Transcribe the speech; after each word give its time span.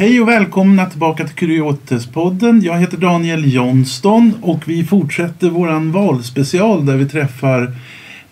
Hej 0.00 0.20
och 0.20 0.28
välkomna 0.28 0.86
tillbaka 0.86 1.26
till 1.26 1.36
Kuriotespodden. 1.36 2.62
Jag 2.62 2.78
heter 2.78 2.96
Daniel 2.96 3.52
Johnston 3.52 4.32
och 4.42 4.68
vi 4.68 4.84
fortsätter 4.84 5.50
våran 5.50 5.92
valspecial 5.92 6.86
där 6.86 6.96
vi 6.96 7.08
träffar 7.08 7.76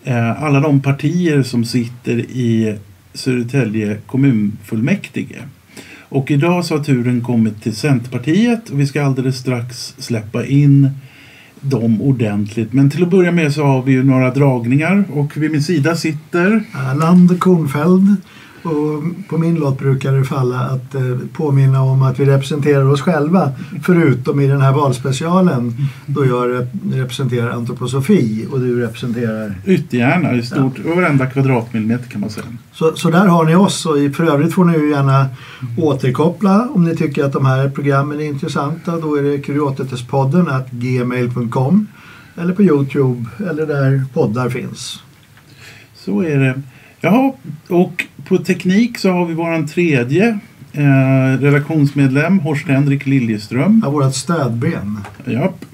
eh, 0.03 0.43
alla 0.43 0.59
de 0.59 0.81
partier 0.81 1.43
som 1.43 1.65
sitter 1.65 2.17
i 2.19 2.77
Södertälje 3.13 3.97
kommunfullmäktige. 4.07 5.35
Och 5.99 6.31
idag 6.31 6.65
så 6.65 6.77
har 6.77 6.83
turen 6.83 7.21
kommit 7.21 7.63
till 7.63 7.75
Centerpartiet 7.75 8.69
och 8.69 8.79
vi 8.79 8.87
ska 8.87 9.03
alldeles 9.03 9.37
strax 9.37 9.95
släppa 9.97 10.45
in 10.45 10.89
dem 11.61 12.01
ordentligt. 12.01 12.73
Men 12.73 12.89
till 12.89 13.03
att 13.03 13.09
börja 13.09 13.31
med 13.31 13.53
så 13.53 13.63
har 13.63 13.81
vi 13.81 13.91
ju 13.91 14.03
några 14.03 14.33
dragningar 14.33 15.03
och 15.13 15.37
vid 15.37 15.51
min 15.51 15.63
sida 15.63 15.95
sitter 15.95 16.63
Erland 16.73 17.39
Kornfeld. 17.39 18.15
Och 18.63 19.03
på 19.29 19.37
min 19.37 19.55
lott 19.55 19.79
brukar 19.79 20.11
det 20.11 20.23
falla 20.23 20.59
att 20.59 20.95
eh, 20.95 21.01
påminna 21.33 21.81
om 21.81 22.01
att 22.01 22.19
vi 22.19 22.25
representerar 22.25 22.91
oss 22.91 23.01
själva 23.01 23.51
förutom 23.83 24.39
i 24.39 24.47
den 24.47 24.61
här 24.61 24.73
valspecialen 24.73 25.73
då 26.05 26.25
jag 26.25 26.51
rep 26.51 26.69
representerar 26.93 27.49
antroposofi 27.49 28.47
och 28.51 28.59
du 28.59 28.81
representerar... 28.81 29.55
Yttergärna 29.65 30.33
i 30.33 30.43
stort, 30.43 30.73
ja. 30.85 30.95
varenda 30.95 31.25
kvadratmillimeter 31.25 32.09
kan 32.09 32.21
man 32.21 32.29
säga. 32.29 32.45
Så, 32.73 32.95
så 32.95 33.09
där 33.09 33.27
har 33.27 33.45
ni 33.45 33.55
oss 33.55 33.85
och 33.85 33.95
för 34.15 34.23
övrigt 34.23 34.53
får 34.53 34.65
ni 34.65 34.77
ju 34.77 34.89
gärna 34.89 35.25
återkoppla 35.77 36.69
om 36.73 36.85
ni 36.85 36.95
tycker 36.95 37.23
att 37.23 37.33
de 37.33 37.45
här 37.45 37.69
programmen 37.69 38.19
är 38.19 38.23
intressanta. 38.23 38.97
Då 38.97 39.15
är 39.15 39.23
det 39.23 39.37
kuriotetespodden 39.37 40.47
at 40.47 40.71
gmail.com 40.71 41.87
eller 42.35 42.53
på 42.53 42.63
Youtube 42.63 43.25
eller 43.49 43.65
där 43.65 44.03
poddar 44.13 44.49
finns. 44.49 45.03
Så 45.95 46.23
är 46.23 46.37
det. 46.37 46.61
Jaha, 47.01 47.31
och 47.67 48.05
på 48.27 48.37
teknik 48.37 48.97
så 48.97 49.11
har 49.11 49.25
vi 49.25 49.33
våran 49.33 49.67
tredje 49.67 50.39
eh, 50.73 51.41
redaktionsmedlem, 51.41 52.39
Horst 52.39 52.67
Henrik 52.67 53.05
Liljeström. 53.05 53.81
Ja, 53.85 53.89
vårat 53.89 54.15
stödben. 54.15 54.97
Japp. 55.25 55.65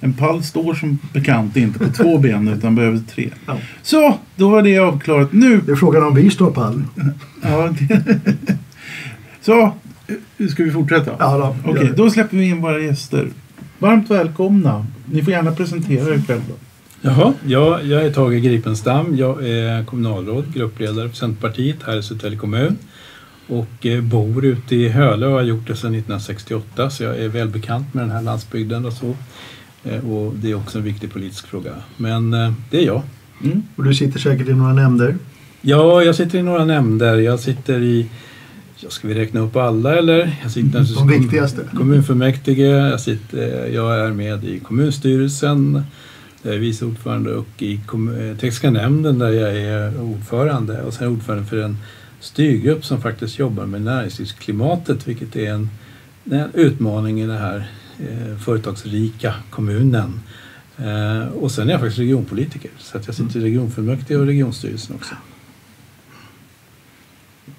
En 0.00 0.12
pall 0.12 0.42
står 0.42 0.74
som 0.74 0.98
bekant 1.12 1.56
inte 1.56 1.78
på 1.78 1.92
två 1.92 2.18
ben 2.22 2.48
utan 2.48 2.74
behöver 2.74 3.00
tre. 3.14 3.30
Ja. 3.46 3.58
Så, 3.82 4.18
då 4.36 4.48
var 4.48 4.62
det 4.62 4.78
avklarat. 4.78 5.32
Nu... 5.32 5.60
Det 5.66 5.72
är 5.72 5.76
frågan 5.76 6.02
om 6.02 6.14
vi 6.14 6.30
står 6.30 6.50
pall. 6.50 6.84
ja, 7.42 7.74
det... 7.78 8.20
Så, 9.40 9.72
ska 10.50 10.64
vi 10.64 10.70
fortsätta? 10.70 11.12
Ja, 11.18 11.54
då, 11.64 11.70
Okej, 11.70 11.92
då 11.96 12.10
släpper 12.10 12.36
vi 12.36 12.44
in 12.44 12.60
våra 12.60 12.80
gäster. 12.80 13.28
Varmt 13.78 14.10
välkomna. 14.10 14.86
Ni 15.04 15.22
får 15.22 15.32
gärna 15.32 15.52
presentera 15.52 16.14
er 16.14 16.22
själva. 16.26 16.54
Jaha, 17.02 17.34
ja, 17.46 17.82
jag 17.82 18.02
är 18.02 18.12
Tage 18.12 18.42
Gripenstam. 18.42 19.16
Jag 19.16 19.48
är 19.48 19.84
kommunalråd, 19.84 20.54
gruppledare 20.54 21.08
för 21.08 21.16
Centerpartiet 21.16 21.76
här 21.86 21.96
i 21.96 22.02
Södertälje 22.02 22.38
kommun 22.38 22.78
och 23.46 23.86
eh, 23.86 24.00
bor 24.00 24.44
ute 24.44 24.76
i 24.76 24.88
Hölö 24.88 25.26
och 25.26 25.32
har 25.32 25.42
gjort 25.42 25.66
det 25.66 25.76
sedan 25.76 25.94
1968 25.94 26.90
så 26.90 27.02
jag 27.02 27.18
är 27.18 27.28
välbekant 27.28 27.94
med 27.94 28.04
den 28.04 28.10
här 28.10 28.22
landsbygden 28.22 28.86
och 28.86 28.92
så. 28.92 29.14
Eh, 29.84 30.10
och 30.10 30.34
det 30.34 30.50
är 30.50 30.54
också 30.54 30.78
en 30.78 30.84
viktig 30.84 31.12
politisk 31.12 31.46
fråga. 31.46 31.74
Men 31.96 32.34
eh, 32.34 32.52
det 32.70 32.82
är 32.82 32.86
jag. 32.86 33.02
Mm. 33.44 33.62
Och 33.76 33.84
du 33.84 33.94
sitter 33.94 34.18
säkert 34.18 34.48
i 34.48 34.54
några 34.54 34.72
nämnder? 34.72 35.16
Ja, 35.60 36.02
jag 36.02 36.14
sitter 36.14 36.38
i 36.38 36.42
några 36.42 36.64
nämnder. 36.64 37.18
Jag 37.18 37.40
sitter 37.40 37.82
i 37.82 38.06
ska 38.88 39.08
vi 39.08 39.14
räkna 39.14 39.40
upp 39.40 39.56
alla 39.56 39.96
eller? 39.96 40.38
Jag 40.42 40.50
sitter 40.50 40.94
De 40.94 41.08
viktigaste. 41.08 41.62
Kommunfullmäktige, 41.74 42.62
jag, 42.62 43.00
sitter, 43.00 43.66
jag 43.66 44.00
är 44.00 44.10
med 44.10 44.44
i 44.44 44.58
kommunstyrelsen, 44.58 45.82
jag 46.42 46.54
är 46.54 46.58
vice 46.58 46.84
ordförande 46.84 47.34
och 47.34 47.62
i 47.62 47.74
eh, 47.74 48.36
tekniska 48.36 48.70
nämnden 48.70 49.18
där 49.18 49.30
jag 49.30 49.56
är 49.56 50.02
ordförande 50.02 50.82
och 50.82 50.94
sen 50.94 51.08
ordförande 51.08 51.44
för 51.44 51.58
en 51.62 51.76
styrgrupp 52.20 52.84
som 52.84 53.02
faktiskt 53.02 53.38
jobbar 53.38 53.66
med 53.66 53.82
näringslivsklimatet 53.82 55.08
vilket 55.08 55.36
är 55.36 55.52
en, 55.52 55.68
en 56.30 56.50
utmaning 56.54 57.20
i 57.20 57.26
den 57.26 57.38
här 57.38 57.70
eh, 57.98 58.38
företagsrika 58.38 59.34
kommunen. 59.50 60.20
Eh, 60.78 61.28
och 61.28 61.52
sen 61.52 61.68
är 61.68 61.72
jag 61.72 61.80
faktiskt 61.80 61.98
regionpolitiker 61.98 62.70
så 62.78 62.98
att 62.98 63.06
jag 63.06 63.16
sitter 63.16 63.40
i 63.40 63.42
regionfullmäktige 63.42 64.16
och 64.16 64.26
regionstyrelsen 64.26 64.96
också. 64.96 65.14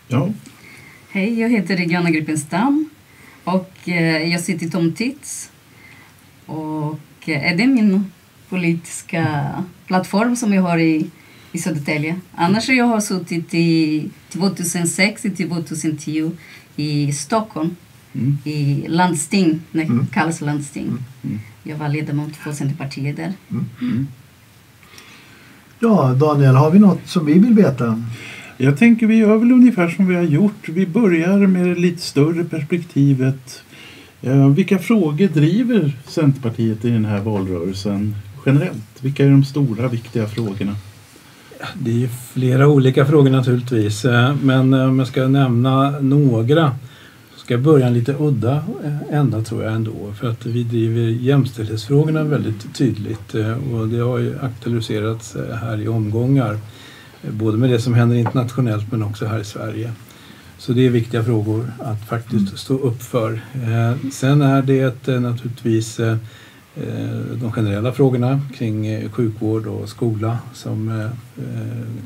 Ja. 0.08 0.30
Hej, 1.10 1.40
jag 1.40 1.50
heter 1.50 1.78
Regiona 1.78 2.10
Grippenstam 2.10 2.90
och 3.44 3.74
eh, 3.86 4.32
jag 4.32 4.42
sitter 4.42 4.66
i 4.66 4.70
Tomtits. 4.70 5.52
Och 6.46 7.00
eh, 7.26 7.52
är 7.52 7.58
det 7.58 7.68
min 7.68 8.12
politiska 8.52 9.48
plattform 9.88 10.36
som 10.36 10.54
jag 10.54 10.62
har 10.62 10.78
i, 10.78 11.08
i 11.52 11.58
Södertälje. 11.58 12.20
Annars 12.36 12.70
jag 12.70 12.86
har 12.86 13.00
suttit 13.00 13.54
i 13.54 14.10
2006 14.30 15.22
till 15.22 15.50
2010 15.50 16.32
i 16.76 17.14
Stockholm 17.14 17.76
mm. 18.14 18.38
i 18.44 18.86
landsting, 18.88 19.62
det 19.72 19.82
mm. 19.82 20.08
kallas 20.08 20.42
landsting. 20.42 20.84
Mm. 20.84 21.04
mm. 21.24 21.40
Jag 21.64 21.78
var 21.78 21.90
ledamot 21.90 22.36
för 22.36 22.52
Centerpartiet 22.52 23.16
där. 23.16 23.34
Mm. 23.50 23.66
mm. 23.82 24.08
Ja, 25.80 26.14
Daniel, 26.14 26.56
har 26.56 26.72
vi 26.72 26.80
något 26.80 27.08
som 27.08 27.26
vi 27.26 27.34
vill 27.34 27.54
veta? 27.54 28.04
Jag 28.58 28.78
tänker 28.78 29.08
vi 29.08 29.16
gör 29.16 29.38
väl 29.38 29.52
ungefär 29.52 29.90
som 29.90 30.08
vi 30.08 30.16
har 30.16 30.24
gjort. 30.24 30.70
Vi 30.70 30.88
börjar 30.88 31.38
med 31.38 31.68
det 31.68 31.76
lite 31.76 32.02
större 32.02 32.44
perspektivet. 32.44 33.64
Vilka 34.56 34.80
frågor 34.80 35.28
driver 35.28 35.98
Centerpartiet 36.08 36.86
i 36.86 36.90
den 36.90 37.06
här 37.06 37.20
valrörelsen? 37.20 38.16
Generellt? 38.46 39.02
Vilka 39.02 39.26
är 39.26 39.30
de 39.30 39.44
stora 39.44 39.88
viktiga 39.88 40.28
frågorna? 40.28 40.76
Det 41.74 42.04
är 42.04 42.08
flera 42.08 42.68
olika 42.68 43.06
frågor 43.06 43.30
naturligtvis 43.30 44.06
eh, 44.06 44.36
men 44.44 44.74
eh, 44.74 44.90
om 44.90 45.00
jag 45.00 45.08
ska 45.08 45.28
nämna 45.28 45.90
några 46.00 46.76
så 47.34 47.40
ska 47.40 47.54
jag 47.54 47.62
börja 47.62 47.88
en 47.88 47.94
lite 47.94 48.16
udda 48.20 48.64
eh, 48.84 49.18
ända 49.20 49.42
tror 49.42 49.64
jag 49.64 49.74
ändå 49.74 50.14
för 50.20 50.30
att 50.30 50.46
vi 50.46 50.64
driver 50.64 51.02
jämställdhetsfrågorna 51.02 52.24
väldigt 52.24 52.76
tydligt 52.76 53.34
och 53.74 53.88
det 53.88 54.00
har 54.00 54.18
ju 54.18 54.40
aktualiserats 54.42 55.36
här 55.62 55.82
i 55.82 55.88
omgångar 55.88 56.58
både 57.22 57.58
med 57.58 57.70
det 57.70 57.80
som 57.80 57.94
händer 57.94 58.16
internationellt 58.16 58.92
men 58.92 59.04
också 59.04 59.26
här 59.26 59.40
i 59.40 59.44
Sverige. 59.44 59.92
Så 60.58 60.74
det 60.74 60.86
är 60.86 60.90
viktiga 60.90 61.24
frågor 61.24 61.72
att 61.80 62.08
faktiskt 62.08 62.58
stå 62.58 62.74
upp 62.74 63.02
för. 63.02 63.42
Sen 64.12 64.42
är 64.42 64.62
det 64.62 65.20
naturligtvis 65.20 66.00
Eh, 66.76 67.38
de 67.42 67.52
generella 67.52 67.92
frågorna 67.92 68.42
kring 68.58 68.88
eh, 68.88 69.12
sjukvård 69.12 69.68
och 69.68 69.90
skola 69.90 70.38
som 70.54 70.90
eh, 70.90 71.10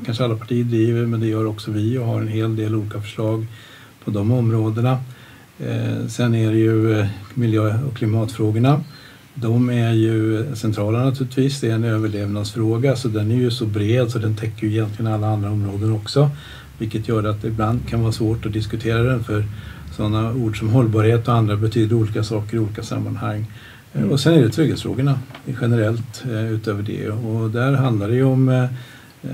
kanske 0.04 0.24
alla 0.24 0.36
partier 0.36 0.64
driver 0.64 1.06
men 1.06 1.20
det 1.20 1.26
gör 1.26 1.46
också 1.46 1.70
vi 1.70 1.98
och 1.98 2.06
har 2.06 2.20
en 2.20 2.28
hel 2.28 2.56
del 2.56 2.74
olika 2.74 3.00
förslag 3.00 3.46
på 4.04 4.10
de 4.10 4.32
områdena. 4.32 4.98
Sen 6.08 6.34
är 6.34 6.52
det 6.52 6.58
ju 6.58 7.06
miljö 7.34 7.78
och 7.86 7.96
klimatfrågorna. 7.96 8.80
De 9.34 9.70
är 9.70 9.92
ju 9.92 10.46
centrala 10.56 11.04
naturligtvis. 11.04 11.60
Det 11.60 11.70
är 11.70 11.74
en 11.74 11.84
överlevnadsfråga 11.84 12.96
så 12.96 13.08
den 13.08 13.30
är 13.30 13.36
ju 13.36 13.50
så 13.50 13.66
bred 13.66 14.10
så 14.10 14.18
den 14.18 14.36
täcker 14.36 14.66
ju 14.66 14.72
egentligen 14.72 15.12
alla 15.12 15.26
andra 15.26 15.50
områden 15.50 15.92
också. 15.92 16.30
Vilket 16.78 17.08
gör 17.08 17.24
att 17.24 17.42
det 17.42 17.48
ibland 17.48 17.88
kan 17.88 18.02
vara 18.02 18.12
svårt 18.12 18.46
att 18.46 18.52
diskutera 18.52 19.02
den 19.02 19.24
för 19.24 19.44
sådana 19.96 20.32
ord 20.32 20.58
som 20.58 20.68
hållbarhet 20.68 21.28
och 21.28 21.34
andra 21.34 21.56
betyder 21.56 21.96
olika 21.96 22.24
saker 22.24 22.56
i 22.56 22.60
olika 22.60 22.82
sammanhang. 22.82 23.46
Mm. 23.96 24.10
Och 24.10 24.20
sen 24.20 24.34
är 24.34 24.42
det 24.42 24.50
trygghetsfrågorna 24.50 25.18
generellt 25.60 26.24
eh, 26.24 26.52
utöver 26.52 26.82
det 26.82 27.08
och 27.08 27.50
där 27.50 27.72
handlar 27.72 28.08
det 28.08 28.14
ju 28.14 28.24
om 28.24 28.48
eh, 28.48 28.68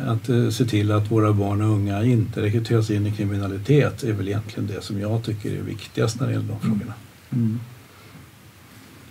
att 0.06 0.28
eh, 0.28 0.48
se 0.48 0.64
till 0.64 0.92
att 0.92 1.10
våra 1.10 1.32
barn 1.32 1.62
och 1.62 1.68
unga 1.68 2.04
inte 2.04 2.42
rekryteras 2.42 2.90
in 2.90 3.06
i 3.06 3.12
kriminalitet 3.12 4.02
är 4.02 4.12
väl 4.12 4.28
egentligen 4.28 4.66
det 4.66 4.82
som 4.82 5.00
jag 5.00 5.24
tycker 5.24 5.56
är 5.58 5.62
viktigast 5.62 6.20
när 6.20 6.26
det 6.26 6.32
gäller 6.32 6.48
de 6.48 6.52
mm. 6.52 6.62
frågorna. 6.62 6.94
Mm. 7.32 7.60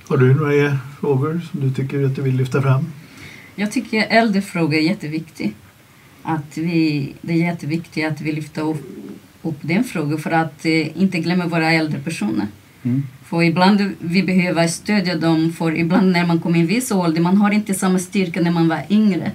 Har 0.07 0.18
du 0.18 0.33
några 0.33 0.77
frågor 1.00 1.42
som 1.51 1.59
du 1.59 1.74
tycker 1.74 2.06
att 2.06 2.15
du 2.15 2.21
vill 2.21 2.36
lyfta 2.36 2.62
fram? 2.62 2.86
Jag 3.56 3.71
tycker 3.71 4.07
äldrefrågor 4.09 4.74
är 4.74 4.81
jätteviktigt. 4.81 5.56
Att 6.24 6.57
vi, 6.57 7.13
det 7.21 7.33
är 7.33 7.38
jätteviktigt 7.38 8.07
att 8.07 8.21
vi 8.21 8.31
lyfter 8.31 8.62
upp, 8.62 8.83
upp 9.42 9.57
den 9.62 9.83
frågan 9.83 10.18
för 10.18 10.31
att 10.31 10.65
eh, 10.65 11.01
inte 11.01 11.19
glömma 11.19 11.47
våra 11.47 11.71
äldre 11.71 12.00
personer. 12.00 12.47
Mm. 12.83 13.04
För 13.31 13.44
ibland 13.44 13.95
vi 14.00 14.24
behöver 14.24 14.68
stödja 14.68 15.16
dem, 15.16 15.54
för 15.54 15.75
ibland 15.78 16.12
när 16.12 16.25
man 16.25 16.39
kommer 16.39 16.57
i 16.57 16.62
en 16.62 16.68
viss 16.68 16.92
ålder, 16.92 17.22
man 17.22 17.38
har 17.38 17.51
inte 17.51 17.74
samma 17.74 18.00
styrka 18.00 18.42
när 18.42 18.51
man 18.51 18.68
var 18.68 18.81
yngre. 18.89 19.31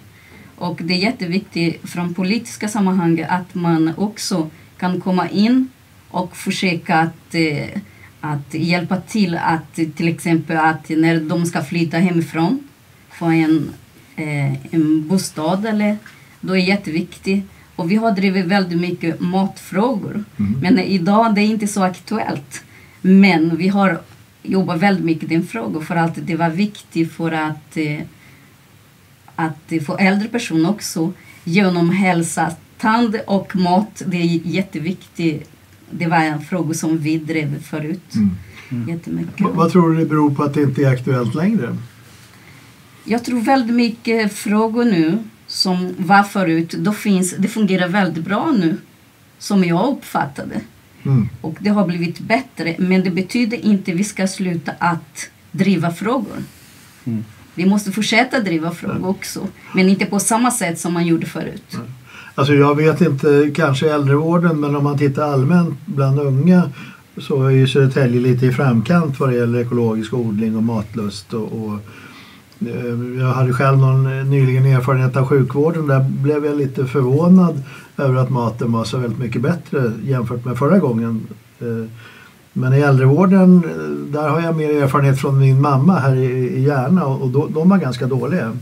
Och 0.56 0.80
det 0.82 0.94
är 0.94 0.98
jätteviktigt 0.98 1.90
från 1.90 2.14
politiska 2.14 2.68
sammanhang 2.68 3.26
att 3.28 3.54
man 3.54 3.92
också 3.96 4.50
kan 4.78 5.00
komma 5.00 5.28
in 5.28 5.68
och 6.08 6.36
försöka 6.36 6.96
att, 6.96 7.34
eh, 7.34 7.80
att 8.20 8.54
hjälpa 8.54 8.96
till 8.96 9.34
att 9.36 9.74
till 9.74 10.08
exempel 10.08 10.56
att 10.56 10.88
när 10.88 11.20
de 11.20 11.46
ska 11.46 11.62
flytta 11.62 11.98
hemifrån, 11.98 12.58
få 13.10 13.26
en, 13.26 13.70
eh, 14.16 14.74
en 14.74 15.08
bostad 15.08 15.66
eller 15.66 15.96
då 16.40 16.52
är 16.52 16.56
det 16.56 16.66
jätteviktigt. 16.66 17.44
Och 17.76 17.90
vi 17.90 17.96
har 17.96 18.12
drivit 18.12 18.46
väldigt 18.46 18.80
mycket 18.80 19.20
matfrågor. 19.20 20.24
Mm. 20.38 20.60
Men 20.60 20.78
idag 20.78 21.34
det 21.34 21.40
är 21.40 21.46
inte 21.46 21.66
så 21.66 21.82
aktuellt. 21.82 22.62
Men 23.06 23.56
vi 23.56 23.68
har 23.68 24.00
jobbat 24.42 24.78
väldigt 24.80 25.04
mycket 25.04 25.28
med 25.28 25.38
den 25.40 25.46
frågan 25.46 25.84
för 25.86 25.96
att 25.96 26.18
det 26.26 26.36
var 26.36 26.50
viktigt 26.50 27.12
för 27.12 27.32
att, 27.32 27.76
eh, 27.76 28.00
att 29.36 29.72
få 29.86 29.96
äldre 29.96 30.28
personer 30.28 30.70
också 30.70 31.12
genom 31.44 31.90
hälsa, 31.90 32.50
tand 32.78 33.16
och 33.26 33.56
mat. 33.56 34.02
Det 34.06 34.16
är 34.16 34.24
jätteviktigt 34.46 35.50
det 35.90 36.06
var 36.06 36.16
en 36.16 36.40
fråga 36.40 36.74
som 36.74 36.98
vi 36.98 37.18
drev 37.18 37.62
förut 37.62 38.14
Mm. 38.70 38.88
jättemycket. 38.88 39.40
V- 39.40 39.44
Vad 39.54 39.72
tror 39.72 39.90
du 39.90 39.96
det 39.98 40.06
beror 40.06 40.34
på 40.34 40.42
att 40.42 40.54
det 40.54 40.62
inte 40.62 40.82
är 40.82 40.90
aktuellt 40.92 41.34
längre? 41.34 41.76
Jag 43.04 43.24
tror 43.24 43.40
väldigt 43.40 43.76
mycket 43.76 44.32
frågor 44.32 44.84
nu 44.84 45.18
som 45.46 45.94
var 45.98 46.22
förut, 46.22 46.70
då 46.78 46.92
finns, 46.92 47.34
det 47.38 47.48
fungerar 47.48 47.88
väldigt 47.88 48.24
bra 48.24 48.50
nu. 48.58 48.76
Som 49.38 49.64
jag 49.64 49.88
uppfattade. 49.88 50.60
Mm. 51.06 51.28
Och 51.40 51.56
det 51.60 51.70
har 51.70 51.86
blivit 51.86 52.18
bättre. 52.18 52.74
Men 52.78 53.04
det 53.04 53.10
betyder 53.10 53.56
inte 53.56 53.92
att 53.92 53.98
vi 53.98 54.04
ska 54.04 54.26
sluta 54.26 54.72
att 54.78 55.30
driva 55.52 55.90
frågor. 55.90 56.36
Mm. 57.04 57.24
Vi 57.54 57.66
måste 57.66 57.92
fortsätta 57.92 58.40
driva 58.40 58.70
frågor 58.70 59.08
också. 59.08 59.48
Men 59.74 59.88
inte 59.88 60.06
på 60.06 60.18
samma 60.18 60.50
sätt 60.50 60.78
som 60.78 60.92
man 60.92 61.06
gjorde 61.06 61.26
förut. 61.26 61.78
Alltså 62.34 62.54
jag 62.54 62.74
vet 62.74 63.00
inte, 63.00 63.50
kanske 63.54 63.90
äldrevården, 63.94 64.60
men 64.60 64.76
om 64.76 64.84
man 64.84 64.98
tittar 64.98 65.32
allmänt 65.32 65.78
bland 65.86 66.20
unga 66.20 66.70
så 67.18 67.46
är 67.46 67.50
ju 67.50 67.66
Södertälje 67.66 68.20
lite 68.20 68.46
i 68.46 68.52
framkant 68.52 69.20
vad 69.20 69.28
det 69.28 69.36
gäller 69.36 69.60
ekologisk 69.60 70.14
odling 70.14 70.56
och 70.56 70.62
matlust. 70.62 71.32
Och, 71.34 71.52
och, 71.52 71.78
eh, 72.68 73.18
jag 73.18 73.32
hade 73.32 73.52
själv 73.52 73.78
någon 73.78 74.18
eh, 74.18 74.24
nyligen 74.24 74.66
erfarenhet 74.66 75.16
av 75.16 75.26
sjukvården. 75.26 75.86
Där 75.86 76.00
blev 76.00 76.44
jag 76.44 76.56
lite 76.56 76.86
förvånad 76.86 77.62
över 77.98 78.14
att 78.20 78.30
maten 78.30 78.72
var 78.72 78.84
så 78.84 78.98
väldigt 78.98 79.18
mycket 79.18 79.42
bättre 79.42 79.92
jämfört 80.04 80.44
med 80.44 80.58
förra 80.58 80.78
gången. 80.78 81.26
Eh, 81.60 81.90
Men 82.52 82.74
i 82.74 82.80
äldrevården, 82.80 83.56
eh, 83.64 84.12
där 84.12 84.28
har 84.28 84.40
jag 84.40 84.56
mer 84.56 84.82
erfarenhet 84.82 85.18
från 85.20 85.38
min 85.38 85.60
mamma 85.60 85.98
här 85.98 86.16
i 86.16 86.62
Järna 86.62 87.04
och 87.06 87.30
då, 87.30 87.46
de 87.46 87.68
var 87.68 87.78
ganska 87.78 88.06
dåliga. 88.06 88.52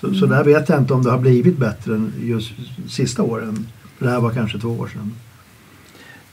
Så, 0.00 0.14
så 0.14 0.26
där 0.26 0.44
vet 0.44 0.68
jag 0.68 0.78
inte 0.78 0.94
om 0.94 1.02
det 1.02 1.10
har 1.10 1.18
blivit 1.18 1.58
bättre 1.58 2.02
just 2.22 2.52
sista 2.88 3.22
åren. 3.22 3.66
För 3.98 4.04
det 4.06 4.10
här 4.12 4.20
var 4.20 4.30
kanske 4.30 4.58
två 4.58 4.68
år 4.68 4.86
sedan. 4.92 5.12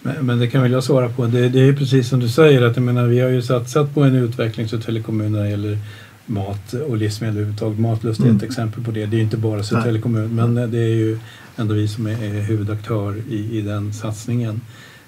Men, 0.01 0.25
men 0.25 0.39
det 0.39 0.47
kan 0.47 0.61
väl 0.61 0.71
jag 0.71 0.83
svara 0.83 1.09
på. 1.09 1.25
Det, 1.25 1.49
det 1.49 1.59
är 1.67 1.73
precis 1.73 2.09
som 2.09 2.19
du 2.19 2.29
säger 2.29 2.61
att 2.61 2.75
jag 2.75 2.83
menar, 2.83 3.05
vi 3.07 3.19
har 3.19 3.29
ju 3.29 3.41
satsat 3.41 3.93
på 3.93 4.03
en 4.03 4.15
utveckling 4.15 4.65
i 4.65 4.69
Södertälje 4.69 5.01
kommun 5.03 5.31
när 5.31 5.43
det 5.43 5.49
gäller 5.49 5.77
mat 6.25 6.73
och 6.73 6.97
livsmedel 6.97 7.35
överhuvudtaget. 7.35 7.79
Matlust 7.79 8.19
är 8.19 8.23
Mm. 8.23 8.37
ett 8.37 8.43
exempel 8.43 8.83
på 8.83 8.91
det. 8.91 9.05
Det 9.05 9.17
är 9.17 9.21
inte 9.21 9.37
bara 9.37 9.63
Södertälje 9.63 10.01
kommun 10.01 10.35
men 10.35 10.55
det 10.71 10.77
är 10.79 10.95
ju 10.95 11.19
ändå 11.55 11.73
vi 11.73 11.87
som 11.87 12.07
är, 12.07 12.23
är 12.23 12.41
huvudaktör 12.41 13.15
i, 13.29 13.57
i 13.57 13.61
den 13.61 13.93
satsningen. 13.93 14.61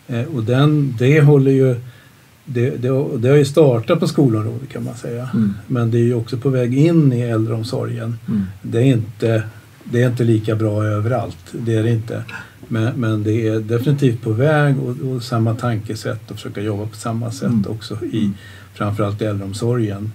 Eh, 0.08 0.24
och 0.24 0.44
den, 0.44 0.96
det 1.00 1.22
håller 1.22 1.52
ju 1.52 1.76
det, 2.46 2.70
det, 2.70 3.18
det 3.18 3.30
har 3.30 3.38
ju 3.38 3.46
startat 3.46 4.00
på 4.00 4.08
skolområdet 4.08 4.70
kan 4.70 4.84
man 4.84 4.96
säga. 4.96 5.30
Mm. 5.34 5.54
Men 5.68 5.92
det 5.92 5.98
är 5.98 6.04
ju 6.04 6.14
också 6.14 6.38
på 6.38 6.50
väg 6.50 6.78
in 6.78 7.14
i 7.14 7.22
äldreomsorgen. 7.22 8.18
Mm. 8.28 8.44
Det 8.62 8.78
är 8.78 8.84
inte, 8.84 9.44
det 9.84 10.04
är 10.04 10.10
inte 10.10 10.24
lika 10.24 10.56
bra 10.56 10.86
överallt, 10.86 11.38
det 11.52 11.76
är 11.76 11.84
det 11.84 11.90
inte. 11.90 12.24
Men, 12.68 12.94
men 12.96 13.24
det 13.24 13.48
är 13.48 13.60
definitivt 13.60 14.22
på 14.22 14.32
väg 14.32 14.76
och, 14.80 15.12
och 15.12 15.24
samma 15.24 15.56
tankesätt 15.56 16.32
och 16.32 16.36
försöka 16.36 16.62
jobba 16.62 16.86
på 16.86 16.96
samma 16.96 17.32
sätt 17.32 17.44
Mm. 17.44 17.72
också 17.72 18.06
i 18.06 18.32
framförallt 18.74 19.22
i 19.22 19.26
äldreomsorgen. 19.26 20.12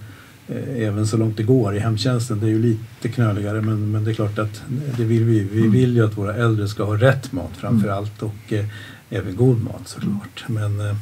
Eh, 0.49 0.87
Även 0.87 1.07
så 1.07 1.17
långt 1.17 1.37
det 1.37 1.43
går 1.43 1.75
i 1.75 1.79
hemtjänsten. 1.79 2.39
Det 2.39 2.45
är 2.45 2.49
ju 2.49 2.61
lite 2.61 3.09
knöligare 3.09 3.61
men, 3.61 3.91
men 3.91 4.03
det 4.03 4.11
är 4.11 4.15
klart 4.15 4.39
att 4.39 4.61
det 4.97 5.03
vill 5.03 5.23
vi. 5.23 5.39
Vi 5.39 5.59
Mm. 5.59 5.71
vill 5.71 5.95
ju 5.95 6.05
att 6.05 6.17
våra 6.17 6.35
äldre 6.35 6.67
ska 6.67 6.83
ha 6.83 6.95
rätt 6.97 7.31
mat 7.31 7.51
framförallt 7.57 8.21
och 8.23 8.53
eh, 8.53 8.65
även 9.09 9.35
god 9.35 9.63
mat 9.63 9.81
såklart. 9.87 10.43
Men, 10.47 10.79
eh, 10.79 10.95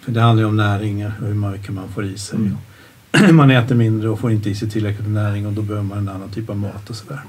för 0.00 0.12
det 0.12 0.20
handlar 0.20 0.42
ju 0.42 0.48
om 0.48 0.56
näring 0.56 1.06
och 1.06 1.12
hur 1.12 1.34
mycket 1.34 1.72
man 1.72 1.88
får 1.88 2.04
i 2.04 2.18
sig. 2.18 2.38
Mm. 2.38 3.36
man 3.36 3.50
äter 3.50 3.74
mindre 3.74 4.08
och 4.08 4.18
får 4.20 4.32
inte 4.32 4.50
i 4.50 4.54
sig 4.54 4.70
tillräckligt 4.70 5.06
med 5.08 5.22
näring 5.24 5.46
och 5.46 5.52
då 5.52 5.62
behöver 5.62 5.86
man 5.86 5.98
en 5.98 6.08
annan 6.08 6.28
typ 6.30 6.50
av 6.50 6.56
mat 6.56 6.90
och 6.90 6.96
sådär. 6.96 7.20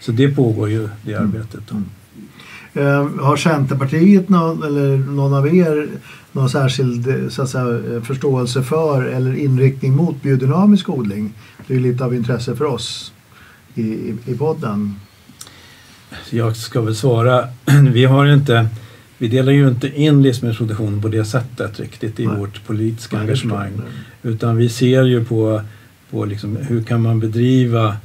Så 0.00 0.12
det 0.12 0.28
pågår 0.28 0.70
ju, 0.70 0.88
det 1.02 1.14
arbetet. 1.14 1.60
Då. 1.68 1.82
Eh, 2.76 3.08
har 3.20 3.36
Centerpartiet 3.36 4.28
någon, 4.28 4.62
eller 4.62 4.96
någon 4.96 5.34
av 5.34 5.54
er 5.56 5.88
någon 6.32 6.50
särskild 6.50 7.08
eh, 7.08 7.28
så 7.28 7.46
säga, 7.46 7.94
eh, 7.94 8.02
förståelse 8.02 8.62
för 8.62 9.02
eller 9.02 9.34
inriktning 9.34 9.96
mot 9.96 10.22
biodynamisk 10.22 10.88
odling? 10.88 11.34
Det 11.66 11.74
är 11.74 11.80
lite 11.80 12.04
av 12.04 12.14
intresse 12.14 12.56
för 12.56 12.64
oss 12.64 13.12
i, 13.74 13.82
i, 13.82 14.16
i 14.26 14.34
podden. 14.34 14.94
Jag 16.30 16.56
ska 16.56 16.80
väl 16.80 16.96
svara, 16.96 17.48
vi 17.92 18.04
har 18.04 18.26
inte 18.26 18.68
vi 19.18 19.28
delar 19.28 19.52
ju 19.52 19.68
inte 19.68 20.00
in 20.00 20.22
livsmedelsproduktionen 20.22 21.02
på 21.02 21.08
det 21.08 21.24
sättet 21.24 21.80
riktigt 21.80 22.20
i 22.20 22.26
Nej. 22.26 22.38
vårt 22.38 22.66
politiska 22.66 23.18
engagemang. 23.18 23.72
Utan 24.22 24.56
vi 24.56 24.68
ser 24.68 25.02
ju 25.02 25.24
på, 25.24 25.60
på 26.10 26.24
liksom 26.24 26.56
hur 26.56 26.82
kan 26.82 27.02
man 27.02 27.20
bedriva 27.20 27.96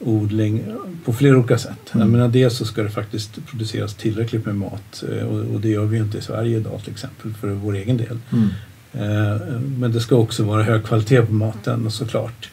odling 0.00 0.64
på 1.04 1.12
flera 1.12 1.38
olika 1.38 1.58
sätt. 1.58 1.94
Mm. 1.94 2.06
Jag 2.06 2.12
menar, 2.12 2.28
dels 2.28 2.56
så 2.56 2.64
ska 2.64 2.82
det 2.82 2.90
faktiskt 2.90 3.46
produceras 3.46 3.94
tillräckligt 3.94 4.46
med 4.46 4.56
mat 4.56 5.04
eh, 5.12 5.26
och, 5.26 5.54
och 5.54 5.60
det 5.60 5.68
gör 5.68 5.84
vi 5.84 5.96
ju 5.96 6.02
inte 6.02 6.18
i 6.18 6.20
Sverige 6.20 6.56
idag 6.56 6.80
till 6.84 6.92
exempel 6.92 7.34
för 7.34 7.48
vår 7.48 7.74
egen 7.74 7.96
del. 7.96 8.18
Mm. 8.32 8.48
Eh, 8.92 9.40
Men 9.78 9.92
det 9.92 10.00
ska 10.00 10.16
också 10.16 10.44
vara 10.44 10.62
hög 10.62 10.84
kvalitet 10.84 11.22
på 11.22 11.32
maten 11.32 11.86
och 11.86 11.92
såklart. 11.92 12.50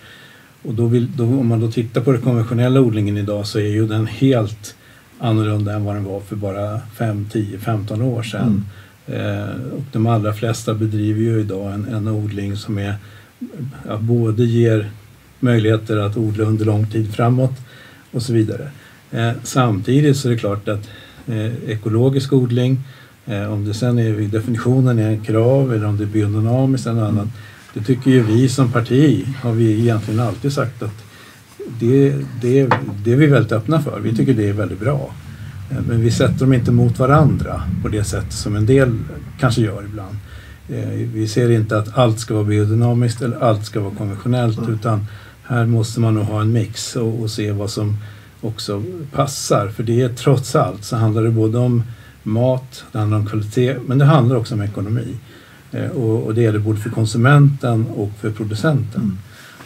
Och 0.61 0.73
då 0.73 0.85
vill, 0.85 1.07
då, 1.17 1.23
om 1.23 1.47
man 1.47 1.59
då 1.59 1.71
tittar 1.71 2.01
på 2.01 2.11
den 2.11 2.21
konventionella 2.21 2.79
odlingen 2.79 3.17
idag 3.17 3.47
så 3.47 3.59
är 3.59 3.69
ju 3.69 3.87
den 3.87 4.07
helt 4.07 4.75
annorlunda 5.19 5.73
än 5.73 5.85
vad 5.85 5.95
den 5.95 6.03
var 6.03 6.19
för 6.19 6.35
bara 6.35 6.81
5, 6.97 7.27
10, 7.31 7.59
15 7.59 8.01
år 8.01 8.23
sedan. 8.23 8.65
Eh, 9.07 9.73
och 9.73 9.83
de 9.91 10.07
allra 10.07 10.33
flesta 10.33 10.73
bedriver 10.73 11.21
ju 11.21 11.39
idag 11.39 11.73
en, 11.73 11.85
en 11.85 12.07
odling 12.07 12.57
som 12.57 12.77
är, 12.77 12.95
ja, 13.87 13.97
både 13.97 14.43
ger 14.43 14.89
möjligheter 15.45 15.97
att 15.97 16.17
odla 16.17 16.43
under 16.43 16.65
lång 16.65 16.87
tid 16.87 17.13
framåt 17.13 17.53
och 18.11 18.21
så 18.21 18.33
vidare. 18.33 18.69
Eh, 19.11 19.31
samtidigt 19.43 20.17
så 20.17 20.27
är 20.27 20.31
det 20.31 20.39
klart 20.39 20.67
att 20.67 20.89
eh, 21.27 21.69
ekologisk 21.69 22.33
odling, 22.33 22.79
eh, 23.25 23.53
om 23.53 23.65
det 23.65 23.73
sen 23.73 23.99
är 23.99 24.11
vid 24.11 24.29
definitionen 24.29 24.99
är 24.99 25.09
en 25.09 25.23
krav 25.23 25.73
eller 25.73 25.85
om 25.85 25.97
det 25.97 26.03
är 26.03 26.07
biodynamiskt 26.07 26.87
eller 26.87 27.01
annat, 27.01 27.27
det 27.73 27.83
tycker 27.83 28.11
ju 28.11 28.23
vi 28.23 28.49
som 28.49 28.71
parti 28.71 29.25
har 29.43 29.51
vi 29.51 29.79
egentligen 29.79 30.19
alltid 30.19 30.53
sagt 30.53 30.83
att 30.83 31.03
det, 31.79 32.15
det, 32.41 32.69
det 33.03 33.11
är 33.13 33.15
vi 33.15 33.27
väldigt 33.27 33.51
öppna 33.51 33.81
för. 33.81 33.99
Vi 33.99 34.15
tycker 34.15 34.33
det 34.33 34.49
är 34.49 34.53
väldigt 34.53 34.79
bra. 34.79 35.13
Men 35.87 36.01
vi 36.01 36.11
sätter 36.11 36.39
dem 36.39 36.53
inte 36.53 36.71
mot 36.71 36.99
varandra 36.99 37.63
på 37.81 37.87
det 37.87 38.03
sätt 38.03 38.33
som 38.33 38.55
en 38.55 38.65
del 38.65 38.97
kanske 39.39 39.61
gör 39.61 39.83
ibland. 39.85 40.15
Vi 41.13 41.27
ser 41.27 41.49
inte 41.51 41.77
att 41.77 41.97
allt 41.97 42.19
ska 42.19 42.33
vara 42.33 42.43
biodynamiskt 42.43 43.21
eller 43.21 43.37
allt 43.37 43.65
ska 43.65 43.79
vara 43.79 43.95
konventionellt 43.95 44.57
Mm. 44.57 44.73
utan 44.73 45.05
här 45.47 45.65
måste 45.65 45.99
man 45.99 46.13
nog 46.13 46.23
ha 46.25 46.41
en 46.41 46.51
mix 46.51 46.95
och, 46.95 47.21
och 47.21 47.29
se 47.31 47.51
vad 47.51 47.69
som 47.69 47.97
också 48.41 48.83
passar. 49.11 49.67
För 49.67 49.83
det 49.83 50.01
är 50.01 50.09
trots 50.09 50.55
allt 50.55 50.83
så 50.83 50.95
handlar 50.95 51.23
det 51.23 51.31
både 51.31 51.57
om 51.57 51.83
mat, 52.23 52.83
det 52.91 52.97
handlar 52.99 53.17
om 53.17 53.25
kvalitet 53.27 53.75
men 53.87 53.97
det 53.97 54.05
handlar 54.05 54.35
också 54.35 54.53
om 54.55 54.61
ekonomi. 54.61 55.15
Eh, 55.71 55.89
Och, 55.89 56.23
och 56.23 56.35
det 56.35 56.41
gäller 56.41 56.59
både 56.59 56.79
för 56.79 56.89
konsumenten 56.89 57.85
och 57.87 58.11
för 58.21 58.31
producenten. 58.31 59.01
Mm. 59.01 59.17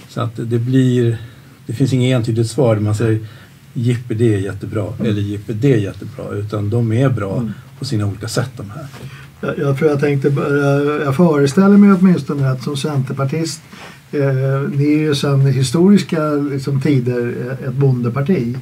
Så 0.10 0.22
att 0.22 0.32
det 0.36 0.60
blir, 0.60 1.18
det 1.66 1.74
finns 1.74 1.94
inget 1.94 2.16
entydigt 2.16 2.50
svar 2.50 2.76
där 2.76 2.82
man 2.82 2.96
säger 2.96 3.20
jippi 3.74 4.14
det 4.14 4.34
är 4.34 4.40
jättebra 4.40 4.94
eller 5.00 5.22
jippi 5.22 5.54
det 5.54 5.74
är 5.74 5.78
jättebra 5.78 6.32
utan 6.34 6.70
de 6.70 6.92
är 6.94 7.10
bra 7.10 7.38
Mm. 7.38 7.52
på 7.80 7.86
sina 7.86 8.06
olika 8.06 8.28
sätt 8.28 8.50
de 8.58 8.70
här. 8.70 8.86
Jag, 9.42 9.58
jag 9.60 9.78
tror 9.78 9.90
jag 9.90 10.00
tänkte, 10.00 10.28
jag 11.06 11.16
föreställer 11.16 11.78
mig 11.78 11.92
åtminstone 11.92 12.50
att 12.52 12.64
som 12.64 12.78
centerpartist, 12.78 13.62
eh, 14.12 14.70
ni 14.72 14.94
är 14.94 15.00
ju 15.00 15.16
sedan 15.16 15.42
historiska 15.42 16.32
liksom, 16.32 16.82
tider 16.82 17.36
eh, 17.48 17.68
ett 17.68 17.76
bondeparti. 17.76 18.58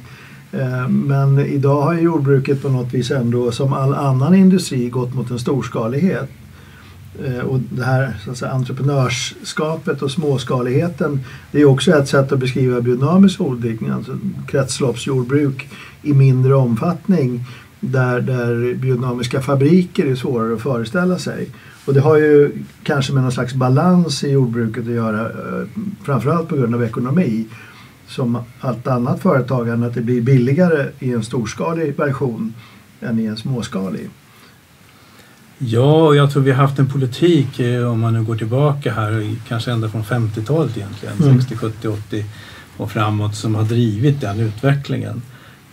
Eh, 0.52 0.88
men 0.88 1.38
idag 1.38 1.82
har 1.82 1.94
ju 1.94 2.00
jordbruket 2.00 2.62
på 2.62 2.68
något 2.68 2.94
vis 2.94 3.10
ändå 3.10 3.52
som 3.52 3.72
all 3.72 3.94
annan 3.94 4.34
industri 4.34 4.88
gått 4.88 5.14
mot 5.14 5.30
en 5.30 5.38
storskalighet. 5.38 6.30
Eh, 7.24 7.40
och 7.40 7.60
det 7.70 7.84
här 7.84 8.16
så 8.24 8.30
att 8.30 8.36
säga, 8.36 8.50
entreprenörskapet 8.50 10.02
och 10.02 10.10
småskaligheten 10.10 11.20
det 11.52 11.60
är 11.60 11.64
också 11.64 11.92
ett 11.92 12.08
sätt 12.08 12.32
att 12.32 12.38
beskriva 12.38 12.80
biodynamisk 12.80 13.40
odling, 13.40 13.88
alltså 13.88 14.18
kretsloppsjordbruk 14.48 15.68
i 16.02 16.12
mindre 16.12 16.54
omfattning 16.54 17.44
där, 17.80 18.20
där 18.20 18.74
biodynamiska 18.74 19.40
fabriker 19.40 20.06
är 20.06 20.14
svårare 20.14 20.54
att 20.54 20.60
föreställa 20.60 21.18
sig. 21.18 21.48
Och 21.88 21.94
det 21.94 22.00
har 22.00 22.16
ju 22.16 22.52
kanske 22.82 23.12
med 23.12 23.22
någon 23.22 23.32
slags 23.32 23.54
balans 23.54 24.24
i 24.24 24.30
jordbruket 24.30 24.86
att 24.86 24.92
göra, 24.92 25.20
eh, 25.20 25.66
framförallt 26.04 26.48
på 26.48 26.56
grund 26.56 26.74
av 26.74 26.84
ekonomi. 26.84 27.46
Som 28.06 28.38
allt 28.60 28.86
annat 28.86 29.20
företagande, 29.20 29.86
att 29.86 29.94
det 29.94 30.00
blir 30.00 30.20
billigare 30.20 30.86
i 30.98 31.12
en 31.12 31.22
storskalig 31.22 31.96
version 31.96 32.54
än 33.00 33.20
i 33.20 33.24
en 33.24 33.36
småskalig. 33.36 34.10
Ja, 35.58 36.06
och 36.06 36.16
jag 36.16 36.32
tror 36.32 36.42
vi 36.42 36.50
har 36.50 36.66
haft 36.66 36.78
en 36.78 36.88
politik, 36.88 37.60
eh, 37.60 37.92
om 37.92 38.00
man 38.00 38.12
nu 38.12 38.22
går 38.22 38.36
tillbaka 38.36 38.92
här, 38.92 39.36
kanske 39.48 39.70
ända 39.70 39.88
från 39.88 40.04
50-talet 40.04 40.76
egentligen, 40.76 41.14
Mm. 41.22 41.40
60, 41.40 41.56
70, 41.56 41.88
80 41.88 42.24
och 42.76 42.90
framåt, 42.90 43.36
som 43.36 43.54
har 43.54 43.64
drivit 43.64 44.20
den 44.20 44.40
utvecklingen. 44.40 45.22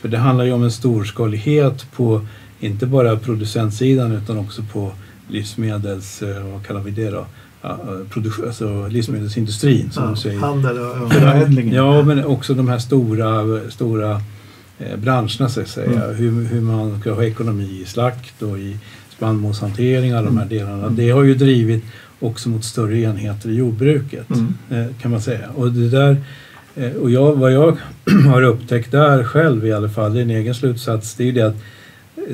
För 0.02 0.10
det 0.10 0.18
handlar 0.18 0.46
ju 0.46 0.52
om 0.52 0.64
en 0.64 0.72
storskalighet 0.72 1.92
på 1.96 2.22
inte 2.60 2.86
bara 2.86 3.18
producentsidan 3.18 4.12
utan 4.12 4.38
också 4.38 4.64
på 4.74 4.92
livsmedels, 5.28 6.22
eh, 6.22 6.52
vad 6.54 6.66
kallar 6.66 6.82
vi 6.82 6.92
det 6.92 7.10
då? 7.10 7.26
Ja, 7.62 7.70
eh, 7.70 8.08
produktion, 8.10 8.46
alltså 8.48 8.88
livsmedelsindustrin 8.88 9.92
som 9.92 10.12
du 10.12 10.18
säger. 10.18 10.40
handel 10.40 10.78
och, 10.78 11.02
och, 11.04 11.14
Förädlingen. 11.14 11.76
Ja, 11.76 12.04
men 12.04 12.26
också 12.26 12.54
de 12.54 12.68
här 12.68 12.80
stora, 12.80 13.60
stora 13.70 14.22
eh, 14.80 14.98
branscherna 14.98 15.50
så 15.50 15.62
att 15.62 15.68
säga. 15.68 16.04
Mm. 16.04 16.16
Hur, 16.16 16.46
hur 16.46 16.62
man 16.62 17.02
ska 17.02 17.14
ha 17.14 17.24
ekonomi 17.24 17.80
i 17.82 17.86
slakt 17.86 18.42
och 18.42 18.60
i 18.60 18.78
spannmålshantering, 19.10 20.12
alla 20.12 20.26
de 20.26 20.38
här 20.38 20.46
delarna. 20.46 20.90
Det 20.90 21.10
har 21.10 21.24
ju 21.24 21.36
drivit 21.36 21.84
också 22.20 22.50
mot 22.50 22.64
större 22.64 23.00
enheter 23.00 23.50
i 23.50 23.56
jordbruket 23.56 24.28
Mm. 24.70 24.94
kan 25.02 25.12
man 25.12 25.22
säga. 25.22 25.50
Och, 25.56 25.72
det 25.72 25.90
där, 25.90 26.18
och 27.02 27.12
jag, 27.12 27.36
vad 27.36 27.52
jag 27.54 27.78
har 28.28 28.42
upptäckt 28.42 28.92
där 28.92 29.24
själv 29.24 29.66
i 29.66 29.74
alla 29.74 29.90
fall, 29.90 30.14
det 30.14 30.20
är 30.20 30.22
en 30.22 30.30
egen 30.30 30.56
slutsats, 30.56 31.16
det 31.16 31.24
är 31.24 31.26
ju 31.26 31.32
det 31.32 31.48
att 31.48 31.58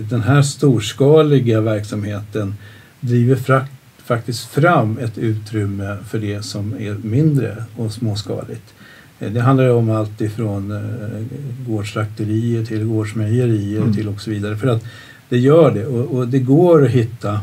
den 0.10 0.21
här 0.21 0.41
storskaliga 0.41 1.62
verksamheten 1.62 2.55
driver 3.01 3.65
faktiskt 4.05 4.46
fram 4.46 4.98
ett 4.98 5.17
utrymme 5.17 5.98
för 6.10 6.20
det 6.20 6.41
som 6.46 6.74
är 6.79 6.93
mindre 7.03 7.63
och 7.75 7.91
småskaligt. 7.91 8.74
Eh, 9.20 9.31
Det 9.31 9.41
handlar 9.41 9.70
om 9.70 9.89
allt 9.89 10.22
ifrån 10.22 10.72
eh, 10.72 11.67
gårdsslakterier 11.67 12.65
till 12.65 12.86
gårdsmejerier 12.86 13.81
Mm. 13.81 13.93
till 13.93 14.08
och 14.08 14.22
så 14.22 14.29
vidare. 14.29 14.58
För 14.58 14.67
att 14.67 14.84
det 15.29 15.38
gör 15.38 15.72
det 15.72 15.86
och, 15.86 16.15
och 16.17 16.27
det 16.27 16.39
går 16.39 16.86
att 16.86 16.91
hitta 16.91 17.39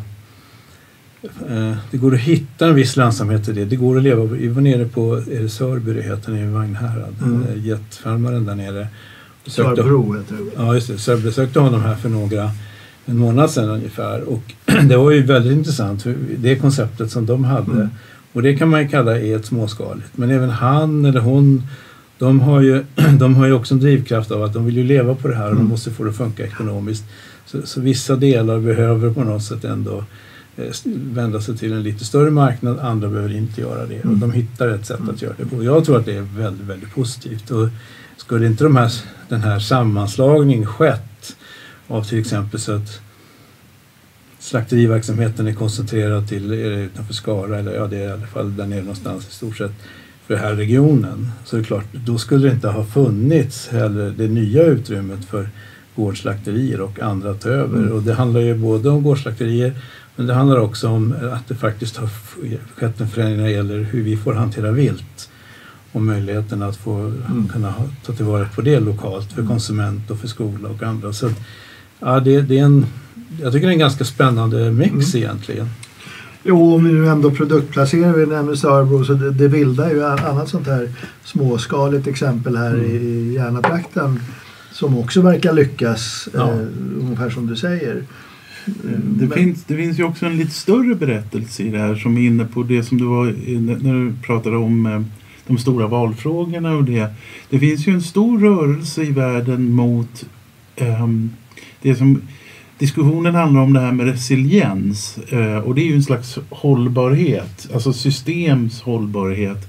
eh, 1.49 1.77
det 1.91 1.97
går 1.97 2.15
att 2.15 2.21
hitta 2.21 2.67
en 2.67 2.75
viss 2.75 2.97
lönsamhet 2.97 3.49
i 3.49 3.53
det. 3.53 3.65
Det 3.65 3.77
går 3.77 3.97
att 3.97 4.03
leva. 4.03 4.25
Vi 4.25 4.49
var 4.49 4.63
nere 4.63 4.85
på 4.85 5.15
är 5.17 5.43
det 5.43 5.49
Sörby 5.49 5.93
det 5.93 6.03
heter, 6.03 6.33
nere 6.33 6.45
i 6.47 6.51
Vagnhärad. 6.53 7.15
Mm. 7.23 7.45
Getfarmaren 7.65 8.45
där 8.47 8.55
nere. 8.55 8.89
Sörbro 9.47 10.17
heter 10.17 10.35
det. 10.35 10.51
Ja, 10.57 10.75
just 10.75 10.89
det. 10.89 10.99
Så 10.99 11.11
jag 11.11 11.21
besökte 11.23 11.61
honom 11.61 11.81
här 11.83 11.95
för 11.95 12.09
några, 12.09 12.51
en 13.09 13.17
månad 13.19 13.51
sedan 13.51 13.69
ungefär. 13.71 14.23
Och 14.23 14.43
det 14.89 14.97
var 14.97 15.11
ju 15.11 15.23
väldigt 15.23 15.53
intressant. 15.53 16.03
För 16.03 16.15
det 16.37 16.57
konceptet 16.57 17.11
som 17.11 17.27
de 17.27 17.45
hade. 17.45 17.73
Mm. 17.73 17.89
Och 18.33 18.43
det 18.43 18.57
kan 18.57 18.69
man 18.69 18.83
ju 18.83 18.89
kalla 18.89 19.19
är 19.21 19.37
ett 19.37 19.47
småskaligt. 19.47 20.09
Men 20.17 20.31
även 20.31 20.51
han 20.51 21.05
eller 21.05 21.21
hon, 21.21 21.63
de 22.19 22.41
har 22.41 22.61
ju, 22.61 22.85
de 23.19 23.35
har 23.35 23.47
ju 23.47 23.53
också 23.53 23.75
en 23.75 23.81
drivkraft 23.81 24.31
av 24.31 24.43
att 24.43 24.53
de 24.53 24.65
vill 24.67 24.77
ju 24.77 24.85
leva 24.85 25.15
på 25.15 25.29
det 25.29 25.35
här 25.35 25.45
och 25.47 25.51
Mm. 25.53 25.65
de 25.65 25.69
måste 25.71 25.91
få 25.91 26.05
det 26.05 26.11
att 26.11 26.17
funka 26.17 26.45
ekonomiskt. 26.47 27.05
Så, 27.47 27.59
så 27.65 27.81
vissa 27.81 28.17
delar 28.17 28.59
behöver 28.61 29.11
på 29.15 29.25
något 29.25 29.43
sätt 29.43 29.65
ändå 29.65 30.05
eh, 30.57 30.65
vända 30.95 31.41
sig 31.41 31.57
till 31.59 31.73
en 31.73 31.83
lite 31.83 32.05
större 32.05 32.31
marknad, 32.31 32.79
andra 32.79 33.09
behöver 33.09 33.35
inte 33.37 33.61
göra 33.61 33.87
det. 33.87 33.99
Och 33.99 34.05
Mm. 34.05 34.21
de 34.21 34.33
hittar 34.33 34.69
ett 34.69 34.87
sätt 34.87 35.01
att 35.15 35.23
göra 35.23 35.35
det 35.39 35.47
på. 35.47 35.65
Jag 35.65 35.85
tror 35.85 35.99
att 35.99 36.05
det 36.05 36.17
är 36.17 36.27
väldigt, 36.37 36.67
väldigt 36.67 36.95
positivt. 36.95 37.51
Och 37.51 37.69
skulle 38.17 38.47
inte 38.47 38.65
de 38.65 38.77
här, 38.77 38.93
den 39.29 39.41
här 39.41 39.59
sammanslagningen 39.59 40.67
skett 40.67 41.08
av 41.89 42.03
till 42.05 42.19
exempel 42.19 42.61
så 42.61 42.73
att 42.73 43.01
slakteriverksamheten 44.39 45.47
är 45.47 45.53
koncentrerad 45.55 46.29
till 46.29 46.53
är 46.53 46.71
det 46.71 46.81
utanför 46.83 47.15
Skara, 47.15 47.59
eller 47.59 47.75
ja 47.75 47.87
det 47.87 47.97
är 47.97 48.09
i 48.09 48.13
alla 48.13 48.27
fall 48.27 48.57
där 48.57 48.67
nere 48.67 48.81
någonstans 48.81 49.29
i 49.29 49.33
stort 49.33 49.57
sett 49.57 49.73
för 50.27 50.35
den 50.35 50.43
här 50.43 50.55
regionen. 50.55 51.31
Så 51.45 51.57
det 51.57 51.63
är 51.63 51.65
klart, 51.65 51.85
då 51.93 52.19
skulle 52.19 52.49
det 52.49 52.55
inte 52.55 52.69
ha 52.69 52.85
funnits 52.85 53.69
heller 53.69 54.15
det 54.17 54.29
nya 54.29 54.63
utrymmet 54.63 55.25
för 55.25 55.49
gårdsslakterier 55.97 56.81
och 56.81 57.01
andra 57.01 57.31
att 57.31 57.41
ta 57.41 57.49
över. 57.49 57.79
Mm. 57.79 57.93
Och 57.93 58.03
det 58.03 58.15
handlar 58.15 58.41
ju 58.41 58.55
både 58.59 58.89
om 58.91 59.03
gårdsslakterier 59.03 59.73
men 60.17 60.27
det 60.27 60.35
handlar 60.35 60.57
också 60.59 60.89
om 60.89 61.15
att 61.33 61.49
det 61.49 61.55
faktiskt 61.55 61.97
har 61.97 62.09
skett 62.77 63.01
en 63.01 63.09
förändring 63.09 63.37
när 63.37 63.45
det 63.45 63.51
gäller 63.51 63.79
hur 63.83 64.03
vi 64.03 64.17
får 64.17 64.35
hantera 64.35 64.71
vilt 64.71 65.31
och 65.93 66.03
möjligheten 66.03 66.63
att 66.63 66.77
få 66.77 66.93
Mm. 66.99 67.49
kunna 67.53 67.75
ta 68.07 68.13
tillvara 68.13 68.49
på 68.55 68.61
det 68.61 68.81
lokalt 68.81 69.33
för 69.33 69.41
Mm. 69.41 69.49
konsument 69.53 70.11
och 70.11 70.19
för 70.19 70.29
skola 70.29 70.69
och 70.69 70.83
andra. 70.83 71.13
Så 71.13 71.27
att, 71.27 71.41
ja, 72.01 72.21
det, 72.21 72.43
det 72.43 72.59
är 72.59 72.65
en, 72.65 72.87
jag 73.43 73.53
tycker 73.53 73.67
det 73.67 73.71
är 73.71 73.75
en 73.75 73.79
ganska 73.79 74.05
spännande 74.05 74.71
mix 74.73 74.93
Mm. 75.15 75.25
egentligen. 75.27 75.67
Jo, 76.45 76.75
om 76.75 76.85
vi 76.85 76.93
nu 76.93 77.09
ändå 77.09 77.31
produktplacerar, 77.31 78.13
vi 78.13 78.27
nämner 78.27 78.55
Sörbro, 78.55 79.05
så 79.05 79.13
det, 79.15 79.31
det 79.31 79.49
vilda 79.49 79.87
är 79.91 79.95
ju 79.95 79.99
ett 80.15 80.25
annat 80.25 80.49
sånt 80.49 80.67
här 80.67 80.89
småskaligt 81.25 82.07
exempel 82.07 82.57
här 82.57 82.75
Mm. 82.75 82.91
i, 82.91 83.33
Järnatrakten 83.35 84.21
som 84.73 84.99
också 84.99 85.21
verkar 85.21 85.53
lyckas, 85.53 86.29
Ja. 86.35 86.53
eh, 86.53 86.59
ungefär 87.01 87.31
som 87.31 87.47
du 87.47 87.57
säger. 87.57 88.03
Det, 88.65 89.27
Men- 89.27 89.31
finns, 89.31 89.65
det 89.65 89.77
finns 89.77 89.99
ju 89.99 90.05
också 90.05 90.27
en 90.27 90.37
lite 90.37 90.51
större 90.51 90.95
berättelse 90.95 91.63
i 91.63 91.71
det 91.71 91.79
här 91.79 91.95
som 91.95 92.17
är 92.17 92.21
inne 92.27 92.45
på 92.45 92.63
det 92.63 92.83
som 92.83 92.99
du 92.99 93.05
var 93.05 93.25
när 93.81 93.95
du 94.05 94.13
pratade 94.27 94.57
om 94.57 94.87
eh, 94.87 95.03
de 95.47 95.59
stora 95.59 95.87
valfrågorna 95.87 96.73
och 96.77 96.85
det. 96.85 97.07
Det 97.51 97.59
finns 97.59 97.87
ju 97.89 97.93
en 97.95 98.03
stor 98.03 98.39
rörelse 98.41 99.03
i 99.03 99.11
världen 99.13 99.71
mot 99.71 100.25
ehm, 100.77 101.31
det 101.83 101.95
som 101.95 102.23
diskussionen 102.79 103.35
handlar 103.35 103.61
om 103.61 103.73
det 103.73 103.81
här 103.81 103.93
med 103.93 104.07
resiliens 104.07 105.19
eh, 105.19 105.59
och 105.59 105.75
det 105.75 105.81
är 105.81 105.87
ju 105.87 105.95
en 105.95 106.03
slags 106.03 106.39
hållbarhet, 106.51 107.69
alltså 107.75 107.93
systems 107.93 108.83
hållbarhet. 108.83 109.69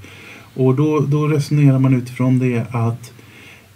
Och 0.53 0.75
då, 0.75 0.99
då 0.99 1.27
resonerar 1.27 1.79
man 1.79 1.93
utifrån 1.93 2.39
det 2.39 2.65
att 2.71 3.13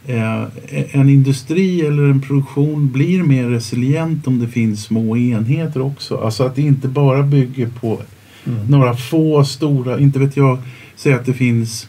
eh, 0.05 0.43
en 0.91 1.09
industri 1.09 1.81
eller 1.81 2.03
en 2.03 2.21
produktion 2.21 2.91
blir 2.91 3.23
mer 3.23 3.49
resilient 3.49 4.27
om 4.27 4.39
det 4.39 4.47
finns 4.47 4.83
små 4.83 5.17
enheter 5.17 5.81
också. 5.81 6.17
Alltså 6.17 6.43
att 6.43 6.55
det 6.55 6.61
inte 6.61 6.87
bara 6.87 7.23
bygger 7.23 7.67
på 7.67 8.01
några 8.67 8.95
få 8.95 9.43
stora, 9.43 9.99
inte 9.99 10.19
vet 10.19 10.37
jag, 10.37 10.57
säg 10.95 11.13
att 11.13 11.25
det 11.25 11.33
finns 11.33 11.87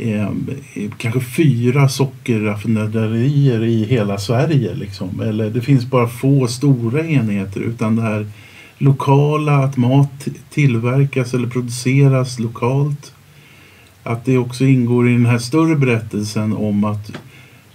eh, 0.00 0.30
kanske 0.98 1.20
fyra 1.20 1.88
sockerraffinaderier 1.88 3.64
i 3.64 3.84
hela 3.84 4.18
Sverige. 4.18 4.74
Liksom. 4.74 5.20
Eller 5.20 5.50
det 5.50 5.60
finns 5.60 5.84
bara 5.84 6.08
få 6.08 6.46
stora 6.46 7.06
enheter 7.06 7.60
utan 7.60 7.96
det 7.96 8.02
här 8.02 8.26
lokala, 8.78 9.56
att 9.56 9.76
mat 9.76 10.28
tillverkas 10.50 11.34
eller 11.34 11.48
produceras 11.48 12.38
lokalt. 12.38 13.14
Att 14.02 14.24
det 14.24 14.38
också 14.38 14.64
ingår 14.64 15.08
i 15.08 15.12
den 15.12 15.26
här 15.26 15.38
större 15.38 15.76
berättelsen 15.76 16.52
om 16.52 16.84
att 16.84 17.12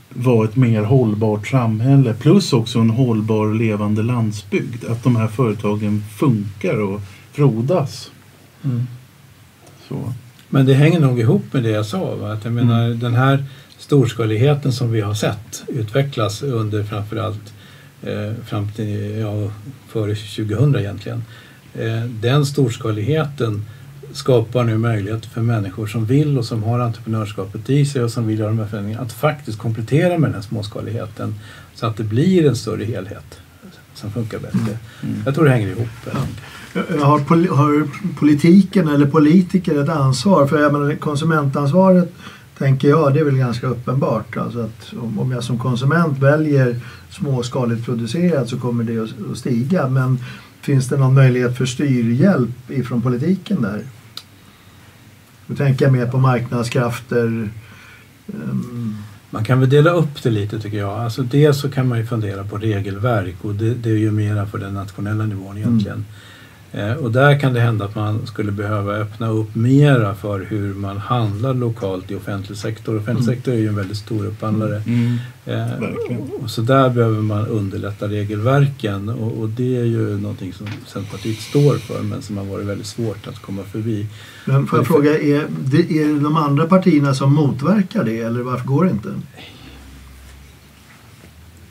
vara 0.09 0.45
ett 0.45 0.55
mer 0.55 0.83
hållbart 0.83 1.47
samhälle 1.47 2.13
plus 2.13 2.53
också 2.53 2.79
en 2.79 2.89
hållbar 2.89 3.53
levande 3.53 4.03
landsbygd. 4.03 4.85
Att 4.85 5.03
de 5.03 5.15
här 5.15 5.27
företagen 5.27 6.03
funkar 6.17 6.81
och 6.81 7.01
frodas. 7.31 8.11
Mm. 8.63 8.87
Så. 9.87 10.13
Men 10.55 10.65
det 10.65 10.73
hänger 10.73 10.99
nog 10.99 11.19
ihop 11.19 11.53
med 11.53 11.63
det 11.63 11.69
jag 11.69 11.85
sa. 11.85 12.15
Va? 12.15 12.33
Att 12.33 12.43
jag 12.43 12.53
menar, 12.53 12.89
Den 12.89 13.13
här 13.13 13.43
storskaligheten 13.77 14.73
som 14.73 14.91
vi 14.91 15.01
har 15.01 15.13
sett 15.13 15.63
utvecklas 15.67 16.43
under 16.43 16.83
framförallt 16.83 17.53
eh, 18.03 18.33
fram 18.45 18.71
till 18.71 19.17
ja, 19.19 19.51
före 19.87 20.15
2000 20.15 20.75
egentligen. 20.75 21.23
Eh, 21.73 22.03
den 22.03 22.45
storskaligheten 22.45 23.65
skapar 24.13 24.63
nu 24.63 24.77
möjlighet 24.77 25.25
för 25.25 25.41
människor 25.41 25.87
som 25.87 26.05
vill 26.05 26.37
och 26.37 26.45
som 26.45 26.63
har 26.63 26.79
entreprenörskapet 26.79 27.69
i 27.69 27.85
sig 27.85 28.03
och 28.03 28.11
som 28.11 28.27
vill 28.27 28.39
göra 28.39 28.49
de 28.49 28.59
här 28.59 28.67
förändringarna 28.67 29.03
att 29.05 29.13
faktiskt 29.13 29.57
komplettera 29.57 30.17
med 30.17 30.29
den 30.29 30.35
här 30.35 30.41
småskaligheten 30.41 31.35
så 31.73 31.85
att 31.85 31.97
det 31.97 32.03
blir 32.03 32.45
en 32.45 32.55
större 32.55 32.85
helhet 32.85 33.39
som 33.93 34.11
funkar 34.11 34.39
bättre. 34.39 34.77
Mm. 35.03 35.21
Jag 35.25 35.35
tror 35.35 35.45
det 35.45 35.51
hänger 35.51 35.67
ihop. 35.67 35.87
Ja. 36.05 36.19
Har, 37.01 37.19
poli- 37.19 37.49
har 37.49 37.87
politiken 38.19 38.87
eller 38.87 39.05
politiker 39.05 39.83
ett 39.83 39.89
ansvar? 39.89 40.47
För 40.47 40.61
jag 40.61 40.73
menar, 40.73 40.95
konsumentansvaret 40.95 42.13
tänker 42.57 42.87
jag, 42.87 43.13
det 43.13 43.19
är 43.19 43.23
väl 43.23 43.37
ganska 43.37 43.67
uppenbart. 43.67 44.37
Alltså 44.37 44.59
att 44.59 44.93
om, 45.17 45.31
jag 45.31 45.43
som 45.43 45.59
konsument 45.59 46.19
väljer 46.19 46.79
småskaligt 47.09 47.85
producerat 47.85 48.49
så 48.49 48.57
kommer 48.59 48.83
det 48.83 48.99
att, 49.31 49.37
stiga. 49.37 49.87
Men 49.87 50.19
finns 50.61 50.89
det 50.89 50.97
någon 50.97 51.13
möjlighet 51.13 51.57
för 51.57 51.65
styrhjälp 51.65 52.69
ifrån 52.71 53.01
politiken 53.01 53.61
där? 53.61 53.81
Då 55.47 55.55
tänker 55.55 55.85
jag 55.85 55.91
mer 55.93 56.07
på 56.07 56.17
marknadskrafter. 56.17 57.49
ehm, 58.27 58.95
Man 59.29 59.43
kan 59.43 59.59
väl 59.59 59.69
dela 59.69 59.89
upp 59.91 60.23
det 60.23 60.29
lite 60.29 60.59
tycker 60.59 60.77
jag. 60.77 60.99
Alltså 60.99 61.21
dels 61.23 61.59
så 61.61 61.69
kan 61.69 61.87
man 61.87 61.97
ju 61.97 62.05
fundera 62.05 62.43
på 62.43 62.57
regelverk 62.57 63.35
och 63.41 63.55
det, 63.55 63.73
det 63.73 63.89
är 63.89 63.97
ju 63.97 64.11
mera 64.11 64.45
för 64.47 64.57
den 64.57 64.73
nationella 64.73 65.25
nivån 65.25 65.57
egentligen. 65.57 65.97
Eh, 65.97 66.03
och 66.99 67.11
där 67.11 67.39
kan 67.39 67.53
det 67.53 67.59
hända 67.59 67.85
att 67.85 67.95
man 67.95 68.27
skulle 68.27 68.51
behöva 68.51 68.93
öppna 68.93 69.29
upp 69.29 69.55
mera 69.55 70.15
för 70.15 70.39
hur 70.49 70.73
man 70.73 70.97
handlar 70.97 71.53
lokalt 71.53 72.11
i 72.11 72.15
offentlig 72.15 72.57
sektor. 72.57 72.97
Offentlig 72.97 73.23
Mm. 73.23 73.35
sektor 73.35 73.53
är 73.53 73.57
ju 73.57 73.67
en 73.67 73.75
väldigt 73.75 73.97
stor 73.97 74.25
upphandlare. 74.25 74.83
Mm. 74.85 75.17
Eh, 75.45 75.79
Verkligen. 75.79 76.21
och 76.43 76.49
så 76.49 76.61
där 76.61 76.89
behöver 76.89 77.21
man 77.21 77.47
underlätta 77.47 78.07
regelverken 78.07 79.09
och, 79.09 79.39
och 79.39 79.49
det 79.49 79.77
är 79.77 79.83
ju 79.85 80.17
någonting 80.17 80.53
som 80.53 80.67
Centerpartiet 80.85 81.39
står 81.39 81.75
för 81.77 82.01
men 82.03 82.21
som 82.21 82.37
har 82.37 82.45
varit 82.45 82.65
väldigt 82.65 82.87
svårt 82.87 83.27
att 83.27 83.39
komma 83.41 83.63
förbi. 83.63 84.07
Men 84.45 84.67
får 84.67 84.79
jag 84.79 84.87
fråga, 84.87 85.11
är 85.19 85.47
det, 85.65 85.77
är 86.01 86.07
det 86.13 86.19
de 86.19 86.37
andra 86.37 86.65
partierna 86.65 87.13
som 87.13 87.33
motverkar 87.33 88.03
det 88.03 88.21
eller 88.21 88.41
varför 88.41 88.65
går 88.67 88.85
det 88.85 88.91
inte? 88.91 89.09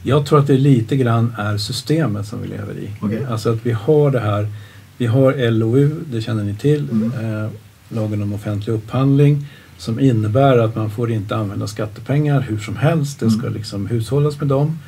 Jag 0.02 0.26
tror 0.26 0.38
att 0.38 0.46
det 0.46 0.58
lite 0.58 0.96
grann 0.96 1.34
är 1.38 1.56
systemet 1.58 2.26
som 2.26 2.42
vi 2.42 2.48
lever 2.48 2.74
i. 2.78 2.90
Okej. 3.00 3.26
Alltså 3.30 3.52
att 3.52 3.66
vi 3.66 3.72
har 3.72 4.10
det 4.10 4.20
här, 4.20 4.48
vi 4.98 5.06
har 5.06 5.50
LOU, 5.50 5.90
det 6.10 6.20
känner 6.20 6.44
ni 6.44 6.54
till, 6.54 6.88
Mm. 6.90 7.12
eh, 7.44 7.50
lagen 7.88 8.22
om 8.22 8.32
offentlig 8.32 8.72
upphandling 8.74 9.46
som 9.78 10.00
innebär 10.00 10.58
att 10.58 10.76
man 10.76 10.90
får 10.90 11.10
inte 11.10 11.36
använda 11.36 11.66
skattepengar 11.66 12.40
hur 12.40 12.58
som 12.58 12.76
helst. 12.76 13.20
Det 13.20 13.30
ska 13.30 13.40
Mm. 13.42 13.54
liksom 13.54 13.86
hushållas 13.86 14.38
med 14.40 14.48
dem. 14.48 14.78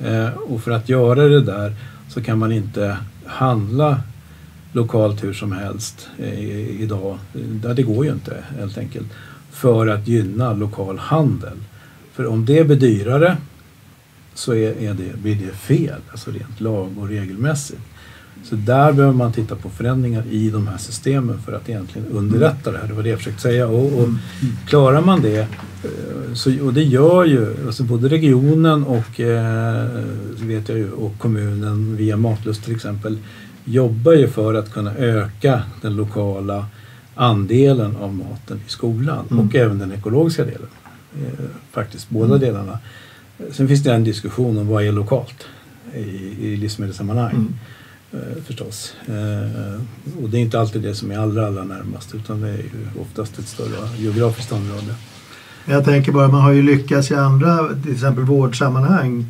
Eh, 0.00 0.28
och 0.28 0.62
för 0.62 0.70
att 0.70 0.88
göra 0.88 1.28
det 1.28 1.40
där 1.40 1.74
så 2.08 2.22
kan 2.22 2.38
man 2.38 2.52
inte 2.52 2.96
handla 3.26 4.00
lokalt 4.72 5.24
hur 5.24 5.32
som 5.32 5.52
helst 5.52 6.08
eh, 6.18 6.80
idag. 6.82 7.18
Det 7.76 7.82
går 7.82 8.04
ju 8.06 8.12
inte 8.12 8.36
helt 8.58 8.78
enkelt. 8.78 9.06
För 9.50 9.86
att 9.86 10.08
gynna 10.08 10.52
lokal 10.52 10.98
handel. 10.98 11.56
För 12.12 12.26
om 12.26 12.44
det 12.44 12.64
blir 12.66 12.76
dyrare 12.76 13.36
så 14.34 14.54
är, 14.54 14.82
är 14.82 14.94
det, 14.94 15.16
blir 15.22 15.34
det 15.34 15.52
fel, 15.52 16.00
alltså 16.10 16.30
rent 16.30 16.60
lag 16.60 16.98
och 16.98 17.08
regelmässigt. 17.08 17.80
Så 18.48 18.56
där 18.56 18.92
behöver 18.92 19.14
man 19.16 19.32
titta 19.32 19.56
på 19.56 19.70
förändringar 19.70 20.22
i 20.30 20.50
de 20.50 20.66
här 20.66 20.78
systemen 20.78 21.38
för 21.42 21.52
att 21.52 21.68
egentligen 21.68 22.08
underlätta 22.08 22.72
det 22.72 22.78
här. 22.78 22.88
Det 22.88 22.94
var 22.94 23.02
det 23.02 23.08
jag 23.08 23.18
försökte 23.18 23.42
säga. 23.42 23.68
Och, 23.68 24.00
och 24.00 24.08
klarar 24.66 25.00
man 25.00 25.22
det, 25.22 25.38
eh, 25.38 26.34
så, 26.34 26.64
och 26.66 26.74
det 26.74 26.82
gör 26.82 27.24
ju 27.24 27.66
alltså 27.66 27.82
både 27.82 28.08
regionen 28.08 28.84
och, 28.84 29.20
eh, 29.20 29.86
vet 30.40 30.68
jag 30.68 30.78
ju, 30.78 30.90
och 30.90 31.18
kommunen 31.18 31.96
via 31.96 32.16
Matlust 32.16 32.64
till 32.64 32.74
exempel 32.74 33.18
jobbar 33.64 34.12
ju 34.12 34.28
för 34.28 34.54
att 34.54 34.72
kunna 34.72 34.94
öka 34.94 35.62
den 35.82 35.96
lokala 35.96 36.66
andelen 37.14 37.96
av 37.96 38.14
maten 38.14 38.60
i 38.66 38.70
skolan 38.70 39.24
Mm. 39.30 39.46
och 39.48 39.54
även 39.54 39.78
den 39.78 39.92
ekologiska 39.92 40.44
delen. 40.44 40.68
Eh, 41.18 41.44
faktiskt 41.72 42.08
båda 42.10 42.26
Mm. 42.26 42.40
delarna. 42.40 42.78
Sen 43.52 43.68
finns 43.68 43.82
det 43.82 43.92
en 43.94 44.04
diskussion 44.04 44.58
om 44.58 44.66
vad 44.68 44.84
är 44.84 44.92
lokalt 44.92 45.46
i, 45.94 45.98
i 46.46 46.56
livsmedelssammanhang. 46.56 47.30
Mm. 47.34 47.54
Eh, 48.12 48.42
förstås. 48.46 48.94
Eh, 49.06 49.80
och 50.22 50.30
det 50.30 50.36
är 50.38 50.40
inte 50.40 50.60
alltid 50.60 50.82
det 50.82 50.94
som 50.94 51.10
är 51.10 51.18
allra, 51.18 51.46
allra 51.46 51.64
närmast 51.64 52.14
utan 52.14 52.40
det 52.40 52.48
är 52.48 52.56
ju 52.56 53.00
oftast 53.00 53.38
ett 53.38 53.48
större 53.48 53.88
geografiskt 53.98 54.52
område. 54.52 54.94
Jag 55.64 55.84
tänker 55.84 56.12
bara, 56.12 56.28
man 56.28 56.40
har 56.40 56.52
ju 56.52 56.62
lyckats 56.62 57.10
i 57.10 57.14
andra, 57.14 57.68
till 57.82 57.92
exempel 57.92 58.24
vårdsammanhang, 58.24 59.26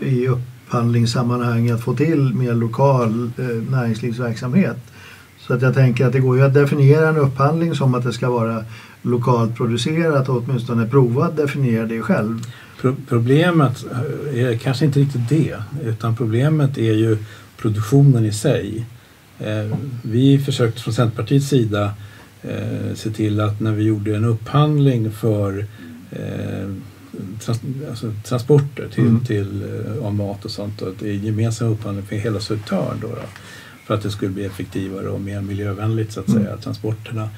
i 0.00 0.28
upphandlingssammanhang 0.28 1.70
att 1.70 1.80
få 1.80 1.94
till 1.94 2.34
mer 2.34 2.54
lokal 2.54 3.30
eh, 3.38 3.44
näringslivsverksamhet. 3.70 4.76
Så 5.40 5.54
att 5.54 5.62
jag 5.62 5.74
tänker 5.74 6.06
att 6.06 6.12
det 6.12 6.20
går 6.20 6.36
ju 6.36 6.42
att 6.42 6.54
definiera 6.54 7.08
en 7.08 7.16
upphandling 7.16 7.74
som 7.74 7.94
att 7.94 8.04
det 8.04 8.12
ska 8.12 8.30
vara 8.30 8.64
lokalt 9.02 9.56
producerat 9.56 10.28
och 10.28 10.36
åtminstone 10.36 10.86
prova 10.88 11.24
att 11.24 11.36
definiera 11.36 11.86
det 11.86 12.02
själv. 12.02 12.40
Pro- 12.80 12.96
problemet 13.08 13.84
är 14.34 14.56
kanske 14.56 14.84
inte 14.84 15.00
riktigt 15.00 15.28
det 15.28 15.56
utan 15.84 16.16
problemet 16.16 16.78
är 16.78 16.92
ju 16.92 17.18
produktionen 17.56 18.24
i 18.24 18.32
sig. 18.32 18.86
Eh, 19.38 19.76
vi 20.02 20.38
försökte 20.38 20.80
från 20.82 20.94
Centerpartiets 20.94 21.48
sida 21.48 21.94
eh, 22.42 22.94
se 22.94 23.10
till 23.10 23.40
att 23.40 23.60
när 23.60 23.72
vi 23.72 23.82
gjorde 23.82 24.16
en 24.16 24.24
upphandling 24.24 25.12
för 25.12 25.66
eh, 26.10 26.68
trans 27.40 27.60
alltså 27.90 28.12
transporter 28.24 28.88
till, 28.94 29.06
Mm. 29.06 29.24
till, 29.24 29.64
av 30.02 30.14
mat 30.14 30.44
och 30.44 30.50
sånt, 30.50 30.82
och 30.82 30.88
att 30.88 30.98
det 31.00 31.08
är 31.08 31.12
gemensam 31.12 31.68
upphandling 31.68 32.06
för 32.06 32.16
hela 32.16 32.40
Södertörn 32.40 32.98
då, 33.00 33.08
då, 33.08 33.14
för 33.86 33.94
att 33.94 34.02
det 34.02 34.10
skulle 34.10 34.30
bli 34.30 34.44
effektivare 34.44 35.08
och 35.08 35.20
mer 35.20 35.40
miljövänligt 35.40 36.12
så 36.12 36.20
att 36.20 36.28
Mm. 36.28 36.42
säga, 36.44 36.56
transporterna. 36.56 37.28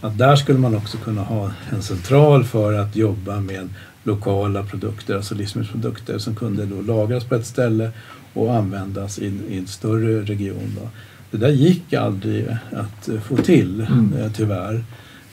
Att 0.00 0.18
där 0.18 0.36
skulle 0.36 0.58
man 0.58 0.74
också 0.76 0.98
kunna 0.98 1.22
ha 1.22 1.50
en 1.70 1.82
central 1.82 2.44
för 2.44 2.72
att 2.72 2.96
jobba 2.96 3.40
med 3.40 3.68
lokala 4.02 4.62
produkter, 4.62 5.16
alltså 5.16 5.34
livsmedelsprodukter 5.34 6.18
som 6.18 6.34
kunde 6.36 6.66
då 6.66 6.80
lagras 6.82 7.24
på 7.24 7.34
ett 7.34 7.46
ställe 7.46 7.90
och 8.36 8.54
användas 8.54 9.18
i, 9.18 9.32
i 9.50 9.58
en 9.58 9.66
större 9.66 10.20
region. 10.22 10.76
Då. 10.80 10.88
Det 11.30 11.36
där 11.36 11.52
gick 11.52 11.92
aldrig 11.92 12.46
att 12.72 13.08
få 13.24 13.36
till 13.36 13.80
Mm. 13.80 14.12
eh, 14.18 14.32
tyvärr. 14.32 14.84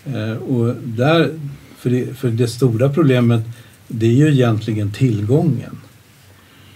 Eh, 0.06 0.32
och 0.38 0.76
där, 0.84 1.30
för, 1.78 1.90
det, 1.90 2.18
för 2.18 2.30
det 2.30 2.48
stora 2.48 2.90
problemet 2.90 3.44
det 3.88 4.06
är 4.06 4.12
ju 4.12 4.32
egentligen 4.32 4.92
tillgången. 4.92 5.78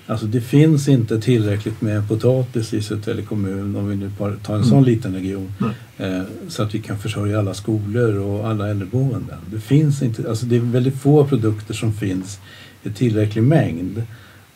Alltså 0.09 0.25
det 0.25 0.41
finns 0.41 0.87
inte 0.87 1.21
tillräckligt 1.21 1.81
med 1.81 2.07
potatis 2.07 2.73
i 2.73 2.81
Södertälje 2.81 3.23
kommun 3.25 3.75
om 3.75 3.87
vi 3.89 3.95
nu 3.95 4.11
tar 4.17 4.29
en 4.55 4.55
Mm. 4.55 4.69
sån 4.69 4.83
liten 4.83 5.13
region. 5.13 5.53
Nej. 5.57 5.71
Eh, 6.11 6.21
så 6.47 6.63
att 6.63 6.75
vi 6.75 6.79
kan 6.79 6.97
försörja 6.99 7.39
alla 7.39 7.53
skolor 7.53 8.17
och 8.19 8.47
alla 8.47 8.67
äldreboenden. 8.69 9.37
Det 9.51 9.59
finns 9.59 10.01
inte, 10.01 10.29
alltså 10.29 10.45
det 10.45 10.55
är 10.55 10.59
väldigt 10.59 10.95
få 10.97 11.25
produkter 11.27 11.73
som 11.73 11.93
finns 11.93 12.39
i 12.83 12.89
tillräcklig 12.89 13.43
mängd. 13.43 14.03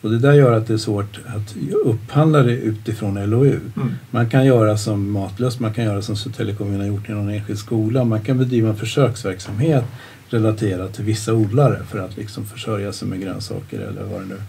Och 0.02 0.10
det 0.10 0.18
där 0.18 0.32
gör 0.32 0.52
att 0.52 0.66
det 0.66 0.72
är 0.74 0.78
svårt 0.78 1.20
att 1.26 1.54
upphandla 1.84 2.42
det 2.42 2.52
utifrån 2.52 3.30
LOU. 3.30 3.60
Mm. 3.76 3.94
Man 4.10 4.30
kan 4.30 4.46
göra 4.46 4.76
som 4.76 5.10
Matlöst, 5.10 5.60
man 5.60 5.74
kan 5.74 5.84
göra 5.84 6.02
som 6.02 6.16
Södertälje 6.16 6.54
kommun 6.54 6.80
har 6.80 6.86
gjort 6.86 7.08
i 7.08 7.12
någon 7.12 7.28
enskild 7.28 7.58
skola. 7.58 8.04
Man 8.04 8.20
kan 8.20 8.38
bedriva 8.38 8.68
en 8.68 8.76
försöksverksamhet 8.76 9.84
relaterat 10.28 10.94
till 10.94 11.04
vissa 11.04 11.34
odlare 11.34 11.82
för 11.90 11.98
att 11.98 12.16
liksom 12.16 12.44
försörja 12.44 12.92
sig 12.92 13.08
med 13.08 13.20
grönsaker 13.20 13.80
eller 13.80 14.04
vad 14.04 14.20
det 14.20 14.26
nu 14.26 14.40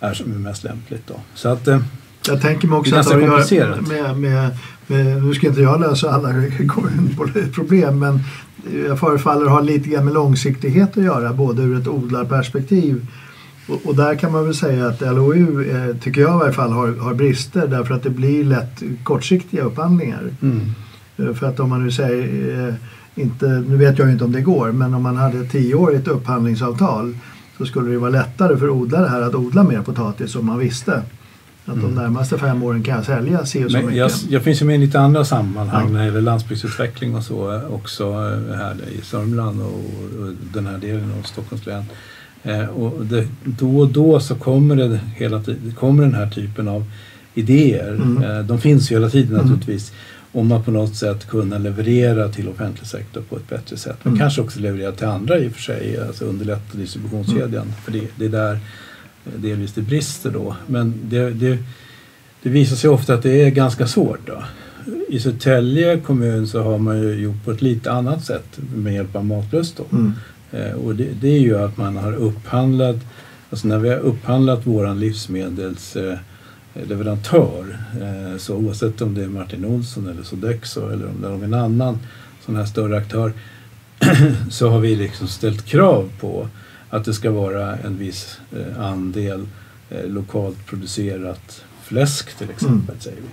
är 0.00 0.14
som 0.14 0.32
är 0.32 0.38
mest 0.38 0.64
lämpligt. 0.64 1.06
Då. 1.06 1.14
Så 1.34 1.48
att, 1.48 1.68
eh, 1.68 1.80
Jag 2.28 2.42
tänker 2.42 2.68
mig 2.68 2.78
också 2.78 2.94
Det 2.94 3.00
att 3.00 3.08
det 3.08 3.26
har 3.26 3.38
att 3.38 3.50
göra 3.52 3.80
med, 3.80 4.18
med, 4.18 4.56
med, 4.86 5.22
nu 5.24 5.34
ska 5.34 5.46
inte 5.46 5.60
jag 5.60 5.80
lösa 5.80 6.10
alla 6.10 6.28
kommunproblem 6.68 7.98
men 7.98 8.20
jag 8.88 9.00
förefaller 9.00 9.46
ha 9.46 9.60
lite 9.60 9.88
grann 9.88 10.04
med 10.04 10.14
långsiktighet 10.14 10.96
att 10.96 11.04
göra 11.04 11.32
både 11.32 11.62
ur 11.62 11.80
ett 11.80 11.88
odlarperspektiv 11.88 13.06
och, 13.68 13.80
och 13.86 13.96
där 13.96 14.14
kan 14.14 14.32
man 14.32 14.44
väl 14.44 14.54
säga 14.54 14.86
att 14.86 15.00
LOU 15.00 15.70
eh, 15.70 15.96
tycker 15.96 16.20
jag 16.20 16.36
i 16.36 16.38
varje 16.38 16.52
fall 16.52 16.72
har, 16.72 16.96
har 16.96 17.14
brister 17.14 17.66
därför 17.66 17.94
att 17.94 18.02
det 18.02 18.10
blir 18.10 18.44
lätt 18.44 18.82
kortsiktiga 19.04 19.62
upphandlingar. 19.62 20.22
mm. 20.42 20.60
Eh, 21.18 21.34
För 21.34 21.46
att 21.46 21.60
om 21.60 21.68
man 21.70 21.84
nu 21.84 21.90
säger, 21.90 22.68
eh, 22.68 22.74
inte, 23.22 23.46
nu 23.68 23.76
vet 23.76 23.98
jag 23.98 24.10
inte 24.10 24.24
om 24.24 24.32
det 24.32 24.40
går, 24.40 24.72
men 24.72 24.94
om 24.94 25.02
man 25.02 25.16
hade 25.16 25.38
ett 25.38 25.52
tioårigt 25.52 26.08
upphandlingsavtal 26.08 27.16
så 27.58 27.66
skulle 27.66 27.90
det 27.90 27.98
vara 27.98 28.10
lättare 28.10 28.56
för 28.56 28.70
odlare 28.70 29.08
här 29.08 29.20
att 29.22 29.34
odla 29.34 29.62
mer 29.62 29.82
potatis 29.82 30.36
om 30.36 30.46
man 30.46 30.58
visste 30.58 30.92
att 31.68 31.74
de 31.74 31.80
Mm. 31.80 31.94
närmaste 31.94 32.38
fem 32.38 32.62
åren 32.62 32.82
kan 32.82 32.94
jag 32.96 33.04
sälja 33.04 33.46
si 33.46 33.64
och 33.64 33.70
så 33.70 33.76
mycket. 33.78 33.94
jag, 33.96 34.10
jag 34.28 34.42
finns 34.42 34.62
ju 34.62 34.66
med 34.66 34.76
i 34.76 34.78
lite 34.78 35.00
andra 35.00 35.24
sammanhang 35.24 35.84
Ja. 35.86 35.92
när 35.92 35.98
det 35.98 36.04
gäller 36.06 36.20
landsbygdsutveckling 36.20 37.14
och 37.16 37.22
så 37.22 37.54
eh, 37.54 37.66
också 37.74 38.04
eh, 38.04 38.56
här 38.56 38.74
i 38.98 39.00
Sörmland 39.02 39.60
och, 39.62 39.66
och 40.20 40.32
den 40.54 40.66
här 40.66 40.78
delen 40.78 41.12
av 41.18 41.22
Stockholms 41.22 41.66
län. 41.66 41.84
Eh, 42.46 42.68
och 42.68 43.06
det, 43.06 43.26
då 43.44 43.78
och 43.78 43.88
då 43.88 44.20
så 44.20 44.34
kommer, 44.34 44.76
det 44.76 45.00
hela 45.16 45.42
kommer 45.74 46.02
den 46.02 46.14
här 46.14 46.30
typen 46.30 46.68
av 46.68 46.84
idéer. 47.34 47.88
Mm. 47.94 48.22
Eh, 48.22 48.38
de 48.46 48.60
finns 48.60 48.90
ju 48.90 48.94
hela 48.94 49.10
tiden 49.10 49.34
Mm. 49.34 49.42
naturligtvis. 49.46 49.92
Om 50.32 50.52
att 50.52 50.64
på 50.64 50.70
något 50.70 50.96
sätt 50.96 51.26
kunna 51.28 51.58
leverera 51.58 52.28
till 52.28 52.48
offentlig 52.48 52.86
sektor 52.86 53.20
på 53.28 53.36
ett 53.36 53.48
bättre 53.48 53.76
sätt. 53.76 53.96
Men 54.02 54.10
Mm. 54.12 54.18
kanske 54.20 54.40
också 54.40 54.60
leverera 54.60 54.92
till 54.92 55.06
andra 55.06 55.38
i 55.38 55.48
och 55.48 55.52
för 55.52 55.62
sig. 55.62 55.98
Alltså 56.06 56.24
underlätta 56.24 56.78
distributionskedjan. 56.78 57.62
Mm. 57.62 57.74
För 57.84 57.92
det, 57.92 58.00
det 58.16 58.24
är 58.24 58.28
där 58.28 58.52
eh, 59.26 59.32
delvis 59.40 59.72
det 59.72 59.82
brister 59.82 60.30
då. 60.30 60.56
Men 60.66 60.94
det, 61.02 61.30
det, 61.30 61.58
det 62.42 62.48
visar 62.50 62.76
sig 62.76 62.90
ofta 62.90 63.14
att 63.14 63.22
det 63.22 63.42
är 63.42 63.50
ganska 63.50 63.86
svårt. 63.86 64.20
Då. 64.26 64.42
I 65.08 65.20
Södertälje 65.20 66.00
kommun 66.00 66.46
så 66.48 66.62
har 66.62 66.78
man 66.78 67.02
ju 67.02 67.14
gjort 67.14 67.44
på 67.44 67.50
ett 67.50 67.62
lite 67.62 67.92
annat 67.92 68.24
sätt 68.24 68.58
med 68.74 68.94
hjälp 68.94 69.16
av 69.16 69.24
Matlust. 69.24 69.76
Då. 69.76 69.96
Mm. 69.96 70.12
Eh, 70.52 70.72
och 70.72 70.94
det, 70.94 71.08
det 71.20 71.28
är 71.28 71.40
ju 71.40 71.58
att 71.58 71.76
man 71.76 71.96
har 71.96 72.12
upphandlat, 72.12 72.96
alltså 73.50 73.68
när 73.68 73.78
vi 73.78 73.88
har 73.88 73.98
upphandlat 73.98 74.66
våran 74.66 75.00
livsmedelsleverantör, 75.00 77.78
eh, 78.00 78.32
eh, 78.32 78.38
så 78.38 78.56
oavsett 78.56 79.02
om 79.02 79.14
det 79.14 79.22
är 79.22 79.28
Martin 79.28 79.64
Olsson 79.64 80.08
eller 80.08 80.22
Sodexo 80.22 80.90
eller 80.90 81.08
om 81.08 81.20
det 81.20 81.26
är 81.26 81.30
någon 81.30 81.54
annan 81.54 81.98
sån 82.44 82.56
här 82.56 82.64
större 82.64 82.96
aktör, 82.96 83.32
så 84.50 84.70
har 84.70 84.80
vi 84.80 84.96
liksom 84.96 85.28
ställt 85.28 85.64
krav 85.64 86.10
på 86.20 86.48
att 86.90 87.04
det 87.04 87.14
ska 87.14 87.30
vara 87.30 87.76
en 87.76 87.98
viss 87.98 88.38
andel 88.78 89.46
lokalt 90.04 90.66
producerat 90.66 91.64
fläsk 91.82 92.38
till 92.38 92.50
exempel. 92.50 92.96
Säger 93.00 93.16
vi. 93.16 93.28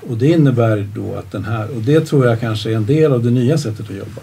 Och 0.00 0.16
det 0.16 0.28
innebär 0.28 0.88
då 0.94 1.14
att 1.14 1.32
den 1.32 1.44
här, 1.44 1.76
och 1.76 1.82
det 1.82 2.00
tror 2.00 2.26
jag 2.26 2.40
kanske 2.40 2.70
är 2.70 2.76
en 2.76 2.86
del 2.86 3.12
av 3.12 3.24
det 3.24 3.30
nya 3.30 3.58
sättet 3.58 3.90
att 3.90 3.96
jobba. 3.96 4.22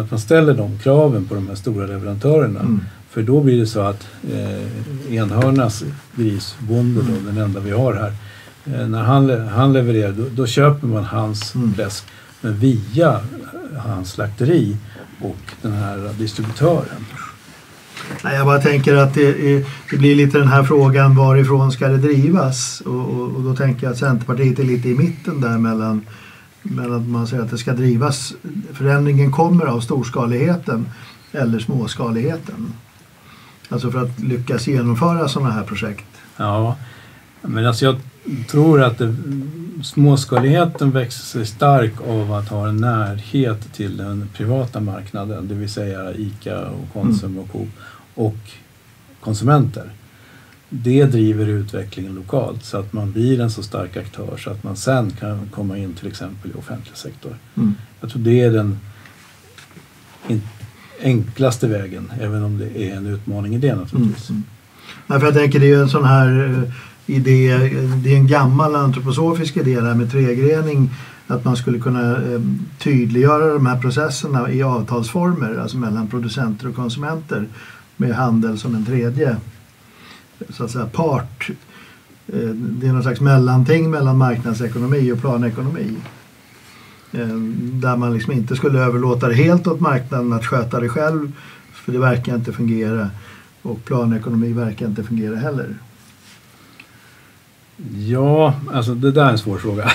Att 0.00 0.10
man 0.10 0.20
ställer 0.20 0.54
de 0.54 0.78
kraven 0.78 1.24
på 1.24 1.34
de 1.34 1.48
här 1.48 1.54
stora 1.54 1.86
leverantörerna. 1.86 2.60
Mm. 2.60 2.80
För 3.10 3.22
då 3.22 3.40
blir 3.40 3.60
det 3.60 3.66
så 3.66 3.80
att 3.80 4.06
eh, 4.32 5.14
Enhörnas 5.14 5.84
grisbonde, 6.16 7.00
då, 7.02 7.30
den 7.32 7.38
enda 7.38 7.60
vi 7.60 7.70
har 7.70 7.94
här, 7.94 8.12
eh, 8.64 8.88
när 8.88 9.02
han, 9.02 9.48
han 9.48 9.72
levererar 9.72 10.12
då, 10.12 10.24
då 10.30 10.46
köper 10.46 10.86
man 10.86 11.04
hans 11.04 11.54
Mm. 11.54 11.74
fläsk 11.74 12.04
men 12.40 12.54
via 12.54 13.20
hans 13.76 14.12
slakteri 14.12 14.76
och 15.20 15.36
den 15.62 15.72
här 15.72 16.10
distributören. 16.18 17.04
Nej, 18.24 18.36
jag 18.36 18.46
bara 18.46 18.60
tänker 18.60 18.94
att 18.94 19.14
det, 19.14 19.28
är, 19.28 19.64
det 19.90 19.96
blir 19.96 20.14
lite 20.14 20.38
den 20.38 20.48
här 20.48 20.62
frågan 20.62 21.16
varifrån 21.16 21.72
ska 21.72 21.88
det 21.88 21.98
drivas? 21.98 22.80
Och, 22.80 22.94
och, 22.94 23.36
och 23.36 23.42
då 23.42 23.56
tänker 23.56 23.86
jag 23.86 23.92
att 23.92 23.98
Centerpartiet 23.98 24.58
är 24.58 24.64
lite 24.64 24.88
i 24.88 24.94
mitten 24.94 25.40
där 25.40 25.58
mellan, 25.58 26.06
mellan 26.62 27.00
att 27.00 27.08
man 27.08 27.26
säger 27.26 27.42
att 27.42 27.50
det 27.50 27.58
ska 27.58 27.72
drivas. 27.72 28.34
Förändringen 28.72 29.32
kommer 29.32 29.64
av 29.64 29.80
storskaligheten 29.80 30.86
eller 31.32 31.58
småskaligheten. 31.58 32.72
Alltså 33.68 33.90
för 33.90 34.02
att 34.02 34.18
lyckas 34.20 34.66
genomföra 34.66 35.28
sådana 35.28 35.50
här 35.50 35.62
projekt. 35.62 36.06
Ja, 36.36 36.76
men 37.42 37.66
alltså 37.66 37.84
jag 37.84 37.96
tror 38.48 38.82
att 38.82 38.98
det, 38.98 39.16
småskaligheten 39.82 40.90
växer 40.90 41.24
sig 41.24 41.46
stark 41.46 41.92
av 42.08 42.32
att 42.32 42.48
ha 42.48 42.68
en 42.68 42.76
närhet 42.76 43.72
till 43.72 43.96
den 43.96 44.28
privata 44.34 44.80
marknaden, 44.80 45.48
det 45.48 45.54
vill 45.54 45.70
säga 45.70 46.14
ICA 46.14 46.68
och 46.68 46.92
Konsum 46.92 47.38
och 47.38 47.52
Coop 47.52 47.68
och 48.14 48.36
konsumenter. 49.20 49.92
Det 50.70 51.04
driver 51.04 51.46
utvecklingen 51.46 52.14
lokalt 52.14 52.64
så 52.64 52.78
att 52.78 52.92
man 52.92 53.12
blir 53.12 53.40
en 53.40 53.50
så 53.50 53.62
stark 53.62 53.96
aktör 53.96 54.36
så 54.36 54.50
att 54.50 54.64
man 54.64 54.76
sen 54.76 55.10
kan 55.10 55.48
komma 55.54 55.78
in 55.78 55.94
till 55.94 56.08
exempel 56.08 56.50
i 56.50 56.54
offentlig 56.58 56.96
sektor. 56.96 57.36
Mm. 57.56 57.74
Jag 58.00 58.10
tror 58.10 58.22
det 58.22 58.40
är 58.40 58.50
den 58.50 58.78
enklaste 61.02 61.68
vägen, 61.68 62.12
även 62.20 62.42
om 62.42 62.58
det 62.58 62.82
är 62.82 62.96
en 62.96 63.06
utmaning 63.06 63.54
i 63.54 63.58
det 63.58 63.74
naturligtvis. 63.74 64.30
Mm. 64.30 64.42
Nej, 65.06 65.20
för 65.20 65.26
jag 65.26 65.34
tänker 65.34 65.60
det 65.60 65.66
är 65.66 65.76
ju 65.76 65.82
en 65.82 65.88
sån 65.88 66.04
här 66.04 66.44
eh, 66.44 67.14
idé, 67.16 67.58
det 68.02 68.12
är 68.12 68.16
en 68.16 68.26
gammal 68.26 68.76
antroposofisk 68.76 69.56
idé 69.56 69.80
det 69.80 69.86
här 69.86 69.94
med 69.94 70.10
tregrening. 70.10 70.90
Att 71.26 71.44
man 71.44 71.56
skulle 71.56 71.78
kunna 71.78 72.12
eh, 72.12 72.40
tydliggöra 72.78 73.52
de 73.52 73.66
här 73.66 73.80
processerna 73.80 74.50
i 74.50 74.62
avtalsformer, 74.62 75.58
alltså 75.58 75.76
mellan 75.76 76.08
producenter 76.08 76.68
och 76.68 76.74
konsumenter 76.74 77.46
med 77.96 78.14
handel 78.14 78.58
som 78.58 78.74
en 78.74 78.86
tredje 78.86 79.36
så 80.48 80.64
att 80.64 80.70
säga, 80.70 80.86
part. 80.86 81.50
Eh, 82.26 82.48
det 82.54 82.86
är 82.86 82.92
någon 82.92 83.02
slags 83.02 83.20
mellanting 83.20 83.90
mellan 83.90 84.18
marknadsekonomi 84.18 85.12
och 85.12 85.20
planekonomi. 85.20 85.96
Eh, 87.12 87.36
där 87.72 87.96
man 87.96 88.14
liksom 88.14 88.32
inte 88.32 88.56
skulle 88.56 88.78
överlåta 88.78 89.28
det 89.28 89.34
helt 89.34 89.66
åt 89.66 89.80
marknaden 89.80 90.32
att 90.32 90.46
sköta 90.46 90.80
det 90.80 90.88
själv 90.88 91.32
för 91.72 91.92
det 91.92 91.98
verkar 91.98 92.34
inte 92.34 92.52
fungera 92.52 93.10
och 93.62 93.84
planekonomi 93.84 94.52
verkar 94.52 94.86
inte 94.86 95.02
fungera 95.02 95.36
heller. 95.36 95.74
Ja, 98.06 98.54
alltså 98.72 98.94
det 98.94 99.10
där 99.12 99.24
är 99.26 99.30
en 99.30 99.38
svår 99.38 99.58
fråga 99.58 99.84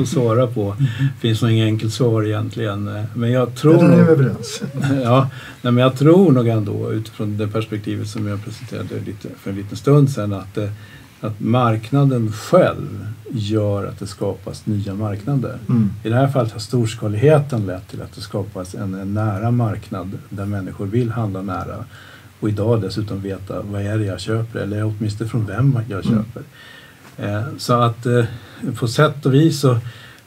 att 0.00 0.08
svara 0.08 0.46
på. 0.46 0.76
Det 0.78 1.20
finns 1.20 1.42
nog 1.42 1.50
inget 1.50 1.64
enkelt 1.66 1.92
svar 1.92 2.22
egentligen. 2.26 3.04
Men 3.14 3.30
jag 3.30 3.54
tror... 3.54 3.84
Är 3.92 4.04
vi 4.04 4.12
överens. 4.12 4.62
ja, 5.04 5.28
nej, 5.62 5.72
men 5.72 5.82
jag 5.82 5.96
tror 5.98 6.32
nog 6.32 6.48
ändå 6.48 6.92
utifrån 6.92 7.36
det 7.36 7.48
perspektivet 7.48 8.08
som 8.08 8.26
jag 8.26 8.44
presenterade 8.44 9.00
lite, 9.06 9.28
för 9.38 9.50
en 9.50 9.56
liten 9.56 9.76
stund 9.76 10.10
sedan 10.10 10.32
att, 10.32 10.58
eh, 10.58 10.68
att 11.20 11.40
marknaden 11.40 12.32
själv 12.32 13.06
gör 13.30 13.86
att 13.86 13.98
det 13.98 14.06
skapas 14.06 14.66
nya 14.66 14.94
marknader. 14.94 15.58
Mm. 15.68 15.90
I 16.04 16.08
det 16.08 16.16
här 16.16 16.28
fallet 16.28 16.52
har 16.52 16.60
storskaligheten 16.60 17.66
lett 17.66 17.88
till 17.88 18.02
att 18.02 18.12
det 18.14 18.20
skapas 18.20 18.74
en, 18.74 18.94
en 18.94 19.14
nära 19.14 19.50
marknad 19.50 20.18
där 20.28 20.44
människor 20.46 20.86
vill 20.86 21.10
handla 21.10 21.42
nära 21.42 21.84
och 22.40 22.48
idag 22.48 22.80
dessutom 22.82 23.20
veta 23.22 23.62
vad 23.62 23.82
är 23.82 23.98
det 23.98 24.04
jag 24.04 24.20
köper 24.20 24.58
eller 24.58 24.84
åtminstone 24.84 25.30
från 25.30 25.46
vem 25.46 25.78
jag 25.88 26.06
Mm. 26.06 26.18
köper. 26.24 26.40
Eh, 26.40 26.44
Så 27.58 27.72
att 27.80 28.06
eh, 28.06 28.24
på 28.78 28.88
sätt 28.88 29.26
och 29.26 29.34
vis 29.34 29.60
så 29.60 29.78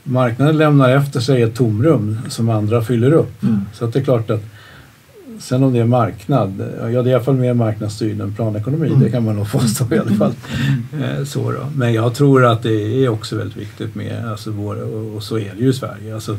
marknaden 0.03 0.57
lämnar 0.57 0.89
efter 0.89 1.19
sig 1.19 1.41
ett 1.41 1.55
tomrum 1.55 2.19
som 2.29 2.49
andra 2.49 2.81
fyller 2.81 3.11
upp. 3.11 3.43
Mm. 3.43 3.61
Så 3.73 3.85
att 3.85 3.93
det 3.93 3.99
är 3.99 4.03
klart 4.03 4.29
att 4.29 4.43
sen 5.39 5.63
om 5.63 5.73
det 5.73 5.79
är 5.79 5.85
marknad, 5.85 6.53
ja 6.79 6.85
det 6.87 6.91
är 6.99 7.07
i 7.07 7.13
alla 7.13 7.23
fall 7.23 7.35
mer 7.35 7.53
marknadsstyrd 7.53 8.21
än 8.21 8.33
planekonomi, 8.33 8.87
Mm. 8.87 8.99
det 8.99 9.09
kan 9.11 9.25
man 9.25 9.35
nog 9.35 9.51
påstå 9.51 9.85
i 9.95 9.99
alla 9.99 10.11
fall. 10.11 10.33
Eh, 11.01 11.23
Så 11.25 11.51
då. 11.51 11.67
Men 11.75 11.93
jag 11.93 12.13
tror 12.15 12.45
att 12.45 12.63
det 12.63 13.03
är 13.05 13.09
också 13.09 13.35
väldigt 13.37 13.57
viktigt 13.57 13.95
med, 13.95 14.25
alltså 14.31 14.51
vår, 14.51 14.75
och 15.15 15.23
så 15.23 15.37
är 15.39 15.53
det 15.57 15.61
ju 15.63 15.69
i 15.69 15.73
Sverige, 15.73 16.13
alltså 16.15 16.37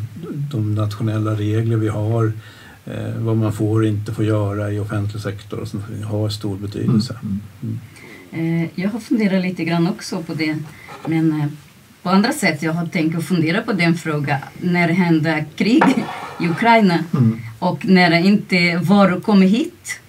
de 0.53 0.75
nationella 0.75 1.31
regler 1.35 1.77
vi 1.77 1.89
har, 1.89 2.33
eh, 2.87 3.15
vad 3.19 3.37
man 3.37 3.53
får 3.53 3.81
och 3.81 3.87
inte 3.87 4.13
får 4.15 4.25
göra 4.25 4.73
i 4.73 4.79
offentlig 4.79 5.23
sektor 5.23 5.59
och 5.61 5.69
sånt, 5.69 5.85
har 6.05 6.29
stor 6.29 6.57
betydelse. 6.57 7.17
Mm. 7.23 7.81
Eh, 8.35 8.65
Jag 8.81 8.91
har 8.91 9.01
funderat 9.01 9.43
lite 9.43 9.65
grann 9.65 9.89
också 9.89 10.23
på 10.23 10.35
det. 10.35 10.57
Men 11.07 11.41
eh, 11.41 11.47
på 12.03 12.11
andra 12.11 12.33
sätt 12.33 12.63
jag 12.63 12.73
har 12.73 12.87
tänkt 12.87 13.19
att 13.19 13.25
fundera 13.25 13.63
på 13.63 13.73
den 13.73 13.95
frågan. 13.95 14.39
När 14.61 14.89
det 14.89 14.95
hände 14.95 15.45
krig 15.57 15.83
i 16.41 16.47
Ukraina 16.49 17.05
Mm. 17.15 17.41
och 17.59 17.87
när 17.87 18.11
det 18.11 18.21
inte 18.21 18.77
varor 18.83 19.21
kommer 19.21 19.47
hit. 19.47 20.01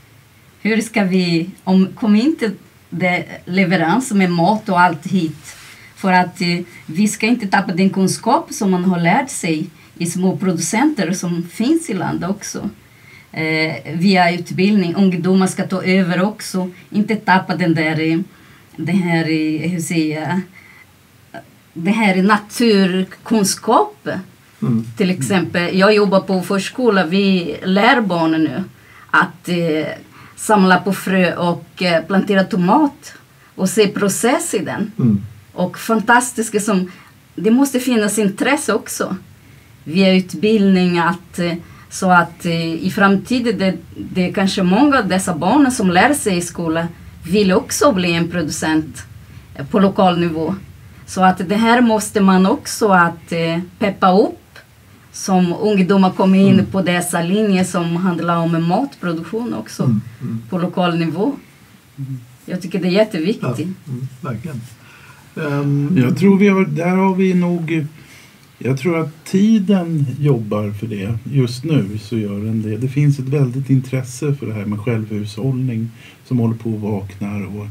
Hur 0.62 0.82
ska 0.82 1.04
vi, 1.04 1.50
om 1.64 1.88
kommer 1.96 2.20
inte 2.20 2.52
det 2.90 3.26
leverans 3.46 4.12
med 4.12 4.32
mat 4.32 4.70
och 4.70 4.80
allt 4.82 5.08
hit 5.08 5.56
för 5.96 6.12
att 6.14 6.42
eh, 6.42 6.60
vi 6.86 7.08
ska 7.08 7.28
inte 7.28 7.48
tappa 7.48 7.74
den 7.74 7.90
kunskap 7.90 8.48
som 8.54 8.72
man 8.72 8.86
har 8.86 9.00
lärt 9.00 9.30
sig 9.30 9.70
i 9.98 10.06
små 10.06 10.38
producenter 10.38 11.12
som 11.14 11.44
finns 11.44 11.90
i 11.90 11.94
landet 11.94 12.30
också. 12.30 12.70
Eh, 13.36 13.94
via 13.94 14.32
utbildning, 14.32 14.96
ungdomar 14.96 15.48
ska 15.48 15.68
ta 15.68 15.84
över 15.84 16.22
också, 16.22 16.70
inte 16.90 17.16
tappa 17.16 17.56
den 17.56 17.74
där, 17.74 18.00
eh, 18.00 18.20
den 18.76 18.98
här, 18.98 19.24
eh, 19.24 19.70
hur 19.70 19.80
säger 19.80 20.22
jag, 20.22 20.42
det 21.74 21.92
här 21.92 22.24
naturkunskap. 22.24 24.08
Mm. 24.62 24.86
Till 24.98 25.10
exempel, 25.10 25.78
jag 25.78 25.96
jobbar 25.96 26.20
på 26.20 26.42
förskola. 26.42 27.06
Vi 27.06 27.58
lär 27.64 28.02
barnen 28.02 28.44
nu 28.44 28.64
att 29.12 29.50
eh, 29.50 29.88
samla 30.36 30.80
på 30.80 30.94
frö 30.94 31.36
och 31.36 31.84
eh, 31.84 32.06
plantera 32.06 32.44
tomat 32.44 33.14
och 33.56 33.70
se 33.70 33.88
process 33.88 34.54
i 34.54 34.60
den. 34.60 34.92
Mm. 35.00 35.22
Och 35.54 35.78
fantastiska 35.78 36.60
som... 36.60 36.92
Det 37.36 37.52
måste 37.52 37.80
finnas 37.80 38.20
intresse 38.20 38.74
också 38.74 39.16
via 39.84 40.14
utbildning 40.14 41.00
att, 41.00 41.40
eh, 41.40 41.54
så 42.00 42.12
att 42.12 42.46
eh, 42.46 42.74
i 42.88 42.92
framtiden 42.92 43.58
det, 43.58 43.74
det 44.14 44.30
är 44.30 44.34
kanske 44.34 44.64
många 44.64 45.00
av 45.00 45.08
dessa 45.08 45.36
barn 45.36 45.72
som 45.72 45.90
lär 45.92 46.14
sig 46.14 46.38
i 46.38 46.42
skolan 46.42 46.88
vill 47.24 47.52
också 47.54 47.92
bli 47.92 48.12
en 48.14 48.28
producent 48.32 49.04
eh, 49.56 49.66
på 49.66 49.80
lokal 49.80 50.20
nivå. 50.20 50.56
Så 51.06 51.24
att 51.24 51.42
det 51.50 51.56
här 51.56 51.82
måste 51.82 52.22
man 52.22 52.46
också 52.46 52.88
att 52.90 53.32
eh, 53.32 53.60
peppa 53.80 54.12
upp 54.12 54.40
som 55.12 55.54
ungdomar 55.62 56.12
kommer 56.12 56.40
in 56.40 56.54
Mm. 56.54 56.66
på 56.66 56.82
dessa 56.82 57.22
linjer 57.22 57.64
som 57.64 57.96
handlar 57.96 58.38
om 58.38 58.68
matproduktion 58.68 59.54
också 59.54 59.84
Mm. 59.84 60.02
Mm. 60.22 60.42
på 60.50 60.58
lokal 60.58 60.98
nivå. 60.98 61.32
Jag 62.46 62.62
tycker 62.62 62.80
det 62.82 62.88
är 62.88 62.92
jätteviktigt. 62.92 63.60
Ja, 63.60 63.66
mm, 63.88 64.08
verkligen. 64.22 64.62
Ehm, 65.36 65.98
Jag 65.98 66.18
tror 66.18 66.38
vi 66.38 66.48
har, 66.48 66.66
där 66.66 66.96
har 66.96 67.16
vi 67.16 67.34
nog... 67.34 67.88
Jag 68.58 68.78
tror 68.78 69.00
att 69.00 69.26
tiden 69.26 70.06
jobbar 70.20 70.72
för 70.72 70.88
det. 70.88 71.18
Just 71.32 71.64
nu 71.64 71.98
så 71.98 72.18
gör 72.18 72.40
den 72.40 72.62
det. 72.62 72.78
Det 72.78 72.88
finns 72.88 73.20
ett 73.20 73.26
väldigt 73.26 73.70
intresse 73.70 74.36
för 74.36 74.46
det 74.46 74.54
här 74.54 74.66
med 74.66 74.80
självhushållning 74.80 75.90
som 76.26 76.40
håller 76.40 76.56
på 76.56 76.70
att 76.70 76.82
vakna 76.82 77.48
och 77.48 77.68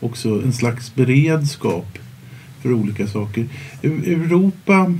också 0.00 0.42
en 0.42 0.52
slags 0.52 0.94
beredskap 0.94 1.98
för 2.62 2.72
olika 2.72 3.06
saker. 3.06 3.46
Europa 3.82 4.94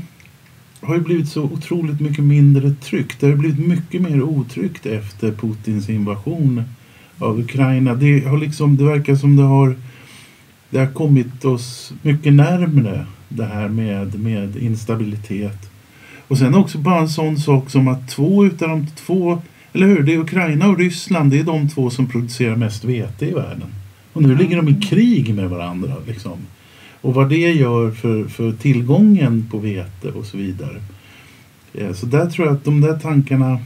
har 0.81 0.95
ju 0.95 1.01
blivit 1.01 1.29
så 1.29 1.43
otroligt 1.43 2.01
mycket 2.01 2.25
mindre 2.25 2.75
tryggt. 2.75 3.21
Det 3.21 3.27
har 3.27 3.37
blivit 3.37 3.67
mycket 3.67 4.03
mer 4.03 4.23
otryggt 4.23 4.87
efter 4.87 5.33
Putins 5.33 5.89
invasion 5.89 6.63
av 7.19 7.41
Ukraina. 7.41 7.95
Det, 7.95 8.21
har 8.21 8.39
liksom, 8.39 8.77
det 8.77 8.85
verkar 8.85 9.15
som 9.15 9.37
det 9.37 9.43
har 9.43 9.77
det 10.71 10.79
har 10.79 10.93
kommit 10.93 11.45
oss 11.45 11.93
mycket 12.03 12.33
närmre 12.33 13.07
det 13.33 13.45
här 13.45 13.69
med, 13.69 14.21
med 14.21 14.57
instabilitet. 14.57 15.71
Och 16.29 16.39
sen 16.39 16.55
också 16.55 16.79
bara 16.79 17.01
en 17.01 17.09
sån 17.09 17.39
sak 17.39 17.71
som 17.71 17.89
att 17.89 18.09
två 18.09 18.45
utav 18.45 18.69
de 18.69 18.87
två, 18.87 19.43
eller 19.73 19.87
hur, 19.87 20.03
det 20.03 20.15
är 20.15 20.19
Ukraina 20.19 20.69
och 20.69 20.79
Ryssland, 20.79 21.31
det 21.31 21.39
är 21.39 21.45
de 21.45 21.69
två 21.69 21.91
som 21.91 22.07
producerar 22.07 22.57
mest 22.57 22.85
vete 22.85 23.27
i 23.27 23.33
världen. 23.33 23.69
Och 24.13 24.23
nu 24.23 24.37
ligger 24.37 24.57
de 24.57 24.69
i 24.69 24.81
krig 24.81 25.35
med 25.35 25.51
varandra. 25.51 25.95
Liksom. 26.07 26.39
Och 27.01 27.15
vad 27.15 27.29
det 27.29 27.53
gör 27.53 27.91
för, 27.91 28.25
för 28.25 28.53
tillgången 28.53 29.49
på 29.51 29.59
vete 29.59 30.09
och 30.09 30.27
så 30.27 30.37
vidare. 30.37 30.81
Eh, 31.75 31.93
Så 31.93 32.07
där 32.07 32.31
tror 32.31 32.47
jag 32.47 32.57
att 32.57 32.65
de 32.65 32.81
där 32.81 32.99
tankarna, 32.99 33.59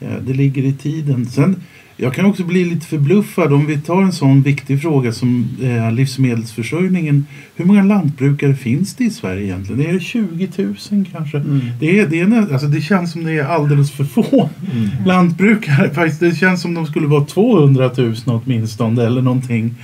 eh, 0.00 0.16
det 0.26 0.32
ligger 0.32 0.62
i 0.62 0.72
tiden. 0.72 1.26
Sen, 1.26 1.62
jag 1.96 2.14
kan 2.14 2.26
också 2.26 2.44
bli 2.44 2.64
lite 2.64 2.86
förbluffad 2.86 3.52
om 3.52 3.66
vi 3.66 3.78
tar 3.78 4.02
en 4.02 4.12
sån 4.12 4.42
viktig 4.42 4.82
fråga 4.82 5.12
som 5.12 5.48
eh, 5.62 5.92
livsmedelsförsörjningen. 5.92 7.26
Hur 7.56 7.64
många 7.64 7.82
lantbrukare 7.82 8.54
finns 8.54 8.94
det 8.94 9.04
i 9.04 9.10
Sverige 9.10 9.44
egentligen? 9.44 9.86
Är 9.86 9.92
det 9.92 10.00
20 10.00 10.48
000 10.56 10.74
kanske? 11.12 11.36
Mm. 11.36 11.60
Det, 11.80 12.00
är, 12.00 12.06
det, 12.06 12.20
är, 12.20 12.52
alltså 12.52 12.66
det 12.66 12.80
känns 12.80 13.12
som 13.12 13.24
det 13.24 13.32
är 13.32 13.44
alldeles 13.44 13.92
för 13.92 14.04
få 14.04 14.50
mm. 14.72 14.88
lantbrukare. 15.06 15.90
Faktiskt, 15.94 16.20
det 16.20 16.34
känns 16.34 16.62
som 16.62 16.74
de 16.74 16.86
skulle 16.86 17.06
vara 17.06 17.24
200 17.24 17.90
000 17.96 18.14
åtminstone 18.26 19.06
eller 19.06 19.22
någonting. 19.22 19.74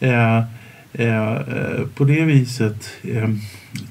Eh, 0.00 0.38
eh, 0.92 1.32
eh, 1.32 1.86
på 1.94 2.04
det 2.04 2.24
viset. 2.24 2.88
Eh, 3.02 3.28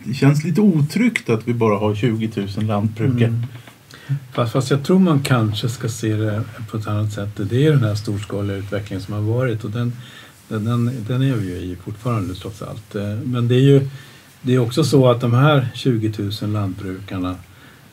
det 0.04 0.14
känns 0.14 0.44
lite 0.44 0.62
otryggt 0.62 1.30
att 1.30 1.48
vi 1.48 1.54
bara 1.54 1.78
har 1.78 1.96
20 1.96 2.30
000 2.36 2.66
lantbrukare. 2.66 3.28
Mm. 3.28 3.44
Fast, 4.34 4.54
fast 4.54 4.72
jag 4.72 4.84
tror 4.84 5.00
man 5.00 5.24
kanske 5.24 5.70
ska 5.70 5.90
se 5.90 6.16
det 6.16 6.44
på 6.72 6.78
ett 6.78 6.88
annat 6.88 7.14
sätt. 7.14 7.30
Det 7.36 7.66
är 7.66 7.72
den 7.72 7.84
här 7.84 7.96
storskaliga 7.96 8.58
utvecklingen 8.58 9.04
som 9.04 9.14
har 9.14 9.22
varit 9.22 9.64
och 9.64 9.72
den, 9.72 9.94
den, 10.48 10.92
den, 11.08 11.22
är 11.22 11.34
vi 11.34 11.48
ju 11.48 11.56
i 11.56 11.76
fortfarande 11.76 12.36
trots 12.36 12.62
allt. 12.62 12.96
Eh, 12.96 13.16
men 13.24 13.48
det 13.48 13.56
är 13.56 13.62
ju 13.62 13.90
det 14.42 14.56
är 14.56 14.60
också 14.60 14.84
så 14.84 15.10
att 15.10 15.22
de 15.22 15.34
här 15.34 15.68
20 15.74 16.32
000 16.42 16.52
lantbrukarna 16.52 17.36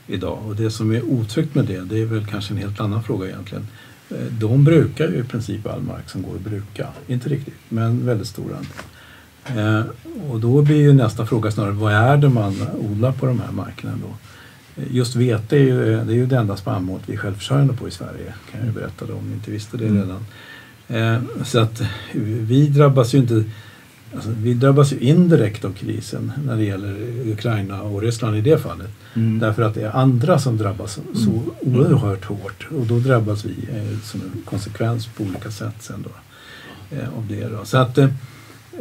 idag 0.06 0.38
och 0.46 0.56
det 0.56 0.70
som 0.70 0.92
är 0.92 1.02
otryggt 1.02 1.54
med 1.54 1.64
det, 1.64 1.80
det 1.80 2.02
är 2.02 2.06
väl 2.06 2.26
kanske 2.26 2.54
en 2.54 2.58
helt 2.58 2.80
annan 2.80 3.02
fråga 3.02 3.28
egentligen. 3.28 3.66
Eh, 4.10 4.16
de 4.30 4.64
brukar 4.64 5.08
ju 5.08 5.18
i 5.18 5.24
princip 5.24 5.66
all 5.66 5.82
mark 5.82 6.10
som 6.10 6.22
går 6.22 6.34
att 6.34 6.40
bruka. 6.40 6.88
Inte 7.06 7.28
riktigt, 7.28 7.54
men 7.68 8.06
väldigt 8.06 8.28
stor 8.28 8.56
andel. 8.56 8.84
Eh, 9.44 9.84
och 10.30 10.40
då 10.40 10.62
blir 10.62 10.76
ju 10.76 10.92
nästa 10.92 11.26
fråga 11.26 11.50
snarare, 11.50 11.72
vad 11.72 11.92
är 11.92 12.16
det 12.16 12.28
man 12.28 12.56
odlar 12.78 13.12
på 13.12 13.26
de 13.26 13.40
här 13.40 13.52
markerna 13.52 13.92
då? 14.02 14.14
Just 14.90 15.16
vete 15.16 15.56
är 15.56 15.60
ju, 15.60 15.84
det 16.04 16.12
är 16.12 16.16
ju 16.16 16.26
det 16.26 16.36
enda 16.36 16.56
spannmål 16.56 17.00
vi 17.06 17.12
är 17.14 17.18
självförsörjande 17.18 17.74
på 17.74 17.88
i 17.88 17.90
Sverige, 17.90 18.34
kan 18.50 18.60
jag 18.60 18.66
ju 18.68 18.72
berätta 18.74 19.06
då, 19.06 19.14
om 19.14 19.28
ni 19.28 19.34
inte 19.34 19.50
visste 19.50 19.76
det 19.76 19.86
Mm. 19.86 19.96
redan. 20.02 20.24
Eh, 20.88 21.44
så 21.44 21.58
att 21.58 21.82
vi 22.40 22.68
drabbas 22.68 23.14
ju 23.14 23.18
inte 23.18 23.44
Alltså, 24.14 24.30
vi 24.42 24.54
drabbas 24.54 24.92
ju 24.92 24.98
indirekt 24.98 25.64
av 25.64 25.72
krisen 25.72 26.32
när 26.46 26.56
det 26.56 26.64
gäller 26.64 26.96
Ukraina 27.32 27.82
och 27.82 28.02
Ryssland 28.02 28.36
i 28.36 28.40
det 28.40 28.58
fallet. 28.58 28.90
Mm. 29.14 29.38
Därför 29.38 29.62
att 29.62 29.74
det 29.74 29.82
är 29.82 29.96
andra 29.96 30.38
som 30.38 30.56
drabbas 30.58 30.98
så 31.14 31.42
oerhört 31.60 32.24
hårt 32.24 32.66
och 32.70 32.86
då 32.86 32.98
drabbas 32.98 33.44
vi 33.44 33.50
eh, 33.72 33.98
som 34.02 34.20
en 34.20 34.42
konsekvens 34.44 35.06
på 35.06 35.22
olika 35.22 35.50
sätt 35.50 35.74
sen 35.80 36.04
då. 36.04 36.10
eh, 36.96 37.08
av 37.18 37.26
det. 37.28 37.48
Då. 37.48 37.64
Så 37.64 37.78
att 37.78 37.98
eh, 37.98 38.08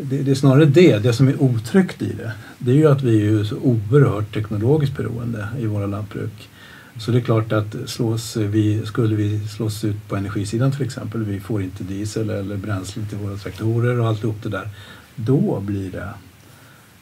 det, 0.02 0.18
det, 0.18 0.32
är 0.32 0.36
snarare 0.36 0.66
det, 0.66 0.98
det 0.98 1.14
som 1.14 1.28
är 1.28 1.42
otryggt 1.42 2.02
i 2.02 2.14
det. 2.14 2.32
Det 2.58 2.72
är 2.72 2.76
ju 2.76 2.88
att 2.88 3.02
vi 3.02 3.28
är 3.28 3.44
så 3.44 3.56
oerhört 3.56 4.34
teknologiskt 4.34 4.98
beroende 4.98 5.48
i 5.60 5.66
våra 5.66 5.86
lantbruk. 5.86 6.50
Så 6.98 7.12
det 7.12 7.18
är 7.18 7.22
klart 7.22 7.52
att 7.52 7.76
slås 7.86 8.36
vi, 8.36 8.86
skulle 8.86 9.16
vi 9.16 9.48
slås 9.48 9.84
ut 9.84 10.08
på 10.10 10.16
energisidan 10.16 10.72
till 10.72 10.86
exempel, 10.86 11.24
vi 11.24 11.40
får 11.40 11.62
inte 11.62 11.84
diesel 11.84 12.30
eller 12.30 12.58
bränsle 12.58 13.06
till 13.06 13.18
våra 13.18 13.38
traktorer 13.38 14.00
och 14.00 14.08
alltihop 14.08 14.44
det 14.44 14.50
där. 14.50 14.70
Då 15.16 15.60
blir 15.60 15.92
det 15.92 16.10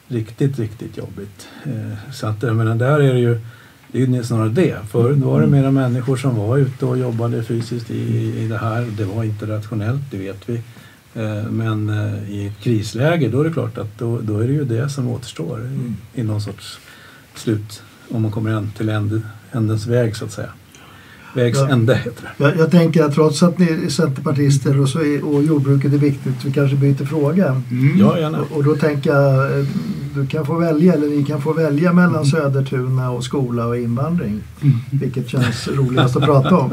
riktigt, 0.07 0.59
riktigt 0.59 0.97
jobbigt. 0.97 1.47
Eh, 1.63 2.13
så 2.13 2.27
att, 2.27 2.41
men 2.41 2.77
där 2.77 2.99
är 2.99 3.13
det 3.13 3.19
ju 3.19 3.39
det 3.91 4.01
är 4.01 4.07
ju 4.07 4.23
snarare 4.23 4.49
det. 4.49 4.77
Förut 4.89 5.17
var 5.17 5.41
det 5.41 5.47
mera 5.47 5.71
människor 5.71 6.17
som 6.17 6.35
var 6.35 6.57
ute 6.57 6.85
och 6.85 6.97
jobbade 6.97 7.43
fysiskt 7.43 7.91
i, 7.91 8.33
i 8.37 8.47
det 8.47 8.57
här. 8.57 8.87
Det 8.97 9.05
var 9.05 9.23
inte 9.23 9.45
rationellt, 9.45 10.01
det 10.11 10.17
vet 10.17 10.49
vi. 10.49 10.61
Eh, 11.13 11.51
men 11.51 11.89
eh, 11.89 12.31
i 12.31 12.47
ett 12.47 12.63
krisläge 12.63 13.27
då 13.27 13.39
är 13.39 13.43
det 13.43 13.53
klart 13.53 13.77
att 13.77 13.99
då, 13.99 14.19
då 14.21 14.39
är 14.39 14.47
det 14.47 14.53
ju 14.53 14.65
det 14.65 14.89
som 14.89 15.07
återstår 15.07 15.59
mm. 15.59 15.95
i, 16.13 16.23
någon 16.23 16.41
sorts 16.41 16.79
slut. 17.35 17.83
Om 18.09 18.21
man 18.21 18.31
kommer 18.31 18.67
till 18.77 18.89
ändens 19.51 19.87
väg 19.87 20.15
så 20.15 20.25
att 20.25 20.31
säga. 20.31 20.49
Vägs 21.35 21.59
ja. 21.59 21.69
ände 21.69 21.95
heter 21.95 22.33
det. 22.37 22.43
Jag, 22.43 22.57
jag, 22.57 22.71
tänker 22.71 23.03
att 23.03 23.13
trots 23.13 23.43
att 23.43 23.59
ni 23.59 23.65
är 23.65 23.89
centerpartister 23.89 24.79
och, 24.79 24.89
så 24.89 24.99
är, 24.99 25.25
och 25.25 25.43
jordbruket 25.43 25.93
är 25.93 25.97
viktigt, 25.97 26.45
vi 26.45 26.51
kanske 26.51 26.75
byter 26.75 27.05
fråga. 27.05 27.61
Mm. 27.71 27.99
Ja, 27.99 28.19
gärna. 28.19 28.41
Och, 28.41 28.51
och, 28.51 28.63
då 28.63 28.75
tänker 28.75 29.09
jag, 29.09 29.59
eh, 29.59 29.65
du 30.15 30.27
kan 30.27 30.45
få 30.45 30.59
välja, 30.59 30.93
eller 30.93 31.07
ni 31.07 31.23
kan 31.23 31.41
få 31.41 31.53
välja 31.53 31.93
mellan 31.93 32.15
mm. 32.15 32.25
Södertuna 32.25 33.11
och 33.11 33.23
skola 33.23 33.65
och 33.65 33.77
invandring. 33.77 34.41
Mm. 34.61 34.75
Vilket 34.91 35.29
känns 35.29 35.67
roligast 35.67 36.15
att 36.15 36.23
prata 36.23 36.57
om. 36.57 36.71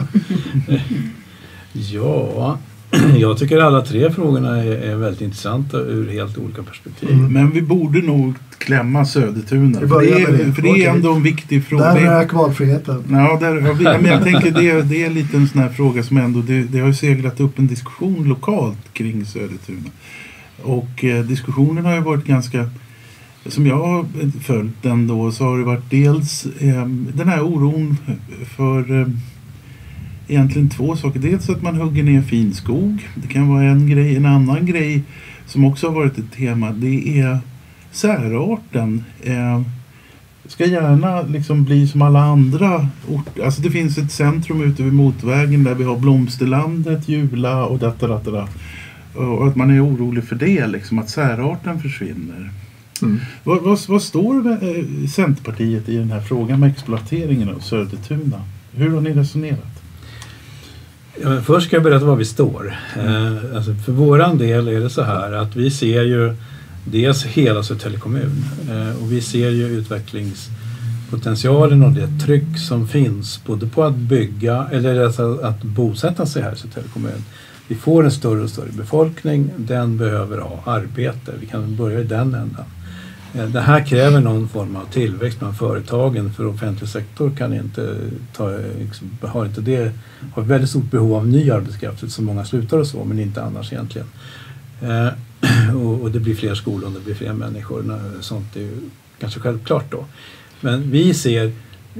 ja, 1.73 2.59
jag 3.19 3.39
tycker 3.39 3.59
alla 3.59 3.81
tre 3.81 4.11
frågorna 4.11 4.63
är, 4.63 4.73
är, 4.73 4.97
väldigt 4.97 5.21
intressanta 5.21 5.77
ur 5.79 6.11
helt 6.11 6.39
olika 6.39 6.63
perspektiv. 6.63 7.11
Mm. 7.11 7.33
Men 7.33 7.51
vi 7.51 7.63
borde 7.63 8.03
nog 8.03 8.35
klämma 8.59 9.05
Södertuna. 9.05 9.81
För 9.81 10.01
det, 10.01 10.23
är, 10.23 10.33
det. 10.33 10.53
för 10.53 10.63
det 10.63 10.69
är 10.69 10.91
ändå 10.91 11.13
en 11.13 11.23
viktig 11.23 11.65
fråga. 11.65 11.95
Där 11.95 12.23
är 12.23 12.29
valfriheten. 12.33 13.05
Ja, 13.11 13.39
där, 13.41 13.57
ja, 13.83 13.99
men 14.01 14.13
jag 14.13 14.23
tänker 14.25 14.51
det, 14.51 14.83
det 14.83 15.05
är 15.05 15.11
lite 15.11 15.37
en 15.37 15.49
sån 15.49 15.61
här 15.61 15.69
fråga 15.69 16.03
som 16.03 16.17
ändå, 16.17 16.41
det, 16.41 16.63
det 16.63 16.79
har 16.79 16.93
seglat 16.93 17.41
upp 17.41 17.59
en 17.59 17.67
diskussion 17.67 18.29
lokalt 18.29 18.93
kring 18.93 19.25
Södertuna. 19.25 19.91
Och 20.63 21.05
eh, 21.05 21.25
diskussionen 21.25 21.85
har 21.85 21.95
ju 21.95 22.01
varit 22.01 22.25
ganska 22.25 22.71
som 23.47 23.67
jag 23.67 23.77
har 23.77 24.07
följt 24.43 24.83
den 24.83 25.07
då 25.07 25.33
så 25.33 25.45
har 25.45 25.59
det 25.59 25.65
varit 25.65 25.91
dels 25.91 26.47
eh, 26.47 26.87
den 27.15 27.29
här 27.29 27.43
oron 27.43 27.97
för 28.57 29.01
eh, 29.01 29.07
egentligen 30.29 30.71
två 30.71 30.97
saker. 30.97 31.21
Dels 31.21 31.49
att 31.49 31.63
man 31.63 31.77
hugger 31.77 32.03
ner 32.03 32.23
fin 32.23 32.55
skog. 32.55 33.09
Det 33.15 33.29
kan 33.29 33.49
vara 33.49 33.65
en 33.65 33.89
grej. 33.91 34.17
En 34.17 34.27
annan 34.27 34.67
grej 34.67 35.03
som 35.47 35.65
också 35.65 35.87
har 35.87 35.95
varit 35.95 36.19
ett 36.19 36.33
tema 36.33 36.71
det 36.71 37.21
är 37.21 37.39
särarten. 37.93 39.05
Eh, 39.23 39.63
ska 40.47 40.67
gärna 40.67 41.23
liksom 41.23 41.65
bli 41.65 41.89
som 41.89 42.03
alla 42.03 42.21
andra 42.21 42.89
orter. 43.09 43.45
Alltså 43.45 43.63
det 43.63 43.71
finns 43.71 43.99
ett 43.99 44.13
centrum 44.13 44.63
ute 44.63 44.83
vid 44.83 44.93
Motvägen 44.93 45.65
där 45.65 45.75
vi 45.75 45.85
har 45.85 45.97
Blomsterlandet, 45.97 47.09
Jula 47.09 47.65
och 47.65 47.79
detta, 47.79 48.07
detta, 48.07 48.31
detta. 48.31 48.49
Och 49.15 49.49
att 49.49 49.57
man 49.57 49.71
är 49.71 49.87
orolig 49.87 50.25
för 50.25 50.37
det, 50.37 50.67
liksom, 50.67 50.99
att 50.99 51.11
särarten 51.11 51.81
försvinner. 51.81 52.51
Mm. 53.03 53.21
Vad, 53.45 53.63
vad, 53.63 53.79
vad, 53.89 54.03
står 54.03 54.51
eh, 54.51 55.09
Centerpartiet 55.09 55.89
i 55.89 55.97
den 55.97 56.11
här 56.11 56.21
frågan 56.21 56.61
med 56.61 56.71
exploateringen 56.71 57.49
av 57.49 57.59
Södertuna? 57.59 58.43
Hur 58.73 58.91
har 58.95 59.01
ni 59.01 59.13
resonerat? 59.13 59.78
Ja, 61.23 61.41
först 61.41 61.67
ska 61.67 61.77
jag 61.77 61.83
berätta 61.83 62.05
var 62.05 62.17
vi 62.17 62.25
står. 62.25 62.77
Mm. 62.95 63.37
Eh, 63.37 63.57
alltså 63.57 63.75
för 63.75 63.93
våran 63.93 64.39
del 64.39 64.69
är 64.69 64.81
det 64.81 64.91
så 64.91 65.03
här 65.03 65.33
att 65.33 65.57
vi 65.57 65.71
ser 65.71 66.03
ju 66.03 66.35
dels 66.85 67.25
hela 67.25 67.63
Södertälje 67.63 67.99
kommun 67.99 68.45
eh, 68.71 69.03
och 69.03 69.13
vi 69.13 69.21
ser 69.21 69.51
ju 69.51 69.67
utvecklingspotentialen 69.67 71.83
och 71.83 71.93
det 71.93 72.09
tryck 72.27 72.59
som 72.59 72.89
finns 72.89 73.41
både 73.47 73.67
på 73.67 73.85
att 73.85 73.95
bygga 73.95 74.69
eller 74.73 75.05
alltså 75.05 75.41
att 75.43 75.63
bosätta 75.63 76.27
sig 76.27 76.43
här 76.43 76.53
i 76.53 76.57
Södertälje 76.57 76.89
kommun. 76.89 77.25
Vi 77.69 77.75
får 77.75 78.05
en 78.05 78.11
större 78.11 78.43
och 78.43 78.51
större 78.51 78.73
befolkning, 78.73 79.51
den 79.57 79.97
behöver 79.97 80.39
ha 80.39 80.63
arbete. 80.65 81.33
Vi 81.41 81.47
kan 81.47 81.77
börja 81.77 82.01
i 82.01 82.05
den 82.05 82.35
ändan. 82.35 82.65
Eh, 83.35 83.49
det 83.49 83.61
här 83.61 83.87
kräver 83.87 84.21
någon 84.21 84.49
form 84.49 84.77
av 84.77 84.85
tillväxt 84.93 85.39
bland 85.39 85.57
företagen 85.57 86.33
för 86.33 86.47
offentlig 86.47 86.89
sektor 86.89 87.31
kan 87.39 87.55
inte 87.55 87.97
ta, 88.37 88.59
liksom, 88.79 89.19
har 89.23 89.47
inte 89.47 89.61
det, 89.61 89.93
har 90.35 90.43
väldigt 90.43 90.71
stort 90.71 90.91
behov 90.91 91.15
av 91.15 91.29
ny 91.29 91.51
arbetskraft 91.51 92.03
eftersom 92.03 92.25
många 92.25 92.45
slutar 92.45 92.79
och 92.79 92.87
så 92.87 93.05
men 93.05 93.19
inte 93.19 93.43
annars 93.43 93.73
egentligen. 93.73 94.09
Eh, 94.83 95.09
och, 95.77 96.03
och, 96.03 96.11
det 96.11 96.21
blir 96.21 96.35
fler 96.35 96.55
skolor, 96.55 96.91
det 96.95 97.05
blir 97.05 97.15
fler 97.15 97.33
människor, 97.33 98.01
sånt 98.21 98.57
är 98.57 98.61
ju 98.61 98.81
kanske 99.21 99.41
självklart 99.41 99.91
då. 99.91 100.05
Men 100.61 100.91
vi 100.91 101.15
ser, 101.15 101.53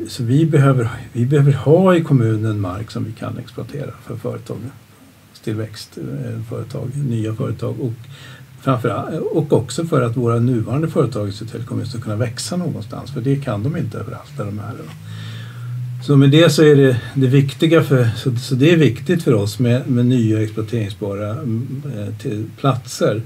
så 0.09 0.25
vi 0.25 0.47
behöver, 0.47 0.89
vi 1.13 1.27
behöver 1.27 1.53
ha 1.53 1.97
i 1.97 2.03
kommunen 2.03 2.61
mark 2.61 2.91
som 2.91 3.05
vi 3.05 3.13
kan 3.13 3.39
exploatera 3.39 3.91
för 4.07 4.17
företag, 4.17 4.59
tillväxt, 5.45 5.99
eh, 5.99 6.43
företag, 6.49 6.97
nya 6.97 7.35
företag 7.35 7.81
och 7.81 7.93
Framförallt, 8.61 9.21
och 9.21 9.53
också 9.53 9.85
för 9.85 10.03
att 10.03 10.17
våra 10.17 10.39
nuvarande 10.39 10.89
företag 10.89 11.29
i 11.29 11.33
Södertälje 11.33 11.67
kommun 11.67 11.87
ska 11.87 12.01
kunna 12.01 12.17
växa 12.17 12.57
någonstans. 12.57 13.11
För 13.11 13.21
det 13.21 13.37
kan 13.37 13.63
de 13.63 13.77
inte 13.77 13.99
överallt 13.99 14.37
där 14.37 14.45
de 14.45 14.59
är. 14.59 14.75
Så 16.07 16.17
med 16.17 16.31
det 16.31 16.51
så 16.51 16.63
är 16.63 16.77
det, 16.77 17.01
det 17.15 17.27
viktiga 17.27 17.83
för, 17.83 18.09
så, 18.17 18.37
så 18.37 18.55
det 18.55 18.71
är 18.71 18.77
viktigt 18.77 19.23
för 19.23 19.35
oss 19.35 19.59
med, 19.59 19.91
med 19.91 20.07
nya 20.07 20.43
exploateringsbara 20.43 21.31
mm, 21.31 21.83
eh, 21.97 22.15
till 22.19 22.47
platser. 22.57 23.23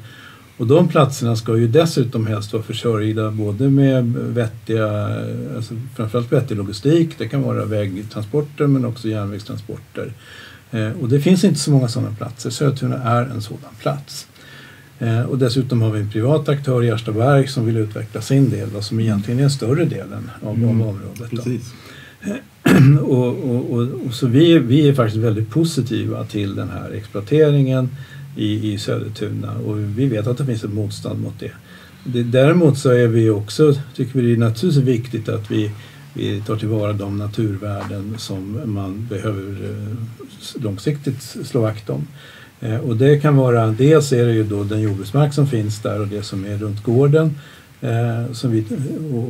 Och 0.56 0.66
de 0.66 0.88
platserna 0.88 1.36
ska 1.36 1.56
ju 1.56 1.68
dessutom 1.68 2.26
helst 2.26 2.52
vara 2.52 2.62
försörjda 2.62 3.30
både 3.30 3.68
med 3.68 4.12
vettiga, 4.12 5.08
alltså 5.56 5.74
framförallt 5.96 6.32
vettig 6.32 6.56
logistik, 6.56 7.18
det 7.18 7.28
kan 7.28 7.42
vara 7.42 7.64
vägtransporter 7.64 8.66
men 8.66 8.84
också 8.84 9.08
järnvägstransporter. 9.08 10.12
Eh, 10.70 10.90
och 11.00 11.08
det 11.08 11.20
finns 11.20 11.44
inte 11.44 11.60
så 11.60 11.70
många 11.70 11.88
sådana 11.88 12.14
platser. 12.14 12.50
Södertuna 12.50 12.96
är 12.96 13.22
en 13.24 13.42
sådan 13.42 13.74
plats. 13.80 14.26
Eh, 15.02 15.22
och 15.22 15.38
dessutom 15.38 15.82
har 15.82 15.90
vi 15.90 16.00
en 16.00 16.10
privat 16.10 16.48
aktör 16.48 16.84
i 16.84 16.88
Erstaberg 16.88 17.48
som 17.48 17.66
vill 17.66 17.76
utveckla 17.76 18.20
sin 18.20 18.50
del 18.50 18.68
då, 18.72 18.82
som 18.82 19.00
egentligen 19.00 19.40
är 19.40 19.44
en 19.44 19.50
större 19.50 19.84
delen 19.84 20.30
av, 20.42 20.54
mm. 20.54 20.80
av 20.80 20.88
området. 20.88 21.32
Och, 23.02 23.26
och, 23.26 23.72
och, 23.72 23.88
och, 24.06 24.14
så 24.14 24.26
vi, 24.26 24.58
vi 24.58 24.88
är 24.88 24.94
faktiskt 24.94 25.24
väldigt 25.24 25.50
positiva 25.50 26.24
till 26.24 26.54
den 26.54 26.68
här 26.68 26.90
exploateringen 26.90 27.88
i, 28.36 28.72
i 28.72 28.78
Södertuna 28.78 29.52
och 29.66 29.78
vi 29.78 30.06
vet 30.06 30.26
att 30.26 30.38
det 30.38 30.46
finns 30.46 30.64
ett 30.64 30.72
motstånd 30.72 31.20
mot 31.20 31.40
det. 31.40 31.52
det 32.04 32.22
däremot 32.22 32.78
så 32.78 32.90
är 32.90 33.06
vi 33.06 33.30
också, 33.30 33.74
tycker 33.96 34.20
vi 34.20 34.26
det 34.26 34.32
är 34.32 34.36
naturligtvis 34.36 34.84
viktigt 34.84 35.28
att 35.28 35.50
vi, 35.50 35.70
vi 36.14 36.40
tar 36.40 36.56
tillvara 36.56 36.92
de 36.92 37.18
naturvärden 37.18 38.14
som 38.18 38.60
man 38.64 39.06
behöver 39.10 39.70
eh, 39.70 40.62
långsiktigt 40.62 41.22
slå 41.22 41.60
vakt 41.60 41.90
om. 41.90 42.06
Eh, 42.62 42.76
och 42.76 42.96
det 42.96 43.20
kan 43.20 43.36
vara, 43.36 43.66
dels 43.66 44.12
är 44.12 44.26
det 44.26 44.32
ju 44.32 44.44
då 44.44 44.64
den 44.64 44.80
jordbruksmark 44.80 45.34
som 45.34 45.46
finns 45.46 45.82
där 45.82 46.00
och 46.00 46.08
det 46.08 46.22
som 46.22 46.44
är 46.44 46.56
runt 46.56 46.82
gården 46.82 47.36
eh, 47.80 48.32
som 48.32 48.50
vi, 48.50 48.64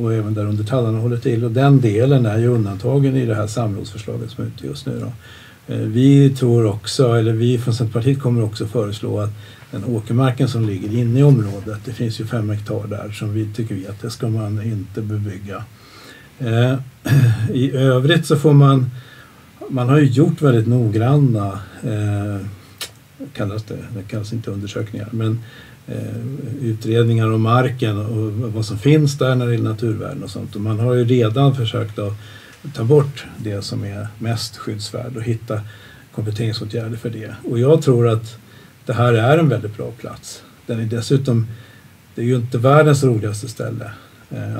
och, 0.01 0.13
även 0.13 0.33
där 0.33 0.45
under 0.45 0.63
tallarna 0.63 0.99
håller 0.99 1.17
till 1.17 1.43
och 1.43 1.51
den 1.51 1.81
delen 1.81 2.25
är 2.25 2.37
ju 2.37 2.47
undantagen 2.47 3.15
i 3.15 3.25
det 3.25 3.35
här 3.35 3.47
samrådsförslaget 3.47 4.31
som 4.31 4.43
är 4.43 4.47
ute 4.47 4.67
just 4.67 4.85
nu. 4.85 4.99
Då. 4.99 5.11
Eh, 5.73 5.79
vi 5.79 6.29
tror 6.29 6.65
också, 6.65 7.13
eller 7.13 7.33
vi 7.33 7.57
från 7.57 7.73
Centerpartiet 7.73 8.19
kommer 8.19 8.43
också 8.43 8.67
föreslå 8.67 9.19
att 9.19 9.31
den 9.71 9.85
åkermarken 9.85 10.47
som 10.47 10.65
ligger 10.65 10.97
inne 10.97 11.19
i 11.19 11.23
området, 11.23 11.79
det 11.85 11.91
finns 11.91 12.19
ju 12.19 12.25
fem 12.25 12.49
hektar 12.49 12.87
där 12.87 13.11
som 13.11 13.33
vi 13.33 13.53
tycker 13.53 13.75
vi 13.75 13.87
att 13.87 14.01
det 14.01 14.09
ska 14.09 14.27
man 14.27 14.63
inte 14.63 15.01
bebygga. 15.01 15.63
I 17.53 17.71
övrigt 17.71 18.25
så 18.25 18.35
får 18.35 18.53
man, 18.53 18.91
man 19.69 19.89
har 19.89 19.99
ju 19.99 20.05
gjort 20.05 20.41
väldigt 20.41 20.67
noggranna 20.67 21.59
kallas 23.33 23.63
det, 23.63 23.77
det 23.95 24.03
kallas 24.07 24.33
inte 24.33 24.51
undersökningar, 24.51 25.07
men 25.11 25.39
eh, 25.87 26.25
utredningar 26.61 27.31
om 27.31 27.41
marken 27.41 27.97
och 27.97 28.31
vad 28.53 28.65
som 28.65 28.77
finns 28.77 29.17
där 29.17 29.35
när 29.35 29.45
det 29.45 29.51
gäller 29.51 29.69
naturvärden 29.69 30.23
och 30.23 30.29
sånt. 30.29 30.55
Och 30.55 30.61
man 30.61 30.79
har 30.79 30.93
ju 30.93 31.05
redan 31.05 31.55
försökt 31.55 31.99
att 31.99 32.13
ta 32.73 32.83
bort 32.83 33.25
det 33.37 33.61
som 33.61 33.83
är 33.83 34.07
mest 34.19 34.57
skyddsvärd 34.57 35.17
och 35.17 35.23
hitta 35.23 35.61
kompletteringsåtgärder 36.11 36.97
för 36.97 37.09
det. 37.09 37.35
Och 37.43 37.59
jag 37.59 37.81
tror 37.81 38.07
att 38.07 38.37
det 38.85 38.93
här 38.93 39.13
är 39.13 39.37
en 39.37 39.49
väldigt 39.49 39.77
bra 39.77 39.91
plats. 39.91 40.43
Den 40.65 40.79
är 40.79 40.85
dessutom, 40.85 41.47
det 42.15 42.21
är 42.21 42.25
ju 42.25 42.35
inte 42.35 42.57
världens 42.57 43.03
roligaste 43.03 43.47
ställe 43.47 43.91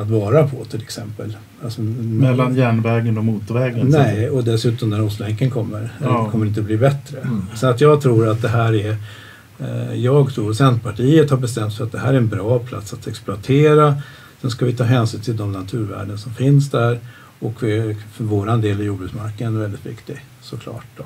att 0.02 0.10
vara 0.10 0.48
på 0.48 0.66
till 0.66 0.82
exempel. 0.82 1.38
Alltså, 1.64 1.82
Mellan 1.82 2.56
järnvägen 2.56 3.18
och 3.18 3.26
motorvägen? 3.26 3.88
Nej, 3.88 4.30
och 4.30 4.44
dessutom 4.44 4.90
när 4.90 5.02
Ostlänken 5.02 5.52
kommer 5.52 5.90
ja. 6.04 6.30
kommer 6.32 6.46
det 6.46 6.50
inte 6.50 6.62
bli 6.62 6.78
bättre. 6.78 7.20
Mm. 7.20 7.46
Så 7.56 7.68
att 7.68 7.82
jag 7.82 8.02
tror 8.02 8.28
att 8.28 8.42
det 8.42 8.48
här 8.48 8.74
är 8.76 8.98
eh, 9.60 9.96
jag 9.96 10.34
tror 10.34 10.54
Centerpartiet 10.54 11.30
har 11.30 11.38
bestämt 11.38 11.74
sig 11.74 11.84
att 11.84 11.92
det 11.92 12.00
här 12.00 12.14
är 12.14 12.18
en 12.18 12.28
bra 12.28 12.60
plats 12.60 12.94
att 12.94 13.08
exploatera. 13.08 13.96
Sen 14.42 14.52
ska 14.52 14.66
vi 14.66 14.74
ta 14.74 14.84
hänsyn 14.84 15.22
till 15.22 15.38
de 15.38 15.52
naturvärden 15.52 16.18
som 16.18 16.34
finns 16.34 16.72
där 16.72 17.00
och 17.40 17.60
för 18.12 18.24
våran 18.24 18.62
del 18.62 18.80
är 18.80 18.84
jordbruksmarken 18.84 19.60
väldigt 19.60 19.86
viktig 19.86 20.26
såklart. 20.42 20.86
Då. 20.98 21.04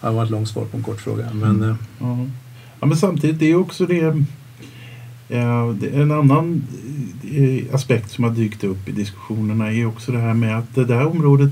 Det 0.00 0.10
var 0.10 0.24
ett 0.24 0.30
långt 0.30 0.48
svar 0.48 0.64
på 0.64 0.76
en 0.76 0.82
kort 0.82 1.00
fråga. 1.00 1.28
Men, 1.32 1.76
mm. 2.00 2.32
Ja, 2.80 2.86
men 2.86 2.96
samtidigt, 2.96 3.38
det 3.38 3.50
är 3.50 3.54
också 3.54 3.86
det, 3.86 4.00
eh, 4.00 4.14
en 5.28 6.10
annan 6.10 6.62
eh, 7.32 7.74
aspekt 7.74 8.10
som 8.10 8.24
har 8.24 8.30
dykt 8.30 8.64
upp 8.64 8.88
i 8.88 8.92
diskussionerna 8.92 9.72
är 9.72 9.86
också 9.86 10.12
det 10.12 10.18
här 10.18 10.34
med 10.34 10.58
att 10.58 10.74
det 10.74 10.84
där 10.84 11.06
området 11.06 11.50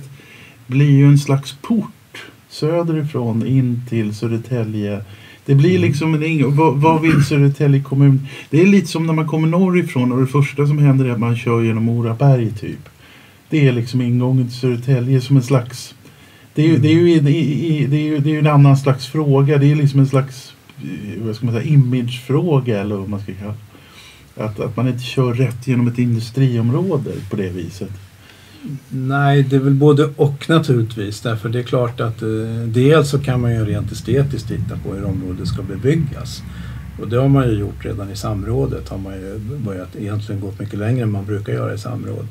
blir 0.66 0.90
ju 0.90 1.06
en 1.06 1.18
slags 1.18 1.56
port 1.62 2.24
söderifrån 2.48 3.46
in 3.46 3.82
till 3.88 4.14
Södertälje. 4.14 5.04
Det 5.46 5.54
blir 5.54 5.78
liksom 5.78 6.14
en 6.14 6.22
ing- 6.22 6.56
vad, 6.56 6.76
vad 6.76 7.02
vill 7.02 7.24
Södertälje 7.24 7.82
kommun? 7.82 8.26
Det 8.50 8.62
är 8.62 8.66
lite 8.66 8.86
som 8.86 9.06
när 9.06 9.14
man 9.14 9.28
kommer 9.28 9.48
norrifrån 9.48 10.12
och 10.12 10.20
det 10.20 10.26
första 10.26 10.66
som 10.66 10.78
händer 10.78 11.04
är 11.04 11.10
att 11.10 11.20
man 11.20 11.36
kör 11.36 11.62
genom 11.62 11.84
Moraberg 11.84 12.50
typ. 12.52 12.88
Det 13.50 13.68
är 13.68 13.72
liksom 13.72 14.00
ingången 14.00 14.48
till 14.48 14.56
Södertälje 14.56 15.20
som 15.20 15.36
en 15.36 15.42
slags 15.42 15.94
det 16.56 16.62
är, 16.62 16.68
ju, 16.68 16.78
det, 16.78 16.88
är 16.88 16.92
ju, 16.92 17.20
det, 17.20 17.30
är, 17.30 17.88
det, 17.88 17.96
är 17.96 18.00
ju, 18.00 18.18
det 18.18 18.30
är 18.30 18.32
ju 18.32 18.38
en 18.38 18.46
annan 18.46 18.76
slags 18.76 19.06
fråga. 19.06 19.58
Det 19.58 19.72
är 19.72 19.74
liksom 19.74 20.00
en 20.00 20.06
slags 20.06 20.54
eh, 20.82 21.22
vad 21.26 21.36
ska 21.36 21.46
man 21.46 21.54
säga, 21.54 21.66
imagefråga 21.66 22.80
eller 22.80 22.96
vad 22.96 23.08
man 23.08 23.20
ska 23.20 23.32
kalla 23.34 23.50
det. 23.52 23.65
Att, 24.36 24.60
att 24.60 24.76
man 24.76 24.88
inte 24.88 25.04
kör 25.04 25.34
rätt 25.34 25.66
genom 25.66 25.88
ett 25.88 25.98
industriområde 25.98 27.10
på 27.30 27.36
det 27.36 27.48
viset. 27.48 27.90
Nej, 28.88 29.42
det 29.42 29.56
är 29.56 29.60
väl 29.60 29.74
både 29.74 30.04
och 30.16 30.48
naturligtvis. 30.48 31.20
Därför 31.20 31.48
det 31.48 31.58
är 31.58 31.62
klart 31.62 32.00
att 32.00 32.22
eh, 32.22 32.28
dels 32.66 33.10
så 33.10 33.18
kan 33.18 33.40
man 33.40 33.54
ju 33.54 33.64
rent 33.64 33.92
estetiskt 33.92 34.48
titta 34.48 34.78
på 34.84 34.94
hur 34.94 35.04
området 35.04 35.48
ska 35.48 35.62
bebyggas. 35.62 36.42
Och 37.00 37.08
det 37.08 37.16
har 37.16 37.28
man 37.28 37.48
ju 37.48 37.58
gjort 37.58 37.84
redan 37.84 38.10
i 38.10 38.16
samrådet. 38.16 38.88
har 38.88 38.98
man 38.98 39.14
ju 39.14 39.38
börjat 39.38 39.96
egentligen 39.96 40.40
gått 40.40 40.60
mycket 40.60 40.78
längre 40.78 41.02
än 41.02 41.10
man 41.12 41.24
brukar 41.24 41.52
göra 41.52 41.74
i 41.74 41.78
samråd. 41.78 42.26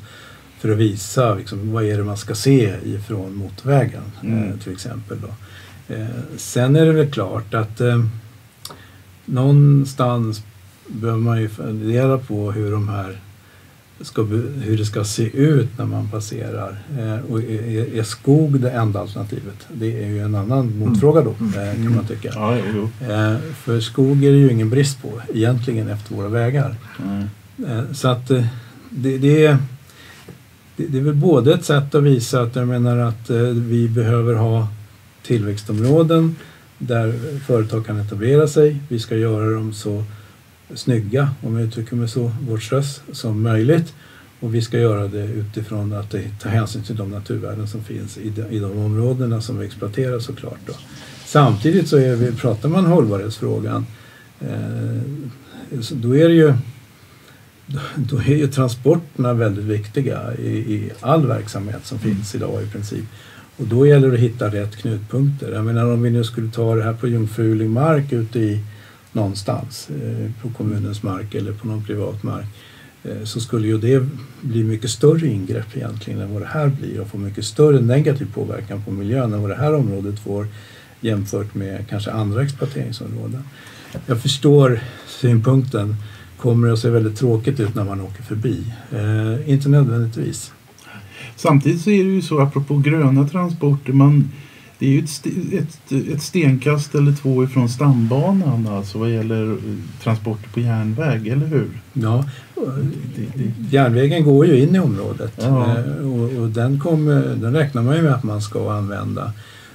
För 0.58 0.72
att 0.72 0.78
visa 0.78 1.34
liksom, 1.34 1.72
vad 1.72 1.84
är 1.84 1.96
det 1.98 2.04
man 2.04 2.16
ska 2.16 2.34
se 2.34 2.74
ifrån 2.84 3.34
motorvägen 3.34 4.02
Mm. 4.22 4.48
eh, 4.48 4.56
till 4.58 4.72
exempel. 4.72 5.18
Då. 5.20 5.28
Eh, 5.94 6.06
sen 6.36 6.76
är 6.76 6.86
det 6.86 6.92
väl 6.92 7.10
klart 7.10 7.54
att 7.54 7.80
eh, 7.80 8.04
någonstans 9.24 10.42
behöver 10.88 11.20
man 11.20 11.40
ju 11.40 11.48
fundera 11.48 12.18
på 12.18 12.52
hur 12.52 12.72
de 12.72 12.88
här 12.88 13.18
ska, 14.00 14.22
hur 14.22 14.78
det 14.78 14.84
ska 14.84 15.04
se 15.04 15.36
ut 15.36 15.78
när 15.78 15.84
man 15.84 16.08
passerar. 16.08 16.78
Eh, 16.98 17.32
och 17.32 17.42
är, 17.42 17.94
är 17.94 18.02
skog 18.02 18.60
det 18.60 18.70
enda 18.70 19.00
alternativet? 19.00 19.66
Det 19.72 20.04
är 20.04 20.06
ju 20.06 20.20
en 20.20 20.34
annan 20.34 20.78
motfråga 20.78 21.20
då 21.20 21.30
eh, 21.30 21.74
kan 21.74 21.94
man 21.94 22.06
tycka. 22.06 22.30
Ja, 22.34 22.56
jo, 22.56 22.88
jo. 23.00 23.12
Eh, 23.12 23.36
för 23.54 23.80
skog 23.80 24.24
är 24.24 24.32
det 24.32 24.38
ju 24.38 24.52
ingen 24.52 24.70
brist 24.70 25.02
på 25.02 25.22
egentligen 25.34 25.88
efter 25.88 26.14
våra 26.14 26.28
vägar. 26.28 26.74
Eh, 27.66 27.92
så 27.92 28.08
att 28.08 28.30
eh, 28.30 28.44
det, 28.90 29.18
det, 29.18 29.46
är, 29.46 29.58
det, 30.76 30.86
det 30.86 30.98
är 30.98 31.02
väl 31.02 31.14
både 31.14 31.54
ett 31.54 31.64
sätt 31.64 31.94
att 31.94 32.02
visa 32.02 32.40
att 32.42 32.56
jag 32.56 32.68
menar 32.68 32.98
att 32.98 33.30
eh, 33.30 33.36
vi 33.42 33.88
behöver 33.88 34.34
ha 34.34 34.68
tillväxtområden 35.22 36.36
där 36.78 37.38
företag 37.46 37.86
kan 37.86 38.00
etablera 38.00 38.48
sig. 38.48 38.76
Vi 38.88 38.98
ska 38.98 39.16
göra 39.16 39.50
dem 39.50 39.72
så 39.72 40.04
snygga, 40.74 41.30
om 41.42 41.56
jag 41.56 41.66
uttrycker 41.66 41.96
mig 41.96 42.08
så 42.08 42.32
vårdslöst, 42.40 43.02
som 43.12 43.42
möjligt. 43.42 43.94
Och 44.40 44.54
vi 44.54 44.62
ska 44.62 44.78
göra 44.78 45.08
det 45.08 45.24
utifrån 45.24 45.92
att 45.92 46.14
tar 46.40 46.50
hänsyn 46.50 46.82
till 46.82 46.96
de 46.96 47.10
naturvärden 47.10 47.68
som 47.68 47.84
finns 47.84 48.18
i 48.18 48.30
de, 48.30 48.42
i 48.42 48.58
de 48.58 48.78
områdena 48.78 49.40
som 49.40 49.58
vi 49.58 49.66
exploaterar 49.66 50.18
såklart. 50.18 50.58
Då. 50.66 50.72
Samtidigt 51.24 51.88
så 51.88 51.96
är 51.96 52.16
vi, 52.16 52.32
pratar 52.32 52.68
man 52.68 52.86
hållbarhetsfrågan 52.86 53.86
eh, 54.40 55.00
då 55.90 56.16
är 56.16 56.28
ju 56.28 56.54
då 57.96 58.18
är 58.18 58.36
ju 58.36 58.46
transporterna 58.46 59.32
väldigt 59.32 59.64
viktiga 59.64 60.34
i, 60.38 60.48
i 60.48 60.90
all 61.00 61.26
verksamhet 61.26 61.86
som 61.86 61.98
finns 61.98 62.34
idag 62.34 62.62
i 62.62 62.66
princip. 62.66 63.04
Och 63.56 63.66
då 63.66 63.86
gäller 63.86 64.08
det 64.08 64.14
att 64.14 64.20
hitta 64.20 64.48
rätt 64.48 64.76
knutpunkter. 64.76 65.52
Jag 65.52 65.64
menar 65.64 65.92
om 65.92 66.02
vi 66.02 66.10
nu 66.10 66.24
skulle 66.24 66.50
ta 66.50 66.74
det 66.74 66.82
här 66.82 66.92
på 66.92 67.08
jungfrulig 67.08 67.70
mark 67.70 68.12
ute 68.12 68.38
i 68.38 68.60
någonstans 69.16 69.88
eh, 69.90 70.30
på 70.42 70.48
kommunens 70.50 71.02
mark 71.02 71.34
eller 71.34 71.52
på 71.52 71.66
någon 71.66 71.84
privat 71.84 72.22
mark 72.22 72.46
eh, 73.04 73.24
så 73.24 73.40
skulle 73.40 73.66
ju 73.66 73.78
det 73.78 74.06
bli 74.40 74.64
mycket 74.64 74.90
större 74.90 75.26
ingrepp 75.26 75.76
egentligen 75.76 76.20
än 76.20 76.32
vad 76.32 76.42
det 76.42 76.48
här 76.48 76.68
blir 76.68 77.00
och 77.00 77.08
få 77.08 77.18
mycket 77.18 77.44
större 77.44 77.80
negativ 77.80 78.32
påverkan 78.34 78.82
på 78.84 78.90
miljön 78.90 79.32
än 79.32 79.40
vad 79.40 79.50
det 79.50 79.56
här 79.56 79.74
området 79.74 80.18
får 80.18 80.46
jämfört 81.00 81.54
med 81.54 81.88
kanske 81.88 82.10
andra 82.10 82.42
exploateringsområden. 82.42 83.42
Jag 84.06 84.22
förstår 84.22 84.80
synpunkten. 85.06 85.96
Kommer 86.36 86.66
det 86.66 86.72
att 86.72 86.78
se 86.78 86.90
väldigt 86.90 87.16
tråkigt 87.16 87.60
ut 87.60 87.74
när 87.74 87.84
man 87.84 88.00
åker 88.00 88.22
förbi? 88.22 88.64
Eh, 88.92 89.50
inte 89.50 89.68
nödvändigtvis. 89.68 90.52
Samtidigt 91.36 91.82
så 91.82 91.90
är 91.90 92.04
det 92.04 92.10
ju 92.10 92.22
så 92.22 92.40
apropå 92.40 92.78
gröna 92.78 93.28
transporter. 93.28 93.92
Man, 93.92 94.30
det 94.78 94.86
är 94.86 94.90
ju 94.90 94.98
ett, 94.98 95.26
ett, 95.52 95.92
ett 96.12 96.22
stenkast 96.22 96.94
eller 96.94 97.12
två 97.12 97.44
ifrån 97.44 97.68
stambanan 97.68 98.66
alltså 98.66 98.98
vad 98.98 99.10
gäller 99.10 99.50
eh, 99.52 99.56
transporter 100.02 100.48
på 100.48 100.60
järnväg, 100.60 101.28
eller 101.28 101.46
hur? 101.46 101.68
Ja, 101.92 102.24
järnvägen 103.70 104.24
går 104.24 104.46
ju 104.46 104.60
in 104.62 104.74
i 104.74 104.78
området 104.78 105.32
Ja. 105.36 105.76
eh, 105.78 106.12
och, 106.12 106.42
och 106.42 106.48
den, 106.48 106.80
kommer, 106.80 107.20
den 107.36 107.52
räknar 107.52 107.82
man 107.82 107.96
ju 107.96 108.02
med 108.02 108.12
att 108.14 108.22
man 108.22 108.42
ska 108.42 108.72
använda. 108.72 109.32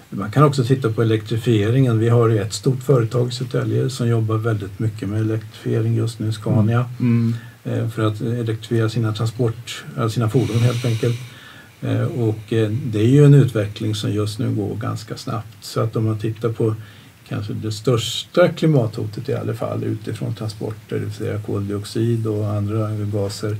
Man 0.10 0.32
kan 0.32 0.44
också 0.44 0.64
titta 0.64 0.90
på 0.92 1.02
elektrifieringen. 1.02 2.00
Vi 2.00 2.10
har 2.10 2.30
ett 2.30 2.54
stort 2.54 2.84
företag 2.84 3.28
i 3.28 3.32
Södertälje 3.32 3.90
som 3.90 4.08
jobbar 4.08 4.38
väldigt 4.38 4.80
mycket 4.80 5.10
med 5.10 5.22
elektrifiering 5.22 5.96
just 5.96 6.20
nu, 6.20 6.32
Scania. 6.32 6.86
mm, 7.00 7.36
eh, 7.64 7.90
för 7.90 8.04
att 8.08 8.22
elektrifiera 8.22 8.90
sina 8.90 9.14
transport, 9.14 9.84
sina 10.10 10.30
fordon 10.30 10.58
helt 10.60 10.86
enkelt. 10.86 11.20
Eh, 11.82 12.04
och 12.04 12.54
eh, 12.54 12.70
det 12.70 13.00
är 13.00 13.08
ju 13.08 13.26
en 13.26 13.34
utveckling 13.34 13.96
som 13.96 14.12
just 14.12 14.40
nu 14.40 14.52
går 14.52 14.76
ganska 14.76 15.18
snabbt. 15.18 15.58
Så 15.62 15.82
att 15.82 15.96
om 15.96 16.06
man 16.06 16.20
tittar 16.20 16.50
på 16.50 16.76
kanske 17.28 17.54
det 17.54 17.72
största 17.72 18.50
klimathotet 18.50 19.30
i 19.30 19.34
alla 19.34 19.54
fall 19.54 19.84
utifrån 19.84 20.36
transporter, 20.36 20.96
det 20.96 21.06
vill 21.06 21.14
säga 21.14 21.42
koldioxid 21.42 22.28
och 22.28 22.48
andra 22.48 22.90
gaser 22.92 23.58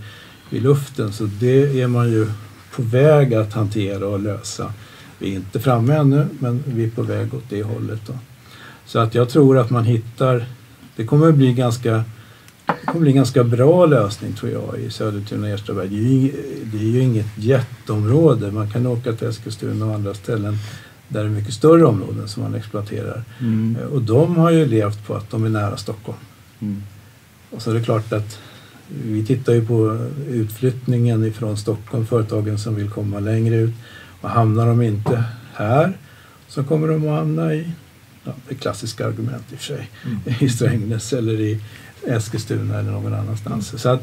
i 0.50 0.60
luften. 0.60 1.14
Så 1.14 1.24
det 1.24 1.82
är 1.82 1.88
man 1.88 2.12
ju 2.12 2.28
på 2.76 2.82
väg 2.82 3.34
att 3.34 3.54
hantera 3.54 4.08
och 4.08 4.20
lösa. 4.20 4.74
Vi 5.20 5.32
är 5.32 5.36
inte 5.36 5.60
framme 5.60 5.96
ännu, 5.96 6.28
men 6.40 6.64
vi 6.66 6.84
är 6.84 6.90
på 6.90 7.04
väg 7.04 7.34
åt 7.34 7.50
det 7.50 7.64
hållet. 7.64 8.02
Då. 8.08 8.14
Så 8.86 9.00
att 9.00 9.16
jag 9.16 9.30
tror 9.30 9.58
att 9.58 9.70
man 9.70 9.86
hittar, 9.86 10.46
det 10.96 11.06
kommer 11.06 11.30
att 11.30 11.36
bli 11.36 11.54
ganska 11.54 12.04
det 12.82 12.86
kommer 12.86 13.00
bli 13.02 13.10
en 13.12 13.16
ganska 13.16 13.44
bra 13.44 13.86
lösning 13.86 14.34
tror 14.34 14.52
jag 14.52 14.80
i 14.80 14.90
Södertuna 14.90 15.48
och 15.48 15.54
Erstaberg. 15.54 15.88
Det 15.90 15.96
är, 15.96 16.22
ju, 16.22 16.32
det 16.74 16.78
är 16.78 16.90
ju 16.90 17.00
inget 17.02 17.28
jätteområde. 17.38 18.52
Man 18.52 18.70
kan 18.72 18.88
åka 18.88 19.14
till 19.14 19.28
Eskilstuna 19.28 19.86
och 19.86 19.94
andra 19.96 20.14
ställen 20.14 20.58
där 21.08 21.20
det 21.24 21.26
är 21.30 21.32
mycket 21.32 21.54
större 21.54 21.86
områden 21.86 22.28
som 22.28 22.44
man 22.44 22.56
exploaterar. 22.56 23.24
mm, 23.40 23.78
Eh, 23.82 23.88
Och 23.88 24.02
de 24.02 24.36
har 24.38 24.52
ju 24.52 24.66
levt 24.66 25.08
på 25.08 25.16
att 25.16 25.30
de 25.30 25.46
är 25.46 25.50
nära 25.50 25.78
Stockholm. 25.78 26.18
mm. 26.60 26.84
Och 27.50 27.62
så 27.62 27.70
är 27.72 27.74
det 27.76 27.84
klart 27.84 28.14
att 28.14 28.40
vi 29.06 29.26
tittar 29.26 29.54
ju 29.54 29.66
på 29.66 30.08
utflyttningen 30.30 31.26
ifrån 31.26 31.58
Stockholm, 31.58 32.06
företagen 32.06 32.58
som 32.58 32.76
vill 32.76 32.90
komma 32.90 33.20
längre 33.20 33.56
ut. 33.56 33.74
Och 34.22 34.30
hamnar 34.30 34.68
de 34.68 34.82
inte 34.82 35.24
här 35.54 35.98
så 36.48 36.64
kommer 36.64 36.88
de 36.88 37.08
att 37.08 37.16
hamna 37.20 37.54
i, 37.54 37.72
ja, 38.24 38.32
det 38.50 38.56
klassiska 38.56 39.08
argument 39.08 39.44
i 39.52 39.56
och 39.56 39.60
för 39.60 39.66
sig, 39.66 39.90
i 40.40 40.50
Strängnäs 40.50 41.14
eller 41.14 41.40
i 41.40 41.60
Eskilstuna 42.08 42.80
eller 42.80 42.92
någon 42.92 43.14
annanstans. 43.14 43.82
Så 43.82 43.90
att, 43.90 44.02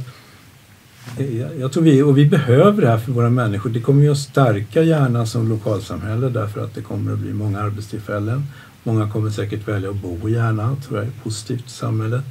eh, 1.18 1.60
jag, 1.60 1.72
tror 1.72 1.82
vi, 1.82 2.02
och 2.02 2.18
vi 2.18 2.26
behöver 2.26 2.82
det 2.82 2.88
här 2.88 2.98
för 2.98 3.12
våra 3.12 3.30
människor. 3.30 3.70
Det 3.70 3.80
kommer 3.80 4.02
ju 4.02 4.10
att 4.10 4.18
stärka 4.18 4.82
gärna 4.82 5.26
som 5.26 5.48
lokalsamhälle 5.48 6.28
därför 6.28 6.64
att 6.64 6.74
det 6.74 6.82
kommer 6.82 7.12
att 7.12 7.18
bli 7.18 7.32
många 7.32 7.60
arbetstillfällen. 7.60 8.46
Många 8.82 9.10
kommer 9.10 9.30
säkert 9.30 9.68
välja 9.68 9.90
att 9.90 10.02
bo 10.02 10.28
i 10.28 10.32
Järna, 10.32 10.76
tror 10.86 10.98
jag 10.98 11.06
är 11.06 11.12
positivt 11.22 11.66
i 11.66 11.70
samhället. 11.70 12.24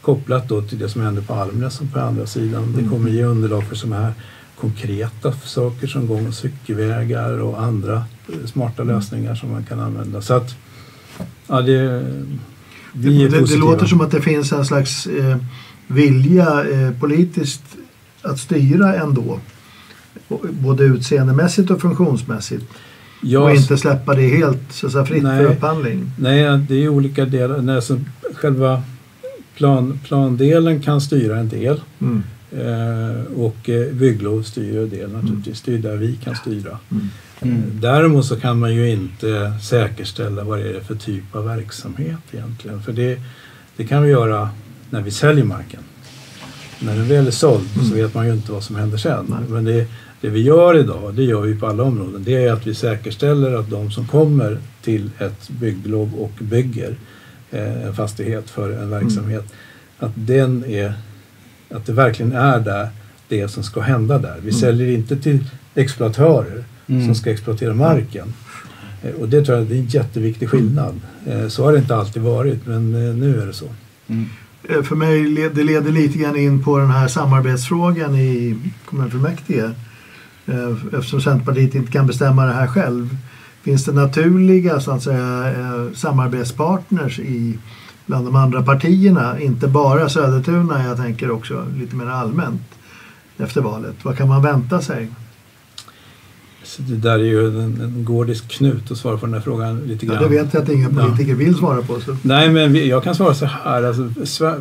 Kopplat 0.00 0.48
då 0.48 0.62
till 0.62 0.78
det 0.78 0.88
som 0.88 1.02
händer 1.02 1.22
på 1.22 1.34
Almnäs 1.34 1.80
och 1.80 1.92
på 1.92 2.00
andra 2.00 2.26
sidan. 2.26 2.74
Det 2.76 2.88
kommer 2.88 3.10
ge 3.10 3.24
underlag 3.24 3.64
för 3.64 3.76
sådana 3.76 4.02
här 4.02 4.12
konkreta 4.60 5.32
saker 5.32 5.86
som 5.86 6.06
gång 6.06 6.26
och 6.26 6.34
cykelvägar 6.34 7.40
och 7.40 7.62
andra 7.62 8.04
eh, 8.28 8.46
smarta 8.46 8.82
lösningar 8.82 9.34
som 9.34 9.50
man 9.50 9.64
kan 9.64 9.80
använda. 9.80 10.22
Så 10.22 10.34
att, 10.34 10.56
ja 11.46 11.60
det... 11.60 12.04
Vi 12.92 13.28
det, 13.28 13.46
det 13.46 13.56
låter 13.56 13.86
som 13.86 14.00
att 14.00 14.10
det 14.10 14.20
finns 14.20 14.52
en 14.52 14.64
slags 14.64 15.06
eh, 15.06 15.36
vilja 15.86 16.70
eh, 16.70 16.90
politiskt 17.00 17.62
att 18.22 18.38
styra 18.38 18.94
ändå. 18.94 19.40
Både 20.50 20.84
utseendemässigt 20.84 21.70
och 21.70 21.80
funktionsmässigt. 21.80 22.64
Ja, 23.22 23.40
och 23.40 23.54
inte 23.54 23.76
släppa 23.76 24.14
det 24.14 24.28
helt 24.28 24.72
så 24.72 24.90
säga, 24.90 25.04
fritt 25.04 25.22
Nej. 25.22 25.44
för 25.44 25.52
upphandling. 25.52 26.12
Nej, 26.18 26.58
det 26.68 26.84
är 26.84 26.88
olika 26.88 27.24
delar. 27.24 27.80
Själva 28.34 28.82
plan, 29.56 30.00
plandelen 30.04 30.82
kan 30.82 31.00
styra 31.00 31.38
en 31.38 31.48
del 31.48 31.80
Mm. 32.00 32.22
Eh, 32.52 33.32
och 33.36 33.68
eh, 33.68 33.92
bygglov 33.92 34.42
styr 34.42 34.78
en 34.78 34.90
del 34.90 35.12
naturligtvis. 35.12 35.62
Det 35.62 35.74
är 35.74 35.78
där 35.78 35.96
vi 35.96 36.16
kan 36.16 36.36
styra. 36.36 36.78
Mm. 36.90 37.08
Mm. 37.42 37.62
Däremot 37.80 38.26
så 38.26 38.36
kan 38.36 38.58
man 38.58 38.74
ju 38.74 38.90
inte 38.90 39.52
säkerställa 39.62 40.44
vad 40.44 40.58
det 40.58 40.76
är 40.76 40.80
för 40.80 40.94
typ 40.94 41.34
av 41.34 41.44
verksamhet 41.44 42.18
egentligen. 42.32 42.82
För 42.82 42.92
det, 42.92 43.20
det 43.76 43.84
kan 43.84 44.02
vi 44.02 44.10
göra 44.10 44.50
när 44.90 45.02
vi 45.02 45.10
säljer 45.10 45.44
marken. 45.44 45.80
När 46.80 46.96
den 46.96 47.08
väl 47.08 47.26
är 47.26 47.30
såld 47.30 47.68
så 47.88 47.94
vet 47.94 48.14
man 48.14 48.26
ju 48.26 48.32
inte 48.32 48.52
vad 48.52 48.64
som 48.64 48.76
händer 48.76 48.98
sen. 48.98 49.46
Men 49.48 49.64
det, 49.64 49.86
det 50.20 50.28
vi 50.28 50.42
gör 50.42 50.76
idag, 50.78 51.14
det 51.14 51.22
gör 51.22 51.40
vi 51.40 51.54
på 51.54 51.66
alla 51.66 51.82
områden, 51.82 52.24
det 52.24 52.44
är 52.44 52.52
att 52.52 52.66
vi 52.66 52.74
säkerställer 52.74 53.54
att 53.54 53.70
de 53.70 53.90
som 53.90 54.06
kommer 54.06 54.58
till 54.82 55.10
ett 55.18 55.48
bygglov 55.48 56.14
och 56.14 56.32
bygger 56.40 56.94
eh, 57.50 57.86
en 57.86 57.94
fastighet 57.94 58.50
för 58.50 58.70
en 58.70 58.90
verksamhet. 58.90 59.44
Att, 59.98 60.12
den 60.14 60.64
är, 60.64 60.94
att 61.70 61.86
det 61.86 61.92
verkligen 61.92 62.32
är 62.32 62.60
där 62.60 62.88
det 63.28 63.48
som 63.48 63.62
ska 63.62 63.80
hända 63.80 64.18
där. 64.18 64.36
Vi 64.44 64.52
säljer 64.52 64.88
inte 64.88 65.16
till 65.16 65.44
exploatörer 65.74 66.64
Mm. 66.88 67.06
som 67.06 67.14
ska 67.14 67.30
exploatera 67.30 67.74
marken. 67.74 68.32
Eh, 69.02 69.10
Och 69.20 69.28
det 69.28 69.44
tror 69.44 69.58
jag 69.58 69.66
det 69.66 69.74
är 69.74 69.78
en 69.78 69.86
jätteviktig 69.86 70.48
skillnad. 70.48 71.00
Eh, 71.26 71.48
Så 71.48 71.64
har 71.64 71.72
det 71.72 71.78
inte 71.78 71.96
alltid 71.96 72.22
varit 72.22 72.66
men 72.66 72.94
eh, 72.94 73.14
nu 73.14 73.40
är 73.42 73.46
det 73.46 73.52
så. 73.52 73.66
Mm. 74.08 74.26
För 74.84 74.96
mig 74.96 75.22
det 75.54 75.64
leder 75.64 75.92
lite 75.92 76.18
grann 76.18 76.36
in 76.36 76.62
på 76.64 76.78
den 76.78 76.90
här 76.90 77.08
samarbetsfrågan 77.08 78.14
i 78.16 78.56
kommunfullmäktige. 78.84 79.70
Eftersom 80.92 81.20
Centerpartiet 81.20 81.74
inte 81.74 81.92
kan 81.92 82.06
bestämma 82.06 82.46
det 82.46 82.52
här 82.52 82.66
själv. 82.66 83.16
Finns 83.62 83.84
det 83.84 83.92
naturliga 83.92 84.80
så 84.80 84.90
att 84.90 85.02
säga, 85.02 85.54
samarbetspartners 85.94 87.18
i, 87.18 87.58
bland 88.10 88.26
de 88.26 88.36
andra 88.36 88.62
partierna? 88.62 89.40
Inte 89.40 89.68
bara 89.68 90.08
Södertuna, 90.08 90.84
jag 90.86 90.96
tänker 90.96 91.30
också 91.30 91.66
lite 91.80 91.96
mer 91.96 92.06
allmänt 92.06 92.62
efter 93.38 93.60
valet. 93.60 93.94
Vad 94.02 94.16
kan 94.16 94.28
man 94.28 94.42
vänta 94.42 94.80
sig? 94.80 95.08
Så 96.64 96.82
det 96.82 96.96
där 96.96 97.18
är 97.18 97.24
ju 97.24 97.46
en, 97.46 97.80
en 97.80 98.04
gordisk 98.04 98.48
knut 98.48 98.90
att 98.90 98.98
svara 98.98 99.16
på 99.16 99.26
den 99.26 99.34
här 99.34 99.40
frågan 99.40 99.80
lite 99.80 100.06
Ja, 100.06 100.12
grann. 100.12 100.22
det 100.22 100.28
vet 100.28 100.54
jag 100.54 100.62
att 100.62 100.68
inga 100.68 100.88
politiker 100.88 101.34
vill 101.34 101.54
svara 101.54 101.82
på. 101.82 102.00
Så. 102.00 102.16
Nej, 102.22 102.50
men 102.50 102.88
jag 102.88 103.04
kan 103.04 103.14
svara 103.14 103.34
så 103.34 103.46
här. 103.46 103.82
Alltså, 103.82 104.10
för, 104.26 104.60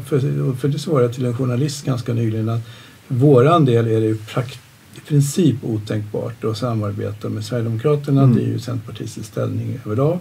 för 0.55 0.67
det 0.67 0.79
svarade 0.79 1.05
jag 1.05 1.13
till 1.15 1.25
en 1.25 1.33
journalist 1.37 1.85
ganska 1.85 2.13
nyligen 2.13 2.49
att 2.49 2.61
våran 3.07 3.65
del 3.65 3.87
är 3.87 4.01
det 4.01 4.07
ju 4.07 4.17
prakt, 4.17 4.59
i 4.95 4.99
princip 4.99 5.55
otänkbart 5.63 6.43
att 6.43 6.57
samarbeta 6.57 7.29
med 7.29 7.45
Sverigedemokraterna. 7.45 8.23
Mm. 8.23 8.35
Det 8.35 8.41
är 8.41 8.47
ju 8.47 8.59
Centerpartiets 8.59 9.19
ställning 9.23 9.79
överlag. 9.85 10.19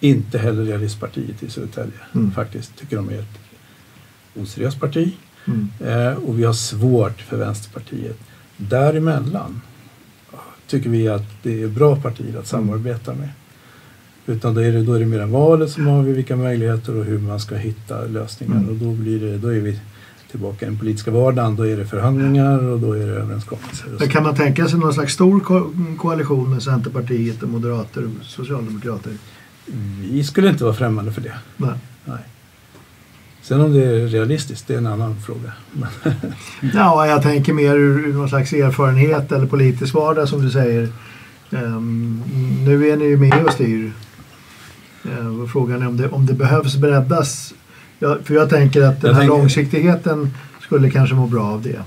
Inte 0.00 0.38
heller 0.38 0.64
Realistpartiet 0.64 1.42
i 1.42 1.50
Södertälje. 1.50 2.00
Mm. 2.14 2.32
Faktiskt 2.32 2.76
tycker 2.76 2.96
de 2.96 3.08
är 3.08 3.18
ett 3.18 3.38
oseriöst 4.34 4.80
parti. 4.80 5.16
Mm. 5.46 5.68
Eh, 5.80 6.14
och 6.14 6.38
vi 6.38 6.44
har 6.44 6.52
svårt 6.52 7.20
för 7.20 7.36
Vänsterpartiet. 7.36 8.18
Däremellan 8.56 9.60
tycker 10.66 10.90
vi 10.90 11.08
att 11.08 11.42
det 11.42 11.62
är 11.62 11.68
bra 11.68 11.96
partier 11.96 12.38
att 12.38 12.46
samarbeta 12.46 13.14
med. 13.14 13.28
Utan 14.26 14.54
då 14.54 14.60
är 14.60 14.72
det, 14.72 14.82
då 14.82 14.92
är 14.92 15.00
det 15.00 15.06
mer 15.06 15.20
än 15.20 15.30
valet 15.30 15.70
som 15.70 15.88
avgör 15.88 16.14
vilka 16.14 16.36
möjligheter 16.36 16.96
och 16.96 17.04
hur 17.04 17.18
man 17.18 17.40
ska 17.40 17.54
hitta 17.54 18.02
lösningar. 18.02 18.56
Mm. 18.56 18.68
Och 18.68 18.76
då, 18.76 18.92
blir 18.92 19.20
det, 19.20 19.38
då 19.38 19.48
är 19.48 19.60
vi 19.60 19.80
tillbaka 20.30 20.66
i 20.66 20.68
den 20.68 20.78
politiska 20.78 21.10
vardagen. 21.10 21.56
Då 21.56 21.66
är 21.66 21.76
det 21.76 21.86
förhandlingar 21.86 22.64
och 22.64 22.80
då 22.80 22.92
är 22.92 23.06
det 23.06 23.12
överenskommelser. 23.12 24.06
kan 24.10 24.22
man 24.22 24.34
tänka 24.34 24.68
sig 24.68 24.78
någon 24.78 24.94
slags 24.94 25.14
stor 25.14 25.40
ko 25.40 25.72
koalition 25.98 26.50
med 26.50 26.62
Centerpartiet 26.62 27.42
och 27.42 27.48
Moderater 27.48 28.04
och 28.04 28.24
Socialdemokrater? 28.24 29.12
Vi 30.00 30.24
skulle 30.24 30.48
inte 30.48 30.64
vara 30.64 30.74
främmande 30.74 31.12
för 31.12 31.20
det. 31.20 31.34
Nej. 31.56 31.70
Nej. 32.04 32.18
Sen 33.42 33.60
om 33.60 33.72
det 33.72 33.84
är 33.84 34.06
realistiskt, 34.06 34.66
det 34.66 34.74
är 34.74 34.78
en 34.78 34.86
annan 34.86 35.16
fråga. 35.20 35.52
Ja, 36.74 37.06
jag 37.06 37.22
tänker 37.22 37.52
mer 37.52 37.74
ur, 37.76 38.08
ur 38.08 38.12
någon 38.14 38.28
slags 38.28 38.52
erfarenhet 38.52 39.32
eller 39.32 39.46
politisk 39.46 39.94
vardag 39.94 40.28
som 40.28 40.42
du 40.42 40.50
säger. 40.50 40.88
Ehm, 41.50 42.22
nu 42.64 42.88
är 42.88 42.96
ni 42.96 43.04
ju 43.04 43.16
med 43.16 43.44
och 43.44 43.52
styr. 43.52 43.92
Och 45.42 45.50
frågan 45.50 45.82
är 45.82 45.86
om 45.88 45.96
det, 45.96 46.08
om 46.08 46.26
det 46.26 46.34
behövs 46.34 46.76
breddas. 46.76 47.54
Ja, 47.98 48.16
för 48.24 48.34
jag 48.34 48.50
tänker 48.50 48.82
att 48.82 49.00
den 49.00 49.08
Jag 49.08 49.14
här 49.14 49.20
tänker- 49.20 49.36
långsiktigheten 49.38 50.34
skulle 50.60 50.90
kanske 50.90 51.14
må 51.14 51.26
bra 51.26 51.44
av 51.44 51.62
det. 51.62 51.80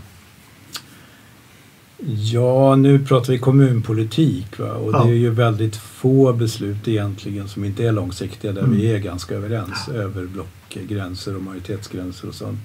Ja, 2.08 2.76
nu 2.76 3.00
pratar 3.06 3.34
vi 3.34 3.40
kommunpolitik 3.40 4.60
va? 4.60 4.72
och 4.74 4.94
Ja. 4.94 5.04
det 5.04 5.10
är 5.12 5.16
ju 5.16 5.30
väldigt 5.30 5.76
få 5.76 6.34
beslut 6.34 6.88
egentligen 6.88 7.48
som 7.48 7.66
inte 7.66 7.88
är 7.88 7.92
långsiktiga 7.92 8.52
där 8.52 8.62
Mm. 8.64 8.78
vi 8.78 8.92
är 8.94 8.98
ganska 9.00 9.36
överens 9.36 9.90
över 9.94 10.26
blockgränser 10.26 11.36
och 11.36 11.42
majoritetsgränser 11.42 12.28
och 12.28 12.34
sånt. 12.36 12.60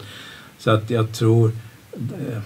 Så 0.59 0.71
att 0.71 0.91
jag 0.91 1.13
tror 1.13 1.51
eh, 1.95 2.39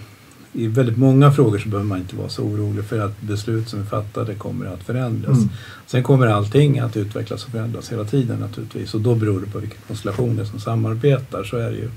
i 0.53 0.67
väldigt 0.67 0.97
många 0.97 1.31
frågor 1.31 1.59
så 1.59 1.69
behöver 1.69 1.87
man 1.89 1.97
inte 1.97 2.15
vara 2.15 2.29
så 2.29 2.43
orolig 2.43 2.85
för 2.85 2.99
att 2.99 3.21
beslut 3.21 3.69
som 3.69 3.79
är 3.81 3.85
fattade 3.85 4.35
kommer 4.35 4.65
att 4.65 4.83
förändras. 4.83 5.37
Mm. 5.37 5.49
Sen 5.87 6.03
kommer 6.03 6.27
allting 6.27 6.79
att 6.79 6.97
utvecklas 6.97 7.45
och 7.45 7.51
förändras 7.51 7.91
hela 7.91 8.03
tiden 8.03 8.39
naturligtvis 8.39 8.93
och 8.93 9.01
då 9.01 9.15
beror 9.15 9.39
det 9.39 9.45
på 9.51 9.59
vilka 9.59 9.75
konstellationer 9.87 10.45
som 10.45 10.59
samarbetar, 10.59 11.43
så 11.43 11.57
är 11.57 11.71
det 11.71 11.77
ju. 11.77 11.89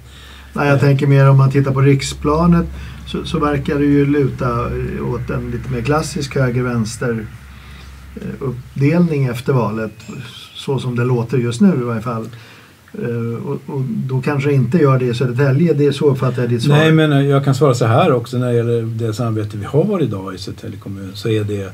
Nej, 0.53 0.69
jag 0.69 0.81
tänker 0.81 1.07
mer 1.07 1.29
om 1.31 1.37
man 1.39 1.51
tittar 1.51 1.73
på 1.73 1.81
riksplanet 1.81 2.67
så, 3.07 3.25
så 3.25 3.39
verkar 3.39 3.79
det 3.79 3.85
ju 3.85 4.07
luta 4.07 4.67
eh, 4.67 5.13
åt 5.13 5.31
en 5.31 5.51
lite 5.51 5.71
mer 5.71 5.83
klassisk 5.83 6.35
höger-vänster 6.37 7.27
eh, 8.17 8.23
uppdelning 8.41 9.25
efter 9.25 9.53
valet. 9.53 9.93
Så 10.55 10.79
som 10.79 10.97
det 10.97 11.05
låter 11.05 11.39
just 11.39 11.61
nu 11.61 11.69
i 11.81 11.85
varje 11.85 12.03
fall. 12.03 12.29
Eh, 12.93 13.47
Och, 13.47 13.61
och 13.67 13.83
då 14.07 14.21
kanske 14.23 14.53
inte 14.53 14.79
gör 14.79 14.99
det 14.99 15.05
i 15.07 15.15
Södertälje. 15.15 15.73
Det 15.73 15.87
är 15.87 15.93
så 15.93 16.11
uppfattar 16.11 16.43
jag 16.43 16.51
ditt 16.51 16.63
svar. 16.63 16.77
Nej, 16.77 16.93
men 16.93 17.29
jag 17.29 17.45
kan 17.45 17.55
svara 17.55 17.75
så 17.75 17.87
här 17.87 18.13
också 18.13 18.39
när 18.39 18.47
det 18.47 18.55
gäller 18.57 18.83
det 18.83 19.13
samarbete 19.15 19.57
vi 19.57 19.65
har 19.65 20.03
idag 20.03 20.35
i 20.35 20.39
Södertälje 20.39 20.79
kommun 20.79 21.11
så 21.15 21.29
är 21.29 21.45
det, 21.45 21.73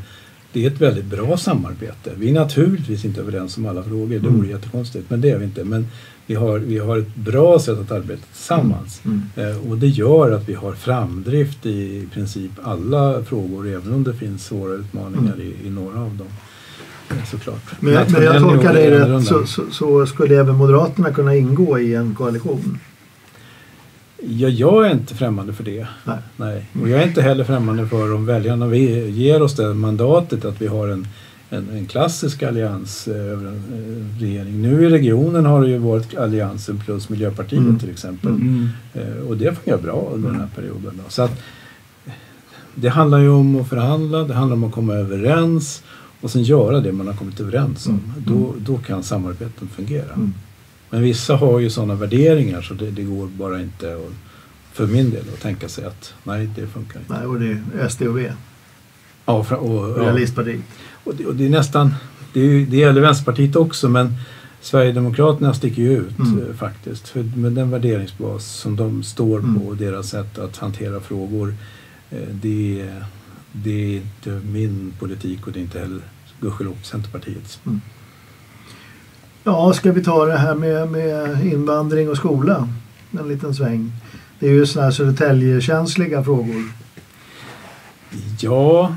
det 0.53 0.65
är 0.65 0.71
ett 0.71 0.81
väldigt 0.81 1.05
bra 1.05 1.37
samarbete. 1.37 2.11
Vi 2.17 2.29
är 2.31 2.35
naturligtvis 2.35 3.05
inte 3.05 3.21
överens 3.21 3.57
om 3.57 3.67
alla 3.67 3.83
frågor, 3.83 4.09
det 4.09 4.19
vore 4.29 4.35
Mm. 4.35 4.51
jättekonstigt, 4.51 5.11
men 5.11 5.21
det 5.21 5.31
är 5.31 5.39
vi 5.39 5.45
inte. 5.45 5.65
Men 5.65 5.87
vi 6.27 6.35
har, 6.35 6.59
vi 6.59 6.79
har 6.79 6.99
ett 6.99 7.15
bra 7.15 7.59
sätt 7.59 7.79
att 7.79 7.91
arbeta 7.91 8.23
tillsammans. 8.33 9.01
Mm. 9.05 9.23
Eh, 9.37 9.71
och 9.71 9.79
det 9.79 9.89
gör 9.89 10.33
att 10.33 10.49
vi 10.49 10.55
har 10.55 10.73
framdrift 10.73 11.67
i, 11.67 11.71
i 11.71 12.09
princip 12.13 12.51
alla 12.63 13.23
frågor, 13.23 13.69
även 13.69 13.93
om 13.93 14.05
det 14.05 14.15
finns 14.15 14.45
svåra 14.45 14.75
utmaningar 14.75 15.41
i, 15.41 15.67
i 15.67 15.71
några 15.71 16.01
av 16.01 16.17
dem. 16.17 16.29
Eh, 17.11 17.25
Såklart. 17.31 17.81
Men, 17.81 17.93
men 17.93 18.03
Nationell 18.03 18.25
jag 18.25 18.43
tolkar 18.43 18.75
dig 18.75 18.91
rätt 18.91 19.27
så, 19.27 19.47
så, 19.47 19.63
så 19.71 20.07
skulle 20.07 20.41
även 20.41 20.57
Moderaterna 20.57 21.11
kunna 21.11 21.37
ingå 21.37 21.79
i 21.79 21.95
en 21.95 22.15
koalition. 22.15 22.79
Ja, 24.27 24.49
jag 24.49 24.87
är 24.87 24.93
inte 24.93 25.15
främmande 25.15 25.53
för 25.53 25.65
det. 25.65 25.87
Nej. 26.05 26.19
Nej. 26.37 26.67
Och 26.83 26.89
jag 26.89 27.03
är 27.03 27.07
inte 27.07 27.23
heller 27.23 27.45
främmande 27.45 27.87
för 27.87 28.15
om 28.15 28.27
väljarna 28.27 28.75
ger 28.75 29.43
oss 29.43 29.57
det 29.57 29.75
mandatet 29.75 30.45
att 30.45 30.63
vi 30.63 30.67
har 30.67 30.89
en, 30.89 31.07
en, 31.53 31.71
en 31.71 31.87
klassisk 31.87 32.43
allians 32.43 33.09
eh, 33.09 33.33
eh. 33.33 34.47
Nu 34.47 34.85
i 34.85 34.89
regionen 34.89 35.47
har 35.47 35.63
det 35.63 35.71
ju 35.71 35.79
varit 35.79 36.17
alliansen 36.17 36.79
plus 36.85 37.09
Miljöpartiet 37.09 37.61
Mm. 37.61 37.79
till 37.79 37.91
exempel. 37.91 38.31
Mm. 38.31 38.69
Eh, 38.95 39.29
och 39.29 39.37
det 39.37 39.59
fungerar 39.59 39.83
bra 39.83 40.11
under 40.15 40.31
den 40.31 40.41
här 40.41 40.49
perioden. 40.55 41.01
Då. 41.05 41.11
Så 41.11 41.23
att, 41.23 41.43
det 42.75 42.89
handlar 42.89 43.19
ju 43.19 43.29
om 43.29 43.61
att 43.61 43.69
förhandla, 43.69 44.25
det 44.25 44.35
handlar 44.35 44.57
om 44.57 44.65
att 44.65 44.73
komma 44.73 44.95
överens 44.95 45.83
och 46.21 46.31
sen 46.31 46.43
göra 46.43 46.81
det 46.81 46.93
man 46.93 47.07
har 47.07 47.15
kommit 47.15 47.41
överens 47.41 47.87
om. 47.87 47.93
Mm. 47.93 48.25
Då, 48.27 48.55
då 48.59 48.79
kan 48.79 49.03
samarbeten 49.03 49.69
fungera. 49.69 50.13
Mm. 50.15 50.35
Men 50.91 51.03
vissa 51.03 51.37
har 51.37 51.59
ju 51.61 51.71
sådana 51.71 51.95
värderingar 51.95 52.63
så 52.63 52.75
det, 52.75 52.91
det 52.91 53.03
går 53.03 53.27
bara 53.27 53.61
inte 53.61 53.95
att, 53.95 54.13
för 54.73 54.87
min 54.87 55.11
del 55.11 55.25
att 55.35 55.41
tänka 55.41 55.69
sig 55.69 55.85
att 55.85 56.15
nej, 56.25 56.51
det 56.57 56.67
funkar 56.67 57.01
inte. 57.01 57.13
Nej, 57.13 57.27
och 57.27 57.41
det 57.41 57.59
är 57.81 57.89
SD 57.89 58.03
och 58.03 58.19
V. 58.19 58.33
Ja, 59.25 59.47
och, 59.51 59.53
Och 59.53 60.05
ja. 60.05 60.13
Och, 61.05 61.15
det, 61.15 61.27
och 61.27 61.35
det 61.35 61.47
är 61.47 61.51
nästan, 61.51 61.95
det, 62.33 62.41
är 62.41 62.67
det 62.67 62.77
gäller 62.77 63.01
Vänsterpartiet 63.01 63.57
också 63.57 63.89
men 63.89 64.15
Sverigedemokraterna 64.61 65.55
sticker 65.55 65.83
ju 65.83 65.93
ut 65.97 66.19
Mm. 66.19 66.39
eh, 66.51 66.55
faktiskt. 66.57 67.09
För 67.09 67.23
med 67.37 67.53
den 67.53 67.71
värderingsbas 67.71 68.47
som 68.47 68.77
de 68.77 69.03
står 69.03 69.39
Mm. 69.39 69.61
på 69.61 69.67
och 69.67 69.77
deras 69.77 70.09
sätt 70.09 70.39
att 70.39 70.57
hantera 70.57 71.01
frågor. 71.01 71.55
Eh, 72.11 72.19
det, 72.33 72.81
är- 72.81 73.05
det 73.53 73.71
är 73.71 73.97
inte 73.97 74.31
min 74.47 74.93
politik 74.99 75.47
och 75.47 75.53
det 75.53 75.59
är 75.59 75.63
inte 75.63 75.79
heller 75.79 76.01
gudskelov 76.41 76.77
Centerpartiets. 76.83 77.61
Ja, 79.45 79.73
ska 79.73 79.93
vi 79.93 80.05
ta 80.05 80.25
det 80.27 80.39
här 80.39 80.55
med, 80.55 80.89
med 80.91 81.47
invandring 81.47 82.11
och 82.11 82.17
skola? 82.17 82.69
En 83.21 83.29
liten 83.29 83.55
sväng. 83.55 83.93
Det 84.39 84.47
är 84.47 84.51
ju 84.51 84.67
sådana 84.67 84.85
här 84.87 84.93
Södertälje-känsliga 84.93 86.25
frågor. 86.25 86.73
Ja, 88.41 88.95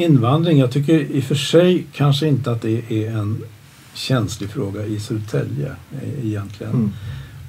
invandring. 0.00 0.58
Jag 0.58 0.70
tycker 0.70 0.98
i 0.98 1.20
och 1.20 1.24
för 1.24 1.34
sig 1.34 1.86
kanske 1.92 2.26
inte 2.26 2.50
att 2.50 2.62
det 2.62 2.82
är 2.90 3.10
en 3.10 3.42
känslig 3.94 4.50
fråga 4.50 4.86
i 4.86 5.00
Södertälje 5.00 5.76
eh, 6.02 6.26
egentligen. 6.26 6.72
Mm. 6.72 6.90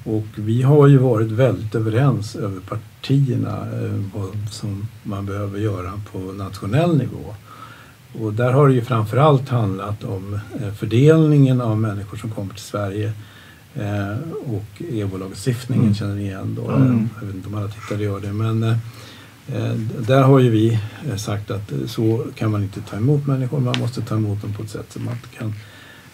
Och 0.04 0.26
vi 0.34 0.62
har 0.62 0.86
ju 0.86 0.98
varit 0.98 1.30
väldigt 1.30 1.74
överens 1.74 2.36
över 2.36 2.60
partierna 2.60 3.56
eh, 3.58 4.02
vad 4.14 4.50
som 4.50 4.88
man 5.02 5.26
behöver 5.26 5.58
göra 5.58 5.92
på 6.12 6.18
nationell 6.18 6.96
nivå. 6.98 7.34
Och 8.20 8.32
där 8.32 8.52
har 8.52 8.68
det 8.68 8.74
ju 8.74 8.82
framförallt 8.82 9.48
handlat 9.48 10.04
om 10.04 10.40
eh, 10.60 10.72
fördelningen 10.72 11.60
av 11.60 11.78
människor 11.78 12.16
som 12.16 12.30
kommer 12.30 12.54
till 12.54 12.62
Sverige 12.62 13.12
och 14.46 14.82
EBO-lagstiftningen 14.92 15.82
Mm. 15.84 15.94
känner 15.94 16.14
ni 16.14 16.22
igen 16.22 16.58
då. 16.60 16.70
Mm. 16.70 17.08
Jag 17.20 17.26
vet 17.26 17.36
inte 17.36 17.48
om 17.48 17.54
alla 17.54 17.68
tittare 17.68 18.02
gör 18.02 18.20
det 18.20 18.32
men 18.32 18.76
där 19.98 20.22
har 20.22 20.38
ju 20.38 20.50
vi 20.50 20.78
eh, 21.08 21.16
sagt 21.16 21.50
att 21.50 21.72
eh, 21.72 21.78
så 21.86 22.24
kan 22.34 22.50
man 22.50 22.62
inte 22.62 22.80
ta 22.80 22.96
emot 22.96 23.26
människor. 23.26 23.60
Man 23.60 23.78
måste 23.78 24.02
ta 24.02 24.14
emot 24.14 24.42
dem 24.42 24.52
på 24.52 24.62
ett 24.62 24.70
sätt 24.70 24.92
som 24.92 25.04
man 25.04 25.14
kan 25.38 25.54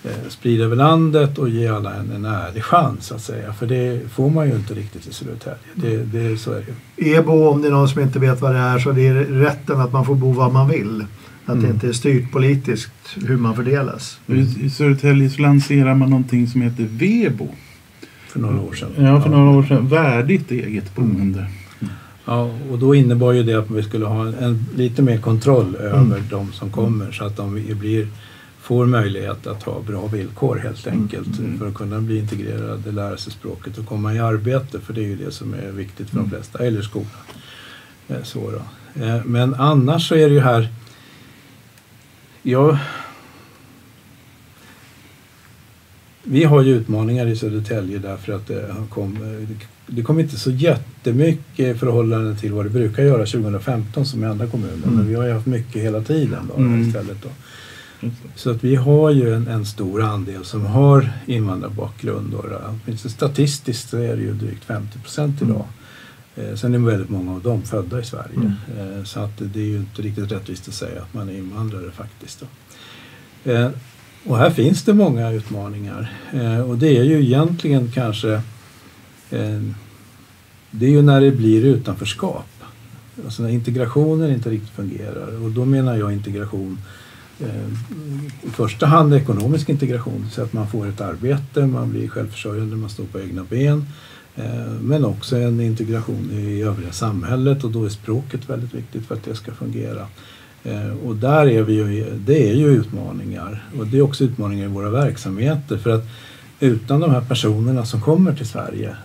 eh, 0.04 0.28
sprida 0.28 0.64
över 0.64 0.76
landet 0.76 1.38
och 1.38 1.48
ge 1.48 1.68
alla 1.68 1.94
en, 1.94 2.10
en 2.10 2.24
ärlig 2.24 2.62
chans 2.64 3.12
att 3.12 3.20
säga. 3.20 3.52
För 3.52 3.66
det 3.66 4.12
får 4.12 4.30
man 4.30 4.48
ju 4.48 4.54
inte 4.54 4.74
riktigt 4.74 5.06
i 5.06 5.12
Södertälje. 5.12 5.58
Det, 5.74 5.96
det, 5.96 6.36
så 6.36 6.52
är 6.52 6.60
det 6.60 7.04
ju. 7.04 7.14
EBO, 7.14 7.48
om 7.48 7.62
det 7.62 7.68
är 7.68 7.72
någon 7.72 7.88
som 7.88 8.02
inte 8.02 8.18
vet 8.18 8.40
vad 8.40 8.54
det 8.54 8.60
är, 8.60 8.78
så 8.78 8.92
det 8.92 9.06
är 9.06 9.14
rätten 9.14 9.80
att 9.80 9.92
man 9.92 10.04
får 10.06 10.14
bo 10.14 10.32
var 10.32 10.50
man 10.50 10.68
vill. 10.68 11.04
Att 11.46 11.60
det 11.60 11.68
inte 11.68 11.88
är 11.88 11.92
styrt 11.92 12.32
politiskt 12.32 12.92
hur 13.26 13.36
man 13.36 13.56
fördelas. 13.56 14.18
I, 14.26 14.64
I 14.64 14.70
Södertälje 14.70 15.30
så 15.30 15.42
lanserar 15.42 15.94
man 15.94 16.10
någonting 16.10 16.46
som 16.46 16.62
heter 16.62 16.84
Vebo. 16.90 17.48
För 18.28 18.40
några 18.40 18.60
år 18.60 18.72
sedan. 18.72 18.88
Ja, 18.96 19.20
för 19.20 19.30
några 19.30 19.50
år 19.50 19.62
sedan. 19.62 19.88
Värdigt 19.88 20.50
eget 20.50 20.94
boende. 20.94 21.46
Ja, 22.24 22.50
och 22.70 22.78
då 22.78 22.94
innebar 22.94 23.32
ju 23.32 23.42
det 23.42 23.54
att 23.54 23.70
vi 23.70 23.82
skulle 23.82 24.06
ha 24.06 24.26
en, 24.26 24.34
en 24.34 24.66
lite 24.76 25.02
mer 25.02 25.18
kontroll 25.18 25.76
över 25.76 26.22
de 26.30 26.52
som 26.52 26.70
kommer 26.70 27.12
så 27.12 27.24
att 27.24 27.36
de 27.36 27.54
blir, 27.80 28.08
får 28.60 28.86
möjlighet 28.86 29.46
att 29.46 29.62
ha 29.62 29.80
bra 29.80 30.06
villkor 30.06 30.56
helt 30.56 30.86
enkelt 30.86 31.28
för 31.58 31.68
att 31.68 31.74
kunna 31.74 32.00
bli 32.00 32.18
integrerade, 32.18 32.92
lära 32.92 33.16
sig 33.16 33.32
språket 33.32 33.78
och 33.78 33.86
komma 33.86 34.14
i 34.14 34.18
arbete 34.18 34.80
för 34.80 34.92
det 34.94 35.00
är 35.00 35.06
ju 35.06 35.16
det 35.16 35.30
som 35.30 35.54
är 35.54 35.70
viktigt 35.72 36.10
för 36.10 36.16
de 36.16 36.30
flesta, 36.30 36.58
eller 36.58 36.82
skolan. 36.82 37.08
Eh, 38.08 38.22
Så 38.22 38.50
då. 38.50 39.02
Eh, 39.04 39.24
Men 39.24 39.54
annars 39.54 40.08
så 40.08 40.14
är 40.14 40.28
det 40.28 40.34
ju 40.34 40.40
här 40.40 40.68
jag, 42.42 42.78
vi 46.22 46.44
har 46.44 46.62
ju 46.62 46.74
utmaningar 46.76 47.26
i 47.26 47.36
Södertälje 47.36 47.98
därför 47.98 48.32
att 48.32 48.46
det 48.46 48.74
kom, 48.90 49.18
det 49.86 50.02
kom 50.02 50.20
inte 50.20 50.36
så 50.38 50.50
jättemycket 50.50 51.76
i 51.76 51.78
förhållande 51.78 52.36
till 52.36 52.52
vad 52.52 52.66
det 52.66 52.70
brukar 52.70 53.02
göra 53.02 53.26
2015 53.26 54.06
som 54.06 54.22
i 54.24 54.26
andra 54.26 54.46
kommuner. 54.46 54.86
Men 54.86 55.06
vi 55.08 55.14
har 55.14 55.26
ju 55.26 55.32
haft 55.32 55.46
mycket 55.46 55.82
hela 55.82 56.00
tiden 56.00 56.50
då, 56.56 56.62
Mm. 56.62 56.88
istället. 56.88 57.16
Då. 57.22 57.28
Så 58.36 58.50
att 58.50 58.64
vi 58.64 58.74
har 58.76 59.10
ju 59.10 59.34
en, 59.34 59.48
en 59.48 59.66
stor 59.66 60.02
andel 60.02 60.44
som 60.44 60.66
har 60.66 61.10
invandrarbakgrund. 61.26 62.32
Då, 62.32 62.44
då. 62.86 62.96
Statistiskt 63.08 63.88
så 63.88 63.96
är 63.96 64.16
det 64.16 64.22
ju 64.22 64.32
drygt 64.32 64.64
50 64.64 64.98
procent 64.98 65.42
idag. 65.42 65.64
Eh, 66.36 66.54
sen 66.54 66.74
är 66.74 66.78
väldigt 66.78 67.10
många 67.10 67.32
av 67.32 67.42
dem 67.42 67.62
födda 67.62 68.00
i 68.00 68.04
Sverige. 68.04 68.54
Eh, 68.78 69.04
så 69.04 69.20
att 69.20 69.38
det 69.38 69.60
är 69.60 69.64
ju 69.66 69.76
inte 69.76 70.02
riktigt 70.02 70.32
rättvist 70.32 70.68
att 70.68 70.74
säga 70.74 71.02
att 71.02 71.14
man 71.14 71.28
är 71.28 71.32
invandrare 71.38 71.90
faktiskt. 71.90 72.42
Eh, 73.44 73.68
och 74.26 74.38
här 74.38 74.50
finns 74.50 74.82
det 74.82 74.94
många 74.94 75.30
utmaningar. 75.30 76.12
Eh, 76.32 76.60
och 76.60 76.78
det 76.78 76.96
är 76.98 77.02
ju 77.04 77.22
egentligen 77.24 77.90
kanske 77.94 78.40
Ehm, 79.30 79.74
det 80.70 80.86
är 80.86 80.90
ju 80.90 81.02
när 81.02 81.20
det 81.20 81.30
blir 81.30 81.64
utanförskap. 81.64 82.46
Alltså 83.24 83.42
när 83.42 83.50
integrationen 83.50 84.32
inte 84.32 84.50
riktigt 84.50 84.70
fungerar. 84.70 85.44
Och 85.44 85.50
då 85.50 85.64
menar 85.64 85.96
jag 85.96 86.12
integration 86.12 86.78
ehm, 87.40 87.76
i 88.42 88.50
första 88.50 88.86
hand 88.86 89.14
ekonomisk 89.14 89.68
integration. 89.68 90.26
Så 90.32 90.42
att 90.42 90.52
man 90.52 90.68
får 90.68 90.88
ett 90.88 91.00
arbete, 91.00 91.66
man 91.66 91.90
blir 91.90 92.08
självförsörjande, 92.08 92.76
man 92.76 92.90
står 92.90 93.04
på 93.04 93.20
egna 93.20 93.44
ben. 93.44 93.86
Ehm, 94.36 94.78
men 94.82 95.04
också 95.04 95.36
en 95.36 95.60
integration 95.60 96.30
i 96.32 96.62
övriga 96.62 96.92
samhället 96.92 97.64
och 97.64 97.70
då 97.70 97.84
är 97.84 97.88
språket 97.88 98.50
väldigt 98.50 98.74
viktigt 98.74 99.06
för 99.06 99.14
att 99.14 99.24
det 99.24 99.34
ska 99.34 99.52
fungera. 99.52 100.06
Och 101.04 101.16
där 101.16 101.46
är 101.46 101.62
vi 101.62 101.72
ju, 101.72 102.18
det 102.26 102.50
är 102.50 102.54
ju 102.54 102.66
utmaningar 102.66 103.64
och 103.78 103.86
det 103.86 103.98
är 103.98 104.02
också 104.02 104.24
utmaningar 104.24 104.64
i 104.64 104.68
våra 104.68 104.90
verksamheter 104.90 105.76
för 105.76 105.90
att 105.90 106.04
utan 106.60 107.00
de 107.00 107.10
här 107.10 107.20
personerna 107.20 107.84
som 107.84 108.00
kommer 108.00 108.34
till 108.34 108.48
Sverige 108.48 108.96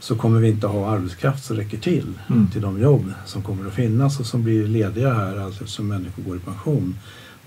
så 0.00 0.14
kommer 0.16 0.40
vi 0.40 0.48
inte 0.48 0.66
ha 0.66 0.90
arbetskraft 0.90 1.44
som 1.44 1.56
räcker 1.56 1.78
till 1.78 2.06
Mm. 2.28 2.46
till 2.52 2.60
de 2.62 2.80
jobb 2.80 3.12
som 3.26 3.42
kommer 3.42 3.66
att 3.68 3.74
finnas 3.74 4.20
och 4.20 4.26
som 4.26 4.42
blir 4.42 4.66
lediga 4.66 5.14
här 5.14 5.36
alltså 5.38 5.64
eftersom 5.64 5.88
människor 5.88 6.22
går 6.22 6.36
i 6.36 6.40
pension. 6.40 6.96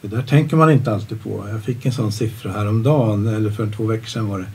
Det 0.01 0.07
där 0.07 0.21
tänker 0.21 0.57
man 0.57 0.71
inte 0.71 0.91
alltid 0.93 1.23
på. 1.23 1.45
Jag 1.49 1.63
fick 1.63 1.85
en 1.85 1.91
sån 1.91 2.11
siffra 2.11 2.51
häromdagen, 2.51 3.27
eller 3.27 3.51
för 3.51 3.71
två 3.71 3.85
veckor 3.85 4.05
sedan 4.05 4.27
var 4.27 4.39
det. 4.39 4.45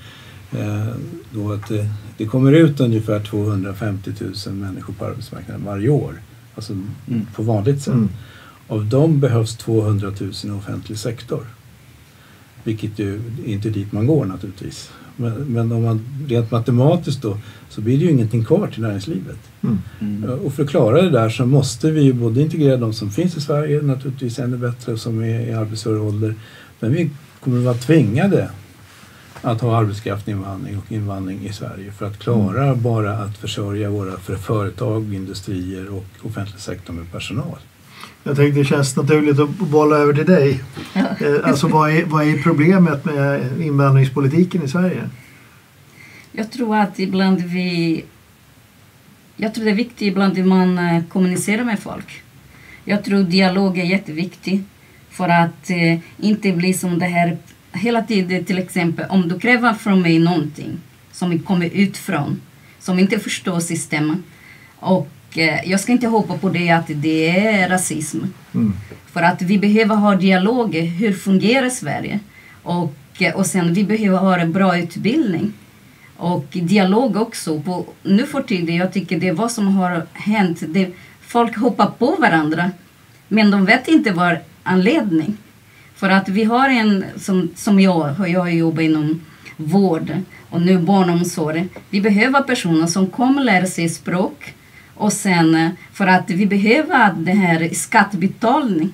Eh, 0.61 0.87
då 1.31 1.53
att 1.53 1.69
det, 1.69 1.89
det 2.17 2.27
kommer 2.27 2.53
ut 2.53 2.81
ungefär 2.81 3.21
250 3.21 4.13
000 4.47 4.55
människor 4.55 4.93
på 4.95 5.05
arbetsmarknaden 5.05 5.65
varje 5.65 5.89
år. 5.89 6.13
Alltså 6.55 6.73
Mm. 6.73 7.27
på 7.35 7.43
vanligt 7.43 7.83
sätt. 7.83 7.95
Mm. 7.95 8.09
Av 8.69 8.87
dem 8.87 9.21
behövs 9.21 9.57
200 9.57 10.13
000 10.21 10.33
i 10.45 10.51
offentlig 10.51 10.99
sektor. 10.99 11.47
Vilket 12.65 12.99
ju 12.99 13.21
inte 13.47 13.69
är 13.69 13.73
dit 13.73 13.93
man 13.93 14.07
går 14.07 14.25
naturligtvis. 14.27 14.91
Men, 15.21 15.33
men 15.33 15.73
om 15.73 15.83
man 15.83 16.01
rent 16.29 16.51
matematiskt 16.51 17.23
då 17.23 17.39
så 17.69 17.81
blir 17.81 17.99
det 17.99 18.05
ju 18.05 18.11
ingenting 18.11 18.45
kvar 18.45 18.67
till 18.67 18.83
näringslivet. 18.83 19.39
Mm. 19.63 19.79
Mm. 20.01 20.31
Och 20.31 20.53
för 20.53 20.63
att 20.63 20.71
klara 20.71 21.03
det 21.03 21.11
där 21.11 21.29
så 21.29 21.47
måste 21.47 21.91
vi 21.91 22.03
ju 22.03 22.13
både 22.13 22.43
integrera 22.43 22.77
de 22.77 22.93
som 22.93 23.11
finns 23.11 23.37
i 23.37 23.41
Sverige 23.41 23.83
naturligtvis 23.83 24.39
ännu 24.39 24.57
bättre 24.57 24.99
som 24.99 25.23
är 25.23 25.41
i 25.41 25.53
arbetsför 25.53 26.01
ålder. 26.01 26.35
Men 26.81 26.93
vi 26.93 27.11
kommer 27.41 27.59
att 27.59 27.65
vara 27.65 27.75
tvingade 27.75 28.51
att 29.43 29.61
ha 29.61 29.77
arbetskraftsinvandring 29.77 30.79
och 30.79 30.93
invandring 30.93 31.47
i 31.47 31.53
Sverige 31.53 31.93
för 31.93 32.07
att 32.07 32.19
klara 32.19 32.75
bara 32.75 33.13
att 33.13 33.37
försörja 33.37 33.91
våra 33.91 34.17
för 34.17 34.37
företag, 34.37 35.15
industrier 35.15 35.95
och 35.95 36.27
offentlig 36.27 36.61
sektor 36.61 36.93
med 36.95 37.13
personal. 37.13 37.59
Jag 38.23 38.37
tänkte 38.37 38.61
det 38.61 38.65
känns 38.65 38.97
naturligt 38.97 39.39
att 39.39 39.51
bolla 39.51 39.97
över 39.97 40.13
till 40.13 40.27
dig. 40.27 40.61
Ja. 40.93 41.01
Eh, 41.01 41.49
Alltså 41.49 41.69
vad 41.69 41.91
är, 41.91 42.05
vad 42.05 42.29
är 42.29 42.43
problemet 42.43 43.05
med 43.05 43.41
invandringspolitiken 43.63 44.63
i 44.63 44.69
Sverige? 44.69 45.09
Jag 46.33 46.51
tror 46.53 46.77
att 46.77 46.99
ibland 46.99 47.41
vi... 47.41 48.05
Jag 49.37 49.55
tror 49.55 49.65
det 49.65 49.71
är 49.71 49.75
viktigt 49.75 50.03
ibland 50.03 50.39
att 50.39 50.47
man 50.47 50.79
eh, 50.79 51.03
kommunicerar 51.09 51.65
med 51.65 51.79
folk. 51.79 52.23
Jag 52.85 53.05
tror 53.05 53.23
dialog 53.23 53.79
är 53.79 53.85
jätteviktig 53.85 54.63
för 55.11 55.29
att 55.29 55.71
eh, 55.71 55.99
inte 56.19 56.53
bli 56.53 56.75
som 56.75 56.99
det 56.99 57.07
här 57.07 57.37
hela 57.73 58.03
tiden 58.03 58.45
till 58.45 58.59
exempel 58.59 59.05
om 59.11 59.29
du 59.29 59.39
kräver 59.39 59.75
från 59.75 60.03
mig 60.03 60.19
någonting 60.19 60.79
som 61.13 61.39
kommer 61.39 61.67
utifrån 61.67 62.41
som 62.79 62.99
inte 62.99 63.19
förstår 63.19 63.61
systemet 63.61 64.19
och 64.77 65.09
jag 65.65 65.81
ska 65.81 65.93
inte 65.93 66.07
hoppa 66.07 66.39
på 66.39 66.49
det 66.49 66.71
att 66.71 66.87
det 66.89 67.29
är 67.39 67.69
rasism. 67.69 68.19
Mm. 68.55 68.73
För 69.13 69.23
att 69.23 69.43
vi 69.43 69.59
behöver 69.59 69.95
ha 69.95 70.17
dialoger. 70.17 70.83
Hur 70.83 71.13
fungerar 71.13 71.71
Sverige? 71.71 72.21
Och, 72.63 72.95
eh, 73.19 73.35
och 73.35 73.47
sen 73.47 73.75
vi 73.75 73.85
behöver 73.85 74.19
ha 74.19 74.39
en 74.39 74.53
bra 74.53 74.79
utbildning. 74.79 75.53
Och 76.17 76.47
dialog 76.51 77.17
också. 77.17 77.61
På, 77.61 77.87
nu 78.03 78.27
för 78.27 78.43
tiden, 78.43 78.77
jag 78.77 78.93
tycker 78.93 79.21
det 79.21 79.29
är 79.29 79.33
vad 79.33 79.53
som 79.53 79.69
har 79.69 80.07
hänt. 80.13 80.63
Det, 80.69 80.91
folk 81.21 81.57
hoppar 81.57 81.87
på 81.99 82.17
varandra. 82.21 82.71
Men 83.29 83.51
de 83.51 83.65
vet 83.65 83.89
inte 83.89 84.11
vad 84.11 84.37
anledning. 84.63 85.37
För 85.95 86.11
att 86.11 86.29
vi 86.29 86.45
har 86.45 86.69
en, 86.69 87.05
som, 87.17 87.51
som 87.57 87.81
jag, 87.81 88.15
jag 88.29 88.55
jobbar 88.55 88.83
inom 88.83 89.21
vård 89.57 90.13
och 90.51 90.63
nu 90.63 90.79
barnomsorg. 90.79 91.69
Vi 91.91 92.01
behöver 92.01 92.43
personer 92.43 92.87
som 92.87 93.07
kommer 93.07 93.45
lära 93.45 93.67
sig 93.67 93.89
språk. 93.89 94.55
Och 94.99 95.13
sen 95.13 95.55
eh, 95.55 95.71
för 95.93 96.07
att 96.07 96.31
vi 96.31 96.47
behöver 96.47 97.15
det 97.17 97.33
här 97.33 97.69
skattebetalning. 97.75 98.93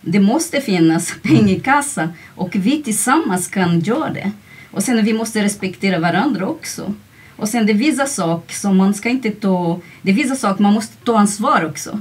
Det 0.00 0.20
måste 0.20 0.60
finnas 0.60 1.14
pengar 1.22 1.48
i 1.48 1.60
kassan 1.60 2.12
och 2.34 2.50
vi 2.52 2.82
tillsammans 2.82 3.48
kan 3.48 3.80
göra 3.80 4.10
det. 4.10 4.32
Och 4.70 4.82
sen 4.82 5.04
vi 5.04 5.12
måste 5.12 5.42
respektera 5.42 5.98
varandra 5.98 6.46
också. 6.46 6.94
Och 7.36 7.48
sen 7.48 7.66
det 7.66 7.72
är 7.72 7.74
vissa 7.74 8.06
saker 8.06 8.54
som 8.54 8.76
man 8.76 8.94
ska 8.94 9.08
inte 9.08 9.30
ta, 9.30 9.80
det 10.02 10.10
är 10.10 10.14
vissa 10.14 10.36
saker 10.36 10.62
man 10.62 10.74
måste 10.74 10.96
ta 11.04 11.18
ansvar 11.18 11.64
också. 11.64 12.00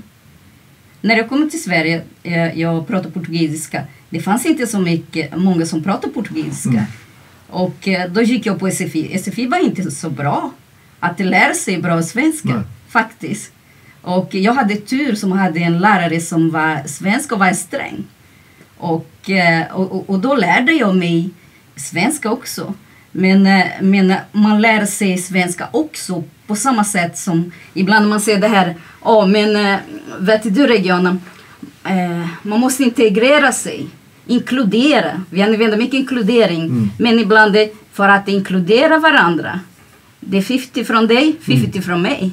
När 1.01 1.17
jag 1.17 1.29
kom 1.29 1.49
till 1.49 1.63
Sverige, 1.63 2.01
eh, 2.23 2.59
jag 2.59 2.87
pratar 2.87 3.09
portugisiska, 3.09 3.83
det 4.09 4.19
fanns 4.19 4.45
inte 4.45 4.67
så 4.67 4.79
mycket, 4.79 5.37
många 5.37 5.65
som 5.65 5.83
pratar 5.83 6.09
portugisiska. 6.09 6.69
Mm. 6.69 6.85
Och 7.47 7.87
eh, 7.87 8.11
då 8.11 8.21
gick 8.21 8.45
jag 8.45 8.59
på 8.59 8.71
SFI. 8.71 9.17
SFI 9.19 9.47
var 9.47 9.65
inte 9.65 9.91
så 9.91 10.09
bra 10.09 10.51
att 10.99 11.19
lära 11.19 11.53
sig 11.53 11.81
bra 11.81 12.03
svenska, 12.03 12.49
Nej. 12.49 12.63
Faktiskt. 12.91 13.51
Och 14.01 14.35
jag 14.35 14.53
hade 14.53 14.75
tur 14.75 15.15
som 15.15 15.31
hade 15.31 15.59
en 15.59 15.79
lärare 15.79 16.19
som 16.19 16.49
var 16.49 16.87
svensk 16.87 17.31
och 17.31 17.39
var 17.39 17.53
sträng. 17.53 18.03
Och, 18.77 19.29
eh, 19.29 19.71
och, 19.71 20.09
och, 20.09 20.19
då 20.19 20.35
lärde 20.35 20.71
jag 20.71 20.95
mig 20.95 21.29
svenska 21.75 22.31
också. 22.31 22.73
Men, 23.11 23.47
eh, 23.47 23.65
men 23.81 24.13
man 24.31 24.61
lär 24.61 24.85
sig 24.85 25.17
svenska 25.17 25.67
också 25.71 26.23
på 26.47 26.55
samma 26.55 26.83
sätt 26.83 27.17
som 27.17 27.51
ibland 27.73 28.09
man 28.09 28.21
säger 28.21 28.39
det 28.41 28.47
här, 28.47 28.75
ja 29.05 29.25
men 29.25 29.55
eh, 29.55 29.79
vet 30.19 30.55
du 30.55 30.67
regionen, 30.67 31.21
man 32.41 32.59
måste 32.59 32.83
integrera 32.83 33.51
sig, 33.51 33.87
inkludera. 34.27 35.21
Vi 35.29 35.41
använder 35.41 35.77
mycket 35.77 35.93
inkludering, 35.93 36.61
Mm. 36.61 36.89
men 36.99 37.19
ibland 37.19 37.57
för 37.93 38.09
att 38.09 38.27
inkludera 38.27 38.99
varandra. 38.99 39.59
Det 40.19 40.37
är 40.37 40.41
50 40.41 40.83
från 40.83 41.07
dig, 41.07 41.35
50 41.41 41.81
från 41.81 42.01
mig. 42.01 42.31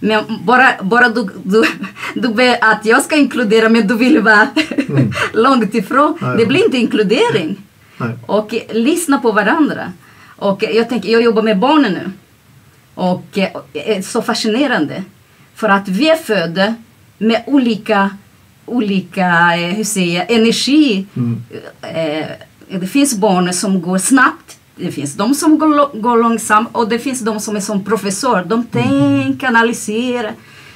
Men 0.00 0.24
bara, 0.44 0.68
bara 0.82 1.08
du, 1.08 1.28
du, 1.42 1.64
du 2.14 2.32
vill 2.32 2.56
att 2.60 2.84
jag 2.84 3.02
ska 3.02 3.16
inkludera 3.16 3.68
men 3.68 3.86
du 3.86 3.96
vill 3.96 4.20
vara 4.20 4.48
Mm. 4.88 5.12
långt 5.32 5.74
ifrån. 5.74 6.18
Ja. 6.20 6.26
Det 6.26 6.46
blir 6.46 6.64
inte 6.64 6.76
inkludering. 6.78 7.56
Nej. 7.96 8.10
Och 8.26 8.54
eh, 8.54 8.60
lyssna 8.72 9.18
på 9.18 9.32
varandra. 9.32 9.92
Och 10.36 10.64
eh, 10.64 10.70
jag 10.70 10.88
tänker, 10.88 11.08
jag 11.08 11.22
jobbar 11.22 11.42
med 11.42 11.58
barnen 11.58 11.92
nu. 11.92 12.10
Och 12.94 13.38
eh, 13.38 13.48
det 13.72 13.96
är 13.96 14.02
så 14.02 14.22
fascinerande. 14.22 15.04
För 15.54 15.68
att 15.68 15.88
vi 15.88 16.08
är 16.10 16.16
födda 16.16 16.74
med 17.18 17.42
olika, 17.46 18.10
olika 18.66 19.26
eh, 19.56 19.74
hur 19.74 19.84
säger 19.84 20.18
jag, 20.18 20.30
energi. 20.30 21.06
Mm. 21.16 21.42
Eh, 21.82 22.26
det 22.80 22.86
finns 22.86 23.14
barn 23.16 23.52
som 23.52 23.82
går 23.82 23.98
snabbt. 23.98 24.56
Det 24.76 24.92
finns 24.92 25.14
de 25.14 25.34
som 25.34 25.58
går, 25.58 26.00
går 26.00 26.22
långsamt 26.22 26.68
och 26.72 26.88
det 26.88 26.98
finns 26.98 27.20
de 27.20 27.40
som 27.40 27.56
är 27.56 27.60
som 27.60 27.84
professor. 27.84 28.44
De 28.44 28.64
tänker, 28.64 29.46
analyserar. 29.46 30.32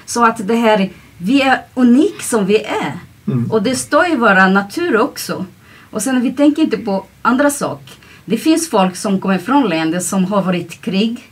Så 0.06 0.24
att 0.24 0.48
det 0.48 0.54
här, 0.54 0.90
vi 1.18 1.42
är 1.42 1.62
unika 1.74 2.22
som 2.22 2.46
vi 2.46 2.56
är. 2.56 2.98
Mm. 3.26 3.50
Och 3.50 3.62
det 3.62 3.74
står 3.74 4.06
i 4.06 4.16
vår 4.16 4.50
natur 4.50 5.00
också. 5.00 5.44
Och 5.90 6.02
sen 6.02 6.20
vi 6.20 6.32
tänker 6.32 6.62
inte 6.62 6.76
på 6.76 7.06
andra 7.22 7.50
saker. 7.50 7.94
Det 8.24 8.36
finns 8.36 8.70
folk 8.70 8.96
som 8.96 9.20
kommer 9.20 9.38
från 9.38 9.68
länder 9.68 10.00
som 10.00 10.24
har 10.24 10.42
varit 10.42 10.80
krig. 10.80 11.30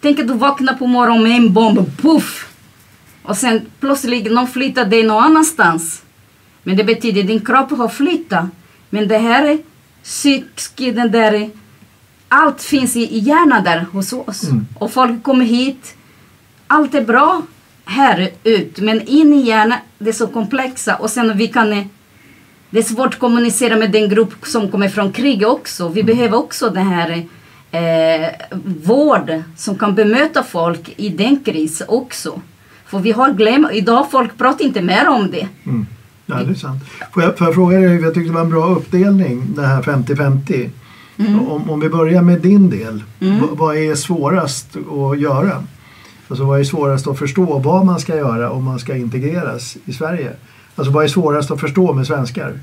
Tänk 0.00 0.18
att 0.18 0.28
du 0.28 0.34
vaknar 0.34 0.74
på 0.74 0.86
morgonen 0.86 1.22
med 1.22 1.36
en 1.36 1.52
bomb, 1.52 2.00
puff! 2.02 2.52
Och 3.22 3.36
sen 3.36 3.60
plötsligt 3.80 4.32
någon 4.32 4.46
flyttar 4.46 4.84
dig 4.84 5.02
någon 5.02 5.24
annanstans. 5.24 6.02
Men 6.62 6.76
det 6.76 6.84
betyder 6.84 7.22
din 7.22 7.44
kropp 7.44 7.70
har 7.70 7.88
flyttat. 7.88 8.44
Men 8.90 9.08
det 9.08 9.18
här 9.18 9.44
är 9.44 9.58
psykisk, 10.02 10.76
den 10.76 11.10
där... 11.10 11.50
Allt 12.38 12.62
finns 12.62 12.96
i, 12.96 13.00
i 13.00 13.18
hjärnan 13.18 13.64
där 13.64 13.86
hos 13.92 14.12
oss. 14.12 14.44
Mm. 14.44 14.66
Och 14.78 14.92
folk 14.92 15.22
kommer 15.22 15.44
hit. 15.44 15.96
Allt 16.66 16.94
är 16.94 17.04
bra 17.04 17.42
här 17.84 18.30
ut, 18.44 18.80
men 18.80 19.00
in 19.00 19.32
i 19.32 19.40
hjärnan, 19.40 19.78
det 19.98 20.08
är 20.08 20.12
så 20.12 20.26
komplexa. 20.26 20.96
Och 20.96 21.10
sen 21.10 21.38
vi 21.38 21.48
kan... 21.48 21.88
Det 22.70 22.78
är 22.78 22.82
svårt 22.82 23.14
att 23.14 23.20
kommunicera 23.20 23.76
med 23.76 23.90
den 23.90 24.08
grupp 24.08 24.32
som 24.42 24.70
kommer 24.70 24.88
från 24.88 25.12
krig 25.12 25.46
också. 25.46 25.88
Vi 25.88 26.02
behöver 26.02 26.36
också 26.38 26.70
den 26.70 26.86
här 26.86 27.26
eh, 27.70 28.28
vård 28.84 29.42
som 29.56 29.78
kan 29.78 29.94
bemöta 29.94 30.42
folk 30.42 30.94
i 30.96 31.08
den 31.08 31.40
krisen 31.44 31.86
också. 31.90 32.40
För 32.86 32.98
vi 32.98 33.12
har 33.12 33.32
glömt, 33.32 33.72
idag 33.72 34.10
folk 34.10 34.38
pratar 34.38 34.64
inte 34.64 34.82
mer 34.82 35.08
om 35.08 35.30
det. 35.30 35.48
Mm. 35.64 35.86
Ja, 36.26 36.34
det 36.34 36.50
är 36.50 36.54
sant. 36.54 36.84
Får 37.12 37.22
jag, 37.22 37.38
får 37.38 37.46
jag 37.46 37.54
fråga 37.54 37.78
dig, 37.78 38.00
jag 38.00 38.14
tyckte 38.14 38.28
det 38.28 38.34
var 38.34 38.40
en 38.40 38.50
bra 38.50 38.66
uppdelning, 38.66 39.54
det 39.54 39.66
här 39.66 39.82
50-50. 39.82 40.70
Om, 41.18 41.70
om 41.70 41.80
vi 41.80 41.88
börjar 41.88 42.22
med 42.22 42.40
din 42.40 42.70
del, 42.70 43.02
Mm. 43.20 43.46
vad 43.52 43.76
är 43.76 43.94
svårast 43.94 44.76
att 44.76 45.20
göra? 45.20 45.64
Alltså 46.28 46.44
vad 46.44 46.60
är 46.60 46.64
svårast 46.64 47.06
att 47.06 47.18
förstå 47.18 47.58
vad 47.58 47.86
man 47.86 48.00
ska 48.00 48.16
göra 48.16 48.50
om 48.50 48.64
man 48.64 48.78
ska 48.78 48.96
integreras 48.96 49.76
i 49.84 49.92
Sverige? 49.92 50.32
Alltså 50.74 50.92
vad 50.92 51.04
är 51.04 51.08
svårast 51.08 51.50
att 51.50 51.60
förstå 51.60 51.92
med 51.92 52.06
svenskar? 52.06 52.58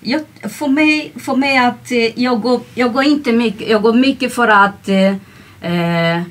Jag, 0.00 0.20
för, 0.50 0.68
mig, 0.68 1.12
för 1.16 1.36
mig 1.36 1.58
att 1.58 1.90
eh, 1.92 2.20
jag 2.22 2.40
går, 2.40 2.60
jag 2.74 2.92
går 2.92 3.04
inte 3.04 3.32
mycket, 3.32 3.68
jag 3.68 3.82
går 3.82 3.94
mycket 3.94 4.34
för 4.34 4.48
att 4.48 4.88
eh, 4.88 5.14
eh, 5.72 6.22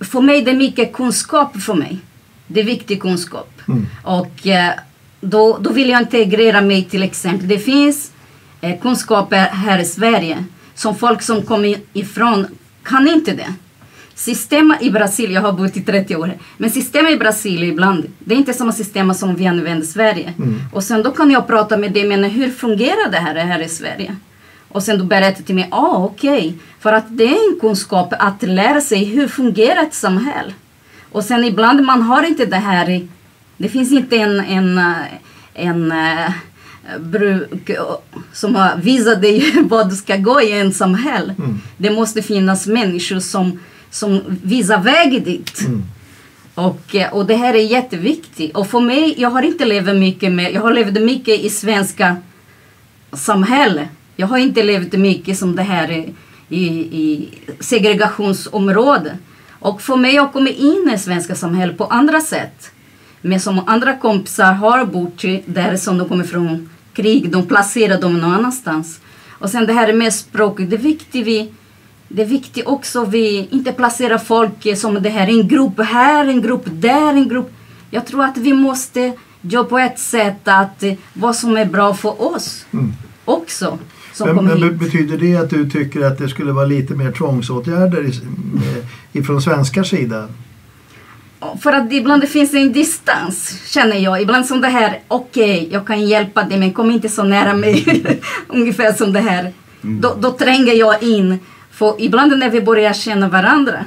för 0.00 0.20
mig 0.20 0.42
det 0.42 0.50
är 0.50 0.56
mycket 0.56 0.92
kunskap 0.92 1.56
för 1.56 1.74
mig. 1.74 1.98
Det 2.46 2.60
är 2.60 2.64
viktig 2.64 3.02
kunskap. 3.02 3.50
Mm. 3.68 3.86
Och 4.04 4.46
eh, 4.46 4.72
då, 5.20 5.58
då 5.60 5.72
vill 5.72 5.88
jag 5.88 6.02
integrera 6.02 6.60
mig 6.60 6.84
till 6.84 7.02
exempel. 7.02 7.48
Det 7.48 7.58
finns 7.58 8.12
kunskaper 8.72 9.36
här 9.36 9.78
i 9.78 9.84
Sverige 9.84 10.44
som 10.74 10.94
folk 10.94 11.22
som 11.22 11.42
kommer 11.42 11.76
ifrån 11.92 12.46
kan 12.82 13.08
inte 13.08 13.32
det. 13.32 13.54
Systemet 14.14 14.82
i 14.82 14.90
Brasilien, 14.90 15.34
jag 15.34 15.42
har 15.42 15.52
bott 15.52 15.76
i 15.76 15.80
30 15.80 16.16
år, 16.16 16.32
men 16.56 16.70
systemet 16.70 17.12
i 17.12 17.16
Brasilien 17.16 17.72
ibland, 17.72 18.06
det 18.18 18.34
är 18.34 18.38
inte 18.38 18.52
samma 18.52 18.72
system 18.72 19.14
som 19.14 19.36
vi 19.36 19.46
använder 19.46 19.84
i 19.84 19.86
Sverige. 19.86 20.32
Mm. 20.38 20.60
Och 20.72 20.84
sen 20.84 21.02
då 21.02 21.10
kan 21.10 21.30
jag 21.30 21.46
prata 21.46 21.76
med 21.76 21.92
dig, 21.92 22.08
men 22.08 22.24
hur 22.24 22.50
fungerar 22.50 23.10
det 23.10 23.18
här, 23.18 23.34
här 23.34 23.62
i 23.62 23.68
Sverige? 23.68 24.16
Och 24.68 24.82
sen 24.82 24.98
du 24.98 25.04
berättar 25.04 25.42
till 25.42 25.54
mig, 25.54 25.68
ah 25.70 26.04
okej, 26.04 26.54
för 26.80 26.92
att 26.92 27.04
det 27.08 27.24
är 27.24 27.52
en 27.52 27.60
kunskap 27.60 28.14
att 28.18 28.42
lära 28.42 28.80
sig 28.80 29.04
hur 29.04 29.28
fungerar 29.28 29.82
ett 29.82 29.94
samhälle. 29.94 30.52
Och 31.12 31.24
sen 31.24 31.44
ibland 31.44 31.84
man 31.84 32.02
har 32.02 32.22
inte 32.22 32.46
det 32.46 32.56
här, 32.56 33.08
det 33.56 33.68
finns 33.68 33.92
inte 33.92 34.16
en, 34.16 34.40
en, 34.40 34.78
eh, 34.78 34.94
en 35.54 35.92
eh, 35.92 36.30
bruk 36.98 37.70
som 38.32 38.54
har 38.54 38.76
visat 38.76 39.22
dig 39.22 39.54
vad 39.62 39.90
du 39.90 39.96
ska 39.96 40.16
gå 40.16 40.40
i 40.40 40.52
en 40.52 40.72
samhälle. 40.72 41.34
Mm. 41.38 41.60
Det 41.76 41.90
måste 41.90 42.22
finnas 42.22 42.66
människor 42.66 43.20
som, 43.20 43.60
som 43.90 44.20
visar 44.42 44.78
väg 44.78 45.24
dit. 45.24 45.60
Mm. 45.60 45.82
Och, 46.54 46.94
eh, 46.94 47.12
och 47.12 47.26
det 47.26 47.36
här 47.36 47.54
är 47.54 47.62
jätteviktigt. 47.62 48.56
Och 48.56 48.66
för 48.66 48.80
mig, 48.80 49.14
jag 49.18 49.30
har 49.30 49.42
inte 49.42 49.64
levt 49.64 49.96
mycket 49.96 50.32
med, 50.32 50.52
jag 50.52 50.60
har 50.60 50.74
levt 50.74 51.02
mycket 51.02 51.40
i 51.40 51.50
svenska 51.50 52.16
samhälle. 53.12 53.88
Jag 54.16 54.26
har 54.26 54.38
inte 54.38 54.62
levt 54.62 54.92
mycket 54.92 55.38
som 55.38 55.56
det 55.56 55.62
här 55.62 55.90
i, 55.90 56.14
i, 56.48 56.64
i 57.02 57.28
segregationsområde. 57.60 59.18
Och 59.50 59.82
för 59.82 59.96
mig, 59.96 60.14
jag 60.14 60.32
kommer 60.32 60.50
in 60.50 60.90
i 60.94 60.98
svenska 60.98 61.34
samhället 61.34 61.78
på 61.78 61.84
andra 61.84 62.20
sätt. 62.20 62.70
Men 63.20 63.40
som 63.40 63.60
andra 63.66 63.96
kompisar 63.96 64.52
har 64.52 64.84
bott 64.84 65.22
där 65.46 65.76
som 65.76 65.98
de 65.98 66.08
kommer 66.08 66.24
från 66.24 66.68
krig, 66.96 67.30
de 67.30 67.46
placerar 67.46 68.00
dem 68.00 68.18
någon 68.18 68.32
annanstans. 68.32 69.00
Och 69.28 69.50
sen 69.50 69.66
det 69.66 69.72
här 69.72 69.92
med 69.92 70.12
språket, 70.12 70.70
det 70.70 70.76
är 70.76 70.80
viktigt 70.80 71.26
vi 71.26 71.52
det 72.08 72.22
är 72.22 72.26
viktigt 72.26 72.66
också 72.66 73.04
vi 73.04 73.48
inte 73.50 73.72
placerar 73.72 74.18
folk 74.18 74.78
som 74.78 75.02
det 75.02 75.08
här, 75.08 75.28
en 75.28 75.48
grupp 75.48 75.80
här, 75.80 76.26
en 76.26 76.42
grupp 76.42 76.64
där, 76.66 77.14
en 77.14 77.28
grupp. 77.28 77.52
Jag 77.90 78.06
tror 78.06 78.24
att 78.24 78.36
vi 78.36 78.52
måste 78.52 79.12
jobba 79.40 79.68
på 79.68 79.78
ett 79.78 79.98
sätt 79.98 80.48
att 80.48 80.82
eh, 80.82 80.92
vad 81.12 81.36
som 81.36 81.56
är 81.56 81.64
bra 81.64 81.94
för 81.94 82.34
oss 82.34 82.66
Mm. 82.72 82.92
också. 83.24 83.78
Men, 84.20 84.44
men 84.44 84.78
betyder 84.78 85.18
det 85.18 85.36
att 85.36 85.50
du 85.50 85.70
tycker 85.70 86.00
att 86.00 86.18
det 86.18 86.28
skulle 86.28 86.52
vara 86.52 86.66
lite 86.66 86.94
mer 86.94 87.12
tvångsåtgärder 87.12 88.10
ifrån 89.12 89.42
svenskars 89.42 89.90
sida? 89.90 90.28
För 91.60 91.72
att 91.72 91.92
ibland 91.92 92.22
det 92.22 92.26
finns 92.26 92.54
en 92.54 92.72
distans, 92.72 93.62
känner 93.66 93.96
jag. 93.96 94.22
Ibland 94.22 94.46
som 94.46 94.60
det 94.60 94.68
här, 94.68 95.00
okej, 95.08 95.68
jag 95.72 95.86
kan 95.86 96.08
hjälpa 96.08 96.42
dig 96.42 96.58
men 96.58 96.72
kom 96.72 96.90
inte 96.90 97.08
så 97.08 97.22
nära 97.22 97.54
mig. 97.54 98.04
Ungefär 98.48 98.92
som 98.92 99.12
det 99.12 99.20
här. 99.20 99.52
Då, 99.82 100.16
då 100.20 100.30
tränger 100.30 100.72
jag 100.72 101.02
in. 101.02 101.38
För 101.70 101.94
ibland 101.98 102.38
när 102.38 102.50
vi 102.50 102.60
börjar 102.60 102.92
känna 102.92 103.28
varandra, 103.28 103.84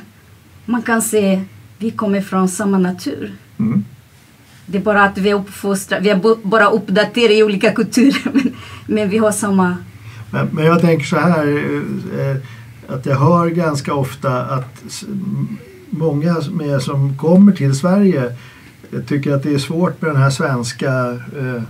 man 0.66 0.82
kan 0.82 1.02
se, 1.02 1.42
vi 1.78 1.92
kommer 1.92 2.22
från 2.22 2.50
samma 2.50 2.78
natur. 2.78 3.34
Mm. 3.60 3.86
Det 4.66 4.78
är 4.78 4.82
bara 4.82 5.04
att 5.04 5.18
vi 5.18 5.30
är 5.30 5.36
uppfostrade, 5.36 6.04
vi 6.04 6.10
är 6.10 6.48
bara 6.48 6.70
uppdaterade 6.70 7.34
i 7.34 7.44
olika 7.44 7.72
kulturer. 7.72 8.22
Men, 8.34 8.56
men 8.88 9.10
vi 9.10 9.18
har 9.18 9.32
samma... 9.32 9.78
Men, 10.32 10.50
men 10.52 10.66
jag 10.66 10.82
tänker 10.82 11.06
så 11.06 11.16
här 11.16 11.48
eh, 12.20 12.36
att 12.96 13.06
jag 13.06 13.16
hör 13.16 13.48
ganska 13.48 13.94
ofta 13.94 14.42
att 14.42 15.04
många 15.90 16.36
med, 16.52 16.82
som 16.82 17.18
kommer 17.18 17.52
till 17.52 17.76
Sverige 17.76 18.24
eh, 18.94 19.00
tycker 19.08 19.34
att 19.34 19.44
det 19.44 19.54
är 19.54 19.58
svårt 19.60 20.02
med 20.02 20.12
den 20.12 20.22
här 20.22 20.30
svenska, 20.30 21.10
eh, 21.40 21.62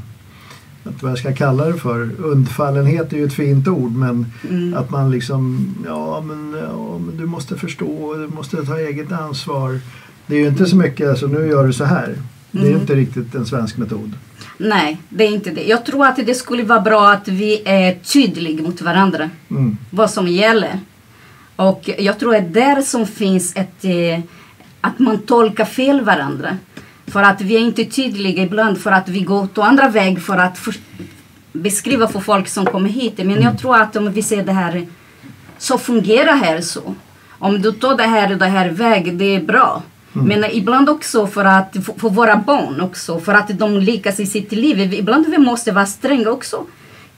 vad 0.84 1.12
jag 1.12 1.18
ska 1.18 1.34
kalla 1.34 1.66
det 1.66 1.74
för, 1.74 2.10
undfallenhet 2.24 3.14
är 3.14 3.18
ju 3.18 3.26
ett 3.26 3.34
fint 3.34 3.68
ord 3.68 3.92
men 3.92 4.26
Mm. 4.50 4.74
att 4.74 4.90
man 4.90 5.12
liksom, 5.12 5.74
ja 5.86 6.22
men, 6.28 6.56
ja 6.64 7.00
men 7.00 7.18
du 7.18 7.26
måste 7.26 7.56
förstå, 7.58 8.14
du 8.14 8.28
måste 8.28 8.66
ta 8.66 8.78
eget 8.80 9.12
ansvar. 9.12 9.80
Det 10.28 10.36
är 10.36 10.40
ju 10.40 10.48
inte 10.48 10.66
så 10.66 10.76
mycket, 10.76 11.10
alltså 11.10 11.28
nu 11.28 11.48
gör 11.48 11.68
du 11.68 11.74
så 11.74 11.84
här. 11.84 12.16
Det 12.52 12.60
är 12.60 12.66
Mm. 12.70 12.82
inte 12.82 12.96
riktigt 12.96 13.36
en 13.36 13.46
svensk 13.46 13.78
metod. 13.78 14.14
Nej, 14.58 14.98
det 15.10 15.24
är 15.24 15.32
inte 15.32 15.50
det. 15.50 15.64
Jag 15.64 15.86
tror 15.86 16.06
att 16.06 16.16
det 16.26 16.34
skulle 16.36 16.64
vara 16.64 16.82
bra 16.82 17.12
att 17.12 17.28
vi 17.28 17.62
är 17.66 17.94
tydliga 17.94 18.64
mot 18.64 18.82
varandra. 18.82 19.30
Mm. 19.50 19.78
vad 19.90 20.10
som 20.10 20.28
gäller. 20.28 20.80
Och 21.60 21.90
jag 21.98 22.20
tror 22.20 22.36
att 22.36 22.54
där 22.54 22.82
som 22.82 23.08
finns 23.08 23.56
ett, 23.56 23.86
eh, 23.86 24.20
att 24.82 25.00
man 25.00 25.18
tolkar 25.18 25.66
fel 25.66 26.02
varandra. 26.02 26.58
För 27.08 27.24
att 27.24 27.42
vi 27.42 27.56
är 27.56 27.60
inte 27.60 27.86
tydliga 27.86 28.44
ibland 28.44 28.78
för 28.78 28.92
att 28.92 29.10
vi 29.10 29.22
går 29.22 29.48
till 29.48 29.64
andra 29.64 29.90
väg 29.90 30.22
för 30.22 30.38
att 30.38 30.58
för, 30.58 30.76
beskriva 31.52 32.08
för 32.08 32.20
folk 32.20 32.48
som 32.48 32.66
kommer 32.66 32.90
hit. 32.90 33.18
Men 33.18 33.42
jag 33.42 33.60
tror 33.60 33.76
att 33.76 33.96
om 33.96 34.12
vi 34.12 34.24
ser 34.24 34.44
det 34.44 34.52
här, 34.52 34.88
så 35.58 35.78
fungerar 35.78 36.36
här 36.36 36.62
så. 36.62 36.96
Om 37.40 37.62
du 37.62 37.72
tar 37.72 37.98
det 37.98 38.04
här 38.04 38.32
och 38.32 38.38
det 38.38 38.46
här 38.46 38.70
väg, 38.70 39.18
det 39.18 39.36
är 39.36 39.42
bra. 39.42 39.84
Men 40.14 40.46
ibland 40.52 40.90
också 40.90 41.28
för 41.28 41.46
att 41.46 41.74
för, 41.86 42.00
för 42.00 42.10
våra 42.10 42.38
barn 42.38 42.82
också, 42.82 43.20
för 43.20 43.34
att 43.34 43.60
de 43.60 43.78
lyckas 43.78 44.20
i 44.20 44.26
sitt 44.26 44.52
liv. 44.52 44.94
Ibland 44.94 45.26
vi 45.30 45.38
måste 45.38 45.72
vara 45.72 45.86
stränga 45.86 46.30
också. 46.30 46.66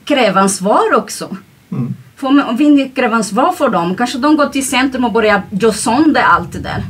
Kräva 0.05 0.41
ansvar 0.41 0.95
också. 0.95 1.37
Mm. 1.71 1.95
Om 2.23 2.43
om 2.49 2.57
vi 2.57 2.63
inte 2.63 3.01
kräver 3.01 3.15
ansvar 3.15 3.51
för 3.51 3.69
dem, 3.69 3.95
kanske 3.95 4.17
de 4.17 4.37
går 4.37 4.45
till 4.45 4.67
centrum 4.67 5.05
och 5.05 5.13
börjar 5.13 5.41
göra 5.49 5.73
sönder 5.73 6.21
allt 6.21 6.51
det 6.53 6.59
där. 6.59 6.83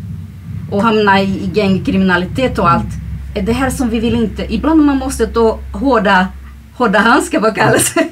Och 0.71 0.83
hamna 0.83 1.21
i 1.21 1.49
gängkriminalitet 1.53 2.59
och 2.59 2.71
allt. 2.71 2.93
Är 3.35 3.41
det 3.41 3.53
här 3.53 3.69
som 3.69 3.89
vi 3.89 3.99
vill 3.99 4.15
inte? 4.15 4.53
Ibland 4.53 4.85
man 4.85 4.97
måste 4.97 5.27
ta 5.27 5.59
hårda, 5.73 6.27
hårda 6.77 6.99
handskar, 6.99 7.39
vad 7.39 7.55
kallas 7.55 7.93
det? 7.93 8.09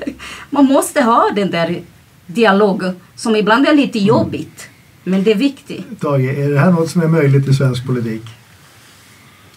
Man 0.50 0.66
måste 0.66 1.02
ha 1.02 1.32
den 1.36 1.52
där 1.52 1.82
dialogen 2.28 2.96
som 3.16 3.36
ibland 3.36 3.68
är 3.68 3.76
lite 3.76 4.00
jobbigt. 4.00 4.70
Men 5.04 5.24
det 5.24 5.32
är 5.32 5.36
viktigt. 5.36 6.00
Tage, 6.00 6.40
är 6.40 6.50
det 6.50 6.60
här 6.60 6.72
något 6.72 6.90
som 6.90 7.02
är 7.02 7.08
möjligt 7.08 7.48
i 7.48 7.54
svensk 7.54 7.86
politik? 7.86 8.24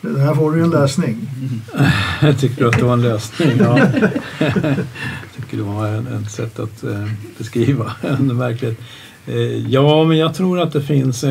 Det 0.03 0.20
här 0.20 0.34
får 0.34 0.53
du 0.53 0.62
en 0.62 0.70
lösning. 0.70 1.16
Jag 2.22 2.38
tycker 2.40 2.64
att 2.64 2.78
det 2.78 2.84
var 2.84 2.92
en 2.92 3.03
lösning. 3.03 3.50
Ja. 3.59 3.78
Jag 3.78 4.50
tycker 5.36 5.57
det 5.57 5.62
var 5.62 6.18
ett 6.20 6.30
sätt 6.30 6.59
att 6.59 6.84
eh, 6.84 7.09
beskriva 7.38 7.92
en 8.18 8.38
verklighet. 8.38 8.78
Eh, 9.26 9.68
ja, 9.68 10.05
men 10.05 10.18
jag 10.18 10.34
tror 10.34 10.61
att 10.61 10.72
det 10.72 10.82
finns, 10.82 11.24
eh, 11.24 11.30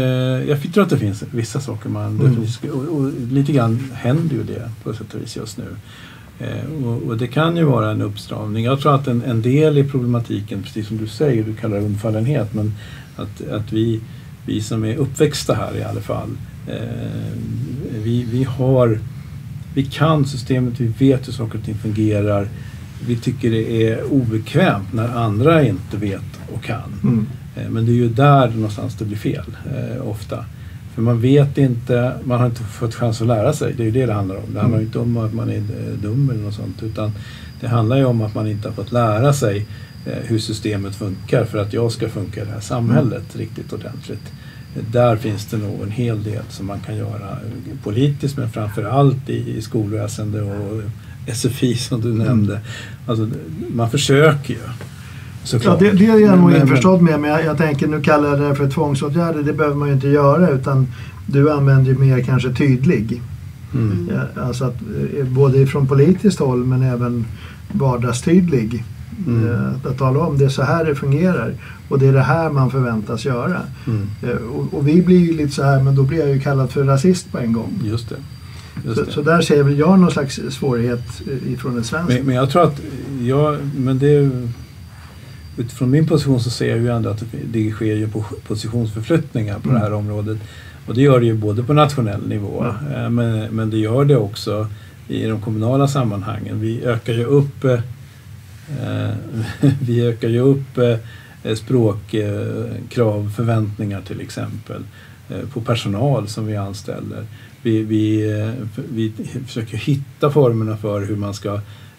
jag 0.50 0.74
tror 0.74 0.84
att 0.84 0.90
det 0.90 0.98
finns 0.98 1.24
vissa 1.32 1.60
saker 1.60 1.90
man 1.90 2.06
Mm. 2.06 2.18
definitivt, 2.18 2.72
och, 2.72 2.98
och 2.98 3.12
lite 3.32 3.52
grann 3.52 3.92
händer 3.94 4.36
ju 4.36 4.44
det 4.44 4.70
på 4.84 4.94
sätt 4.94 5.14
och 5.14 5.22
vis 5.22 5.36
just 5.38 5.58
nu. 5.58 5.66
Och, 6.86 7.04
och 7.04 7.18
det 7.18 7.28
kan 7.28 7.58
ju 7.58 7.64
vara 7.64 7.92
en 7.92 8.02
uppstramning. 8.02 8.66
Jag 8.66 8.80
tror 8.80 8.96
att 8.96 9.08
en, 9.08 9.24
en 9.24 9.42
del 9.42 9.78
i 9.78 9.84
problematiken, 9.84 10.64
precis 10.64 10.88
som 10.88 10.98
du 10.98 11.08
säger, 11.08 11.44
du 11.44 11.54
kallar 11.56 11.78
det 11.78 11.84
undfallenhet, 11.86 12.54
men 12.54 12.74
att, 13.16 13.48
att 13.52 13.74
vi, 13.74 14.02
vi 14.46 14.62
som 14.62 14.86
är 14.86 14.96
uppväxta 14.96 15.54
här 15.54 15.78
i 15.78 15.84
alla 15.84 16.02
fall, 16.02 16.30
vi, 18.04 18.26
vi 18.32 18.44
har 18.44 19.00
vi 19.74 19.84
kan 19.84 20.26
systemet, 20.26 20.80
vi 20.80 20.88
vet 21.08 21.28
hur 21.28 21.34
saker 21.34 21.58
och 21.58 21.66
ting 21.66 21.76
fungerar. 21.76 22.48
Vi 23.08 23.16
tycker 23.16 23.52
det 23.52 23.90
är 23.90 24.04
obekvämt 24.04 24.94
när 24.94 25.08
andra 25.08 25.64
inte 25.64 25.98
vet 25.98 26.40
och 26.54 26.64
kan. 26.64 27.00
Mm. 27.04 27.28
Eh, 27.56 27.70
Men 27.70 27.86
det 27.86 27.92
är 27.92 27.96
ju 27.96 28.10
där 28.10 28.50
någonstans 28.50 28.96
det 28.96 29.06
blir 29.06 29.18
fel 29.18 29.46
eh, 29.66 30.08
ofta. 30.08 30.46
För 30.96 31.02
man 31.02 31.22
vet 31.22 31.58
inte, 31.58 32.14
man 32.24 32.40
har 32.40 32.46
inte 32.46 32.64
fått 32.64 32.96
chans 32.96 33.22
att 33.22 33.28
lära 33.28 33.54
sig. 33.54 33.74
Det 33.78 33.84
är 33.84 33.86
ju 33.86 33.92
det 33.92 34.06
det 34.06 34.14
handlar 34.14 34.36
om. 34.36 34.54
Det 34.54 34.60
handlar 34.60 34.80
ju 34.80 34.86
inte 34.86 35.00
om 35.00 35.18
att 35.18 35.34
man 35.34 35.50
är 35.50 35.58
eh, 35.58 35.94
dum 36.02 36.30
eller 36.30 36.44
något 36.44 36.54
sånt. 36.54 36.84
Utan 36.84 37.12
det 37.62 37.68
handlar 37.68 37.98
ju 37.98 38.06
om 38.06 38.22
att 38.22 38.36
man 38.36 38.48
inte 38.48 38.68
har 38.68 38.76
fått 38.76 38.92
lära 38.92 39.34
sig 39.34 39.66
eh, 40.06 40.14
hur 40.24 40.40
systemet 40.40 40.96
funkar 40.96 41.46
för 41.46 41.58
att 41.58 41.74
jag 41.74 41.92
ska 41.92 42.10
funka 42.10 42.42
i 42.42 42.46
det 42.46 42.52
här 42.52 42.60
samhället 42.60 43.36
riktigt 43.36 43.74
ordentligt. 43.74 44.32
Där 44.92 45.16
finns 45.16 45.46
det 45.46 45.58
nog 45.58 45.82
en 45.84 45.92
hel 45.92 46.24
del 46.24 46.44
som 46.50 46.66
man 46.68 46.80
kan 46.80 46.98
göra 46.98 47.38
politiskt 47.84 48.38
men 48.38 48.50
framför 48.50 48.84
allt 48.84 49.30
i, 49.30 49.62
skolväsende 49.62 50.42
och 50.42 50.82
SFI 51.36 51.76
som 51.76 52.02
du 52.02 52.14
nämnde. 52.14 52.60
Alltså, 53.06 53.30
man 53.74 53.92
försöker 53.92 54.54
ju. 54.54 54.60
Ja, 54.60 54.72
Såklart. 55.44 55.80
det, 55.80 55.92
det 55.92 56.06
är 56.06 56.20
jag 56.20 56.40
nog 56.40 56.54
införstådd 56.54 57.02
med, 57.02 57.20
men 57.20 57.30
jag, 57.30 57.46
jag 57.46 57.58
tänker 57.58 57.88
nu 57.88 58.02
kallar 58.02 58.30
jag 58.30 58.40
det 58.40 58.56
för 58.56 58.70
tvångsåtgärder. 58.70 59.44
Det 59.44 59.54
behöver 59.54 59.76
man 59.76 59.88
ju 59.88 59.94
inte 59.94 60.08
göra 60.08 60.50
utan 60.50 60.88
du 61.26 61.52
använder 61.52 61.92
ju 61.92 61.98
mer 61.98 62.24
kanske 62.24 62.54
tydlig. 62.54 63.22
Mm. 63.74 64.10
Ja, 64.14 64.42
alltså 64.44 64.66
att, 64.66 64.76
eh, 65.18 65.26
både 65.26 65.68
från 65.68 65.88
politiskt 65.88 66.40
håll 66.40 66.66
men 66.66 66.84
även 66.84 67.26
vardagstydlig. 67.72 68.84
Mm. 69.28 69.50
Eh, 69.50 69.92
Att 69.92 69.98
tala 69.98 70.20
om 70.20 70.38
det 70.38 70.46
är 70.46 70.50
så 70.50 70.64
här 70.64 70.86
det 70.86 70.96
fungerar 70.96 71.54
och 71.90 72.00
det 72.00 72.08
är 72.08 72.14
det 72.14 72.22
här 72.22 72.50
man 72.50 72.72
förväntas 72.72 73.26
göra. 73.26 73.62
Mm. 73.88 74.08
Eh, 74.24 74.30
Och, 74.30 74.74
och 74.74 74.88
vi 74.88 75.02
blir 75.02 75.20
ju 75.20 75.38
lite 75.38 75.52
så 75.54 75.64
här, 75.64 75.84
men 75.84 75.96
då 75.96 76.04
blir 76.04 76.20
jag 76.20 76.30
ju 76.30 76.40
kallad 76.40 76.70
för 76.72 76.84
rasist 76.84 77.32
på 77.32 77.38
en 77.38 77.54
gång. 77.54 77.80
Just 77.84 78.10
det. 78.10 78.16
Just 78.86 79.00
Så, 79.00 79.06
det. 79.06 79.12
så 79.12 79.22
där 79.22 79.42
ser 79.42 79.64
väl 79.64 79.80
jag 79.80 80.00
någon 80.00 80.12
slags 80.12 80.40
svårighet 80.50 81.22
eh, 81.28 81.54
ifrån 81.54 81.78
en 81.78 81.84
svensk. 81.84 82.08
Men, 82.18 82.26
men 82.26 82.36
jag 82.36 82.50
tror 82.50 82.64
att, 82.64 82.82
ja, 83.22 83.58
men 83.78 84.00
det, 84.00 84.30
utifrån 85.58 85.90
min 85.90 86.08
position 86.08 86.40
så 86.40 86.50
ser 86.50 86.70
jag 86.70 86.80
ju 86.80 86.88
ändå 86.88 87.10
att 87.10 87.24
det, 87.52 87.72
sker 87.72 87.96
ju 87.96 88.10
positionsförflyttningar 88.48 89.60
på 89.60 89.70
Mm. 89.70 89.82
det 89.82 89.88
här 89.88 89.94
området. 89.94 90.38
Och 90.88 90.94
det 90.96 91.02
gör 91.02 91.20
det 91.20 91.26
ju 91.26 91.34
både 91.34 91.64
på 91.64 91.74
nationell 91.74 92.28
nivå 92.28 92.66
eh, 92.96 93.10
men, 93.10 93.48
men 93.56 93.70
det 93.70 93.78
gör 93.78 94.06
det 94.06 94.18
också 94.18 94.68
i 95.08 95.26
de 95.26 95.42
kommunala 95.42 95.88
sammanhangen. 95.88 96.60
Vi 96.60 96.84
ökar 96.84 97.14
ju 97.14 97.24
upp, 97.26 97.66
vi 99.82 100.06
ökar 100.08 100.28
ju 100.30 100.40
upp 100.40 100.78
eh, 100.78 101.56
språkkrav, 101.56 103.32
förväntningar 103.36 104.02
till 104.02 104.22
exempel 104.22 104.82
eh, 105.30 105.50
på 105.54 105.62
personal 105.62 106.28
som 106.28 106.46
vi 106.48 106.56
anställer. 106.56 107.26
Vi, 107.62 107.84
vi, 107.84 108.32
eh, 108.40 108.52
vi 108.94 109.12
försöker 109.48 109.78
hitta 109.78 110.32
formerna 110.32 110.78
för 110.78 111.02
hur 111.06 111.16
man 111.16 111.34
ska 111.34 111.54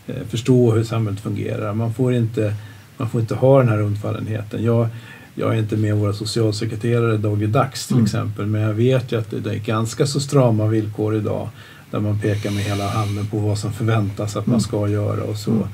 eh, 0.06 0.14
förstå 0.28 0.72
hur 0.72 0.84
samhället 0.84 1.20
fungerar. 1.20 1.74
Man 1.74 1.94
får 1.94 2.14
inte, 2.14 2.54
man 2.96 3.08
får 3.10 3.20
inte 3.20 3.34
ha 3.34 3.58
den 3.58 3.68
här 3.68 3.80
undfallenheten. 3.80 4.64
Jag, 4.64 4.88
jag 5.34 5.54
är 5.54 5.58
inte 5.58 5.76
med 5.76 5.96
våra 5.96 6.12
socialsekreterare 6.12 7.16
dagligdags 7.16 7.86
till 7.86 7.94
Mm. 7.96 8.04
exempel 8.04 8.46
men 8.46 8.60
jag 8.60 8.74
vet 8.74 9.12
ju 9.12 9.18
att 9.18 9.30
det 9.44 9.50
är 9.50 9.58
ganska 9.58 10.06
så 10.06 10.20
strama 10.20 10.66
villkor 10.66 11.16
idag 11.16 11.48
där 11.90 12.00
man 12.00 12.18
pekar 12.20 12.50
med 12.50 12.62
hela 12.62 12.88
handen 12.88 13.26
på 13.26 13.38
vad 13.38 13.58
som 13.58 13.72
förväntas 13.72 14.36
att 14.36 14.46
man 14.46 14.54
Mm. 14.54 14.60
ska 14.60 14.88
göra 14.88 15.22
och 15.24 15.36
så. 15.36 15.68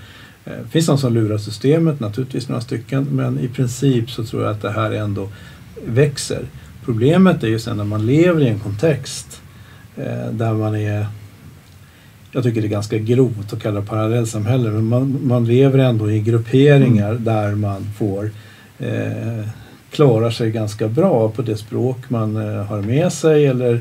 Mm. 0.44 0.58
Eh, 0.58 0.64
Det 0.64 0.70
finns 0.70 0.86
de 0.86 0.98
som 0.98 1.14
lurar 1.14 1.38
systemet, 1.38 2.00
naturligtvis 2.00 2.48
några 2.48 2.60
stycken, 2.60 3.04
men 3.10 3.38
i 3.40 3.48
princip 3.48 4.10
så 4.10 4.24
tror 4.24 4.42
jag 4.42 4.50
att 4.52 4.62
det 4.62 4.70
här 4.70 4.90
ändå 4.90 5.28
växer. 5.86 6.42
Problemet 6.84 7.42
är 7.44 7.48
ju 7.48 7.58
sen 7.58 7.76
när 7.76 7.84
man 7.84 8.06
lever 8.06 8.40
i 8.42 8.48
en 8.48 8.58
kontext 8.58 9.40
eh, 9.96 10.30
där 10.32 10.52
man 10.54 10.74
är 10.76 11.06
jag 12.32 12.42
tycker 12.42 12.60
det 12.60 12.66
är 12.66 12.70
ganska 12.70 12.98
grovt 12.98 13.52
att 13.52 13.62
kalla 13.62 13.80
det 13.80 13.86
parallellsamhälle 13.86 14.70
men 14.70 14.84
man, 14.84 15.18
man 15.22 15.44
lever 15.44 15.78
ändå 15.78 16.10
i 16.10 16.20
grupperingar 16.20 17.14
där 17.14 17.54
man 17.54 17.86
får 17.98 18.30
eh, 18.78 19.48
klara 19.90 20.32
sig 20.32 20.50
ganska 20.50 20.88
bra 20.88 21.28
på 21.30 21.42
det 21.42 21.56
språk 21.56 21.96
man 22.08 22.36
eh, 22.36 22.64
har 22.64 22.82
med 22.82 23.12
sig 23.12 23.46
eller 23.46 23.80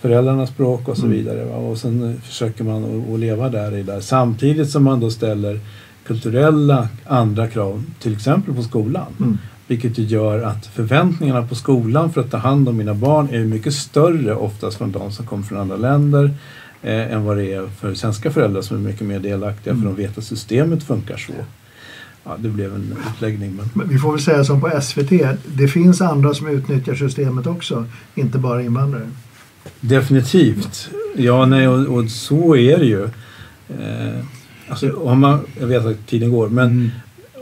föräldrarnas 0.00 0.50
språk 0.50 0.88
och 0.88 0.96
så 0.96 1.06
Mm. 1.06 1.18
vidare. 1.18 1.44
Va? 1.44 1.56
Och 1.56 1.78
sen 1.78 2.20
försöker 2.24 2.64
man 2.64 3.04
att 3.14 3.20
leva 3.20 3.48
där 3.48 3.76
i 3.76 3.82
där 3.82 4.00
samtidigt 4.00 4.70
som 4.70 4.84
man 4.84 5.00
då 5.00 5.10
ställer 5.10 5.60
kulturella 6.06 6.88
andra 7.06 7.48
krav 7.48 7.84
till 8.00 8.12
exempel 8.12 8.54
på 8.54 8.62
skolan. 8.62 9.06
Mm. 9.20 9.38
Vilket 9.66 9.98
ju 9.98 10.02
gör 10.04 10.42
att 10.42 10.66
förväntningarna 10.66 11.46
på 11.46 11.54
skolan 11.54 12.12
för 12.12 12.20
att 12.20 12.30
ta 12.30 12.36
hand 12.36 12.68
om 12.68 12.76
mina 12.76 12.94
barn 12.94 13.28
är 13.32 13.44
mycket 13.44 13.74
större 13.74 14.34
oftast 14.34 14.78
från 14.78 14.92
de 14.92 15.12
som 15.12 15.26
kommer 15.26 15.42
från 15.42 15.58
andra 15.58 15.76
länder 15.76 16.34
eh, 16.82 17.12
än 17.12 17.24
vad 17.24 17.36
det 17.36 17.52
är 17.52 17.66
för 17.68 17.94
svenska 17.94 18.30
föräldrar 18.30 18.62
som 18.62 18.76
är 18.76 18.80
mycket 18.80 19.06
mer 19.06 19.20
delaktiga 19.20 19.72
Mm. 19.72 19.82
för 19.82 19.90
de 19.90 20.02
vet 20.02 20.18
att 20.18 20.24
systemet 20.24 20.82
funkar 20.82 21.16
så. 21.16 21.32
Ja, 22.24 22.36
det 22.38 22.48
blev 22.48 22.74
en 22.74 22.96
utläggning 23.14 23.56
men 23.56 23.68
Men 23.74 23.88
vi 23.88 23.98
får 23.98 24.12
väl 24.12 24.20
säga 24.22 24.44
som 24.44 24.60
på 24.60 24.80
SVT, 24.82 25.10
det 25.46 25.68
finns 25.68 26.00
andra 26.00 26.34
som 26.34 26.46
utnyttjar 26.48 26.94
systemet 26.94 27.46
också, 27.46 27.84
inte 28.14 28.38
bara 28.38 28.62
invandrare. 28.62 29.10
definitivt. 29.80 30.88
Ja, 31.16 31.46
nej, 31.46 31.68
och, 31.68 31.98
och 31.98 32.10
så 32.10 32.56
är 32.56 32.78
det 32.78 32.84
ju. 32.86 33.04
Eh, 33.68 34.24
alltså, 34.68 34.92
om 34.92 35.20
man, 35.20 35.40
jag 35.60 35.66
vet 35.66 35.86
att 35.86 36.06
tiden 36.06 36.30
går 36.30 36.48
men 36.48 36.70
Mm. 36.70 36.90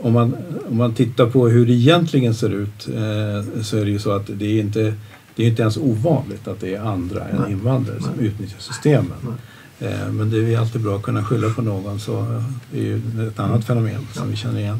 om 0.07 0.13
man, 0.13 0.35
om 0.69 0.77
man 0.77 0.93
tittar 0.93 1.25
på 1.25 1.47
hur 1.47 1.65
det 1.65 1.73
egentligen 1.73 2.33
ser 2.35 2.49
ut 2.49 2.87
eh, 2.87 3.61
så 3.61 3.77
är 3.77 3.85
det 3.85 3.91
ju 3.91 3.99
så 3.99 4.11
att 4.11 4.29
det 4.39 4.45
är 4.45 4.59
inte 4.61 4.93
det 5.35 5.43
är 5.43 5.47
inte 5.47 5.61
ens 5.61 5.77
ovanligt 5.77 6.47
att 6.47 6.59
det 6.59 6.75
är 6.75 6.81
andra 6.81 7.23
än 7.23 7.41
Nej. 7.41 7.51
invandrare 7.51 8.01
som 8.01 8.11
Nej. 8.17 8.27
utnyttjar 8.27 8.59
systemen. 8.59 9.37
Eh, 9.79 10.11
men 10.11 10.29
det 10.29 10.37
är 10.37 10.41
ju 10.41 10.55
alltid 10.55 10.81
bra 10.81 10.95
att 10.95 11.03
kunna 11.03 11.23
skylla 11.25 11.49
på 11.49 11.61
någon 11.61 11.99
så 11.99 12.19
eh, 12.19 12.43
det 12.71 12.79
är 12.79 12.83
ju 12.83 13.27
ett 13.27 13.39
annat 13.39 13.65
fenomen 13.65 14.07
som 14.13 14.29
vi 14.29 14.35
känner 14.35 14.59
igen. 14.59 14.79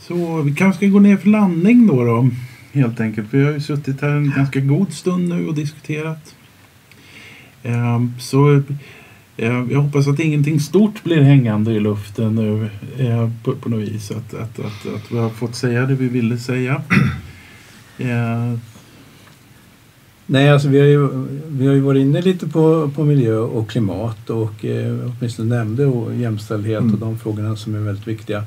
Så 0.00 0.42
vi 0.42 0.54
kanske 0.54 0.76
ska 0.76 0.86
gå 0.86 0.98
ner 1.00 1.16
för 1.16 1.28
landning 1.28 1.86
då, 1.86 2.04
då. 2.04 2.28
Helt 2.72 3.00
enkelt. 3.00 3.28
Vi 3.30 3.44
har 3.44 3.52
ju 3.52 3.60
suttit 3.60 4.00
här 4.00 4.08
en 4.08 4.32
ganska 4.36 4.60
god 4.60 4.92
stund 4.92 5.28
nu 5.28 5.48
och 5.48 5.54
diskuterat. 5.54 6.34
Ehm, 7.62 8.12
så 8.20 8.54
eh, 8.54 8.62
jag 9.46 9.82
hoppas 9.82 10.08
att 10.08 10.18
ingenting 10.18 10.60
stort 10.60 11.04
blir 11.04 11.20
hängande 11.22 11.72
i 11.72 11.80
luften 11.80 12.34
nu 12.34 12.70
eh, 12.98 13.30
på, 13.44 13.52
på 13.52 13.68
något 13.68 13.80
vis. 13.80 14.10
Att, 14.10 14.34
att, 14.34 14.58
att, 14.58 14.94
att 14.94 15.12
vi 15.12 15.18
har 15.18 15.30
fått 15.30 15.54
säga 15.54 15.86
det 15.86 15.94
vi 15.94 16.08
ville 16.08 16.38
säga. 16.38 16.82
Eh, 17.98 18.58
Nej, 20.26 20.50
alltså 20.50 20.68
vi 20.68 20.80
har 20.80 20.86
ju, 20.86 21.08
vi 21.48 21.66
har 21.66 21.74
ju 21.74 21.80
varit 21.80 22.00
inne 22.00 22.20
lite 22.22 22.48
på, 22.48 22.90
på 22.94 23.04
miljö 23.04 23.36
och 23.36 23.70
klimat 23.70 24.30
och 24.30 24.64
eh, 24.64 24.96
åtminstone 25.06 25.56
nämnde 25.56 25.86
och 25.86 26.14
jämställdhet 26.14 26.80
Mm. 26.80 26.94
och 26.94 27.00
de 27.00 27.18
frågorna 27.18 27.56
som 27.56 27.74
är 27.74 27.78
väldigt 27.78 28.08
viktiga. 28.08 28.44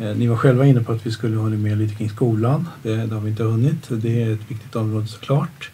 Eh, 0.00 0.16
ni 0.16 0.26
var 0.26 0.36
själva 0.36 0.66
inne 0.66 0.80
på 0.80 0.92
att 0.92 1.06
vi 1.06 1.10
skulle 1.10 1.36
ha 1.36 1.48
med 1.48 1.78
lite 1.78 1.94
kring 1.94 2.10
skolan. 2.10 2.68
Det, 2.82 2.96
det 2.96 3.14
har 3.14 3.20
vi 3.20 3.30
inte 3.30 3.42
hunnit. 3.42 3.86
Det 3.88 4.22
är 4.22 4.32
ett 4.32 4.50
viktigt 4.50 4.76
område 4.76 5.06
såklart. 5.06 5.70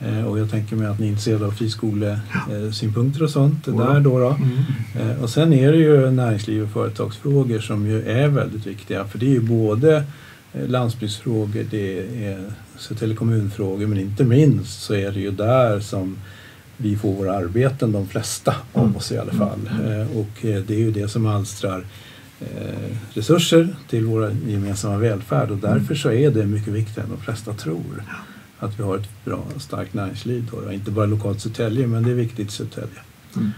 Eh, 0.00 0.24
och 0.26 0.38
jag 0.38 0.50
tänker 0.50 0.76
mig 0.76 0.86
att 0.86 0.98
ni 0.98 1.06
är 1.06 1.10
intresserade 1.10 1.46
av 1.46 1.50
friskolesynpunkter 1.50 3.22
och 3.22 3.30
sånt 3.30 3.64
Ja. 3.66 3.72
där 3.72 4.00
då. 4.00 4.18
då. 4.18 4.28
Mm. 4.30 5.10
Eh, 5.10 5.22
och 5.22 5.30
sen 5.30 5.52
är 5.52 5.72
det 5.72 5.78
ju 5.78 6.10
näringsliv 6.10 6.62
och 6.62 6.70
företagsfrågor 6.70 7.58
som 7.58 7.86
ju 7.86 8.02
är 8.08 8.28
väldigt 8.28 8.66
viktiga. 8.66 9.04
För 9.04 9.18
det 9.18 9.26
är 9.26 9.30
ju 9.30 9.40
både 9.40 10.04
landsbygdsfrågor, 10.66 11.64
det 11.70 11.98
är 12.24 12.44
Södertälje 12.78 13.16
kommunfrågor 13.16 13.86
men 13.86 13.98
inte 13.98 14.24
minst 14.24 14.82
så 14.82 14.94
är 14.94 15.12
det 15.12 15.20
ju 15.20 15.30
där 15.30 15.80
som 15.80 16.16
vi 16.76 16.96
får 16.96 17.12
våra 17.14 17.36
arbeten, 17.36 17.92
de 17.92 18.08
flesta 18.08 18.54
av 18.72 18.84
Mm. 18.84 18.96
oss 18.96 19.12
i 19.12 19.18
alla 19.18 19.32
fall. 19.32 19.70
Eh, 19.86 20.18
och 20.18 20.30
det 20.42 20.70
är 20.70 20.78
ju 20.78 20.90
det 20.90 21.08
som 21.08 21.26
alstrar 21.26 21.84
resurser 23.12 23.76
till 23.88 24.06
vår 24.06 24.32
gemensamma 24.46 24.96
välfärd 24.96 25.50
och 25.50 25.56
därför 25.56 25.94
så 25.94 26.10
är 26.10 26.30
det 26.30 26.46
mycket 26.46 26.72
viktigare 26.72 27.04
än 27.04 27.10
de 27.10 27.20
flesta 27.20 27.52
tror. 27.52 28.04
Att 28.58 28.78
vi 28.78 28.82
har 28.82 28.96
ett 28.96 29.24
bra 29.24 29.44
starkt 29.58 29.94
näringsliv 29.94 30.50
då. 30.52 30.72
Inte 30.72 30.90
bara 30.90 31.06
lokalt 31.06 31.40
Södertälje 31.40 31.86
men 31.86 32.02
det 32.02 32.10
är 32.10 32.14
viktigt 32.14 32.48
i 32.48 32.52
Södertälje. 32.52 33.00
Mm. 33.36 33.50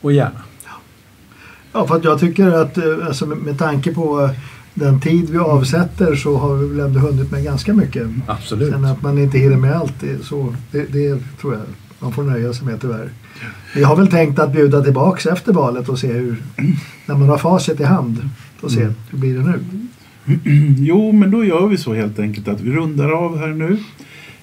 Och 0.00 0.12
gärna. 0.12 0.42
Ja, 1.72 1.86
för 1.86 1.96
att 1.96 2.04
jag 2.04 2.20
tycker 2.20 2.50
att 2.50 2.78
eh, 2.78 3.06
alltså, 3.06 3.26
med, 3.26 3.58
tanke 3.58 3.94
på 3.94 4.22
eh, 4.22 4.30
den 4.74 5.00
tid 5.00 5.30
vi 5.30 5.38
avsätter 5.38 6.16
så 6.16 6.36
har 6.36 6.54
vi 6.56 6.68
väl 6.68 6.80
ändå 6.80 7.00
hunnit 7.00 7.30
med 7.30 7.44
ganska 7.44 7.74
mycket. 7.74 8.06
Absolut. 8.26 8.72
Sen 8.72 8.84
att 8.84 9.02
man 9.02 9.18
inte 9.18 9.38
hinner 9.38 9.56
med 9.56 9.76
allt, 9.76 10.00
det, 10.00 10.24
så, 10.24 10.54
det, 10.70 10.86
det 10.92 11.22
tror 11.40 11.54
jag 11.54 11.62
man 11.98 12.12
får 12.12 12.22
nöja 12.22 12.52
sig 12.52 12.66
med 12.66 12.80
tyvärr. 12.80 13.10
Vi 13.74 13.82
har 13.82 13.96
väl 13.96 14.08
tänkt 14.08 14.38
att 14.38 14.52
bjuda 14.52 14.82
tillbaks 14.82 15.26
efter 15.26 15.52
valet 15.52 15.88
och 15.88 15.98
se 15.98 16.12
hur, 16.12 16.36
när 17.06 17.16
man 17.16 17.28
har 17.28 17.38
facit 17.38 17.80
i 17.80 17.84
hand, 17.84 18.28
och 18.60 18.70
se 18.72 18.80
Mm. 18.80 18.94
hur 19.10 19.18
blir 19.18 19.34
det 19.38 19.42
nu. 19.44 19.60
Jo, 20.78 21.12
men 21.12 21.30
då 21.30 21.44
gör 21.44 21.66
vi 21.66 21.76
så 21.76 21.94
helt 21.94 22.18
enkelt 22.18 22.48
att 22.48 22.60
vi 22.60 22.70
rundar 22.72 23.10
av 23.10 23.38
här 23.38 23.46
nu. 23.48 23.78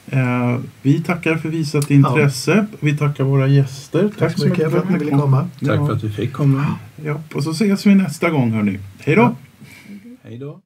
Eh, 0.08 0.60
vi 0.82 1.02
tackar 1.02 1.36
för 1.38 1.50
visat 1.50 1.92
intresse. 1.92 2.66
Vi 2.80 2.98
tackar 2.98 3.24
våra 3.24 3.48
gäster. 3.48 4.10
Tack 4.20 4.40
så 4.40 4.48
mycket 4.48 4.72
för 4.72 4.78
att 4.78 4.90
ni 4.90 4.98
ville 4.98 5.12
komma. 5.12 5.48
Tack 5.60 5.70
Ja. 5.78 5.88
för 5.88 5.94
att 5.94 6.04
vi 6.04 6.10
fick 6.10 6.34
komma. 6.34 6.66
Ja, 7.06 7.22
och 7.34 7.44
så 7.44 7.52
ses 7.52 7.86
vi 7.86 7.96
nästa 7.96 8.30
gång 8.30 8.52
hörni. 8.52 8.80
Hej 9.00 9.16
då! 9.16 9.36
Hej 10.24 10.38
då. 10.38 10.60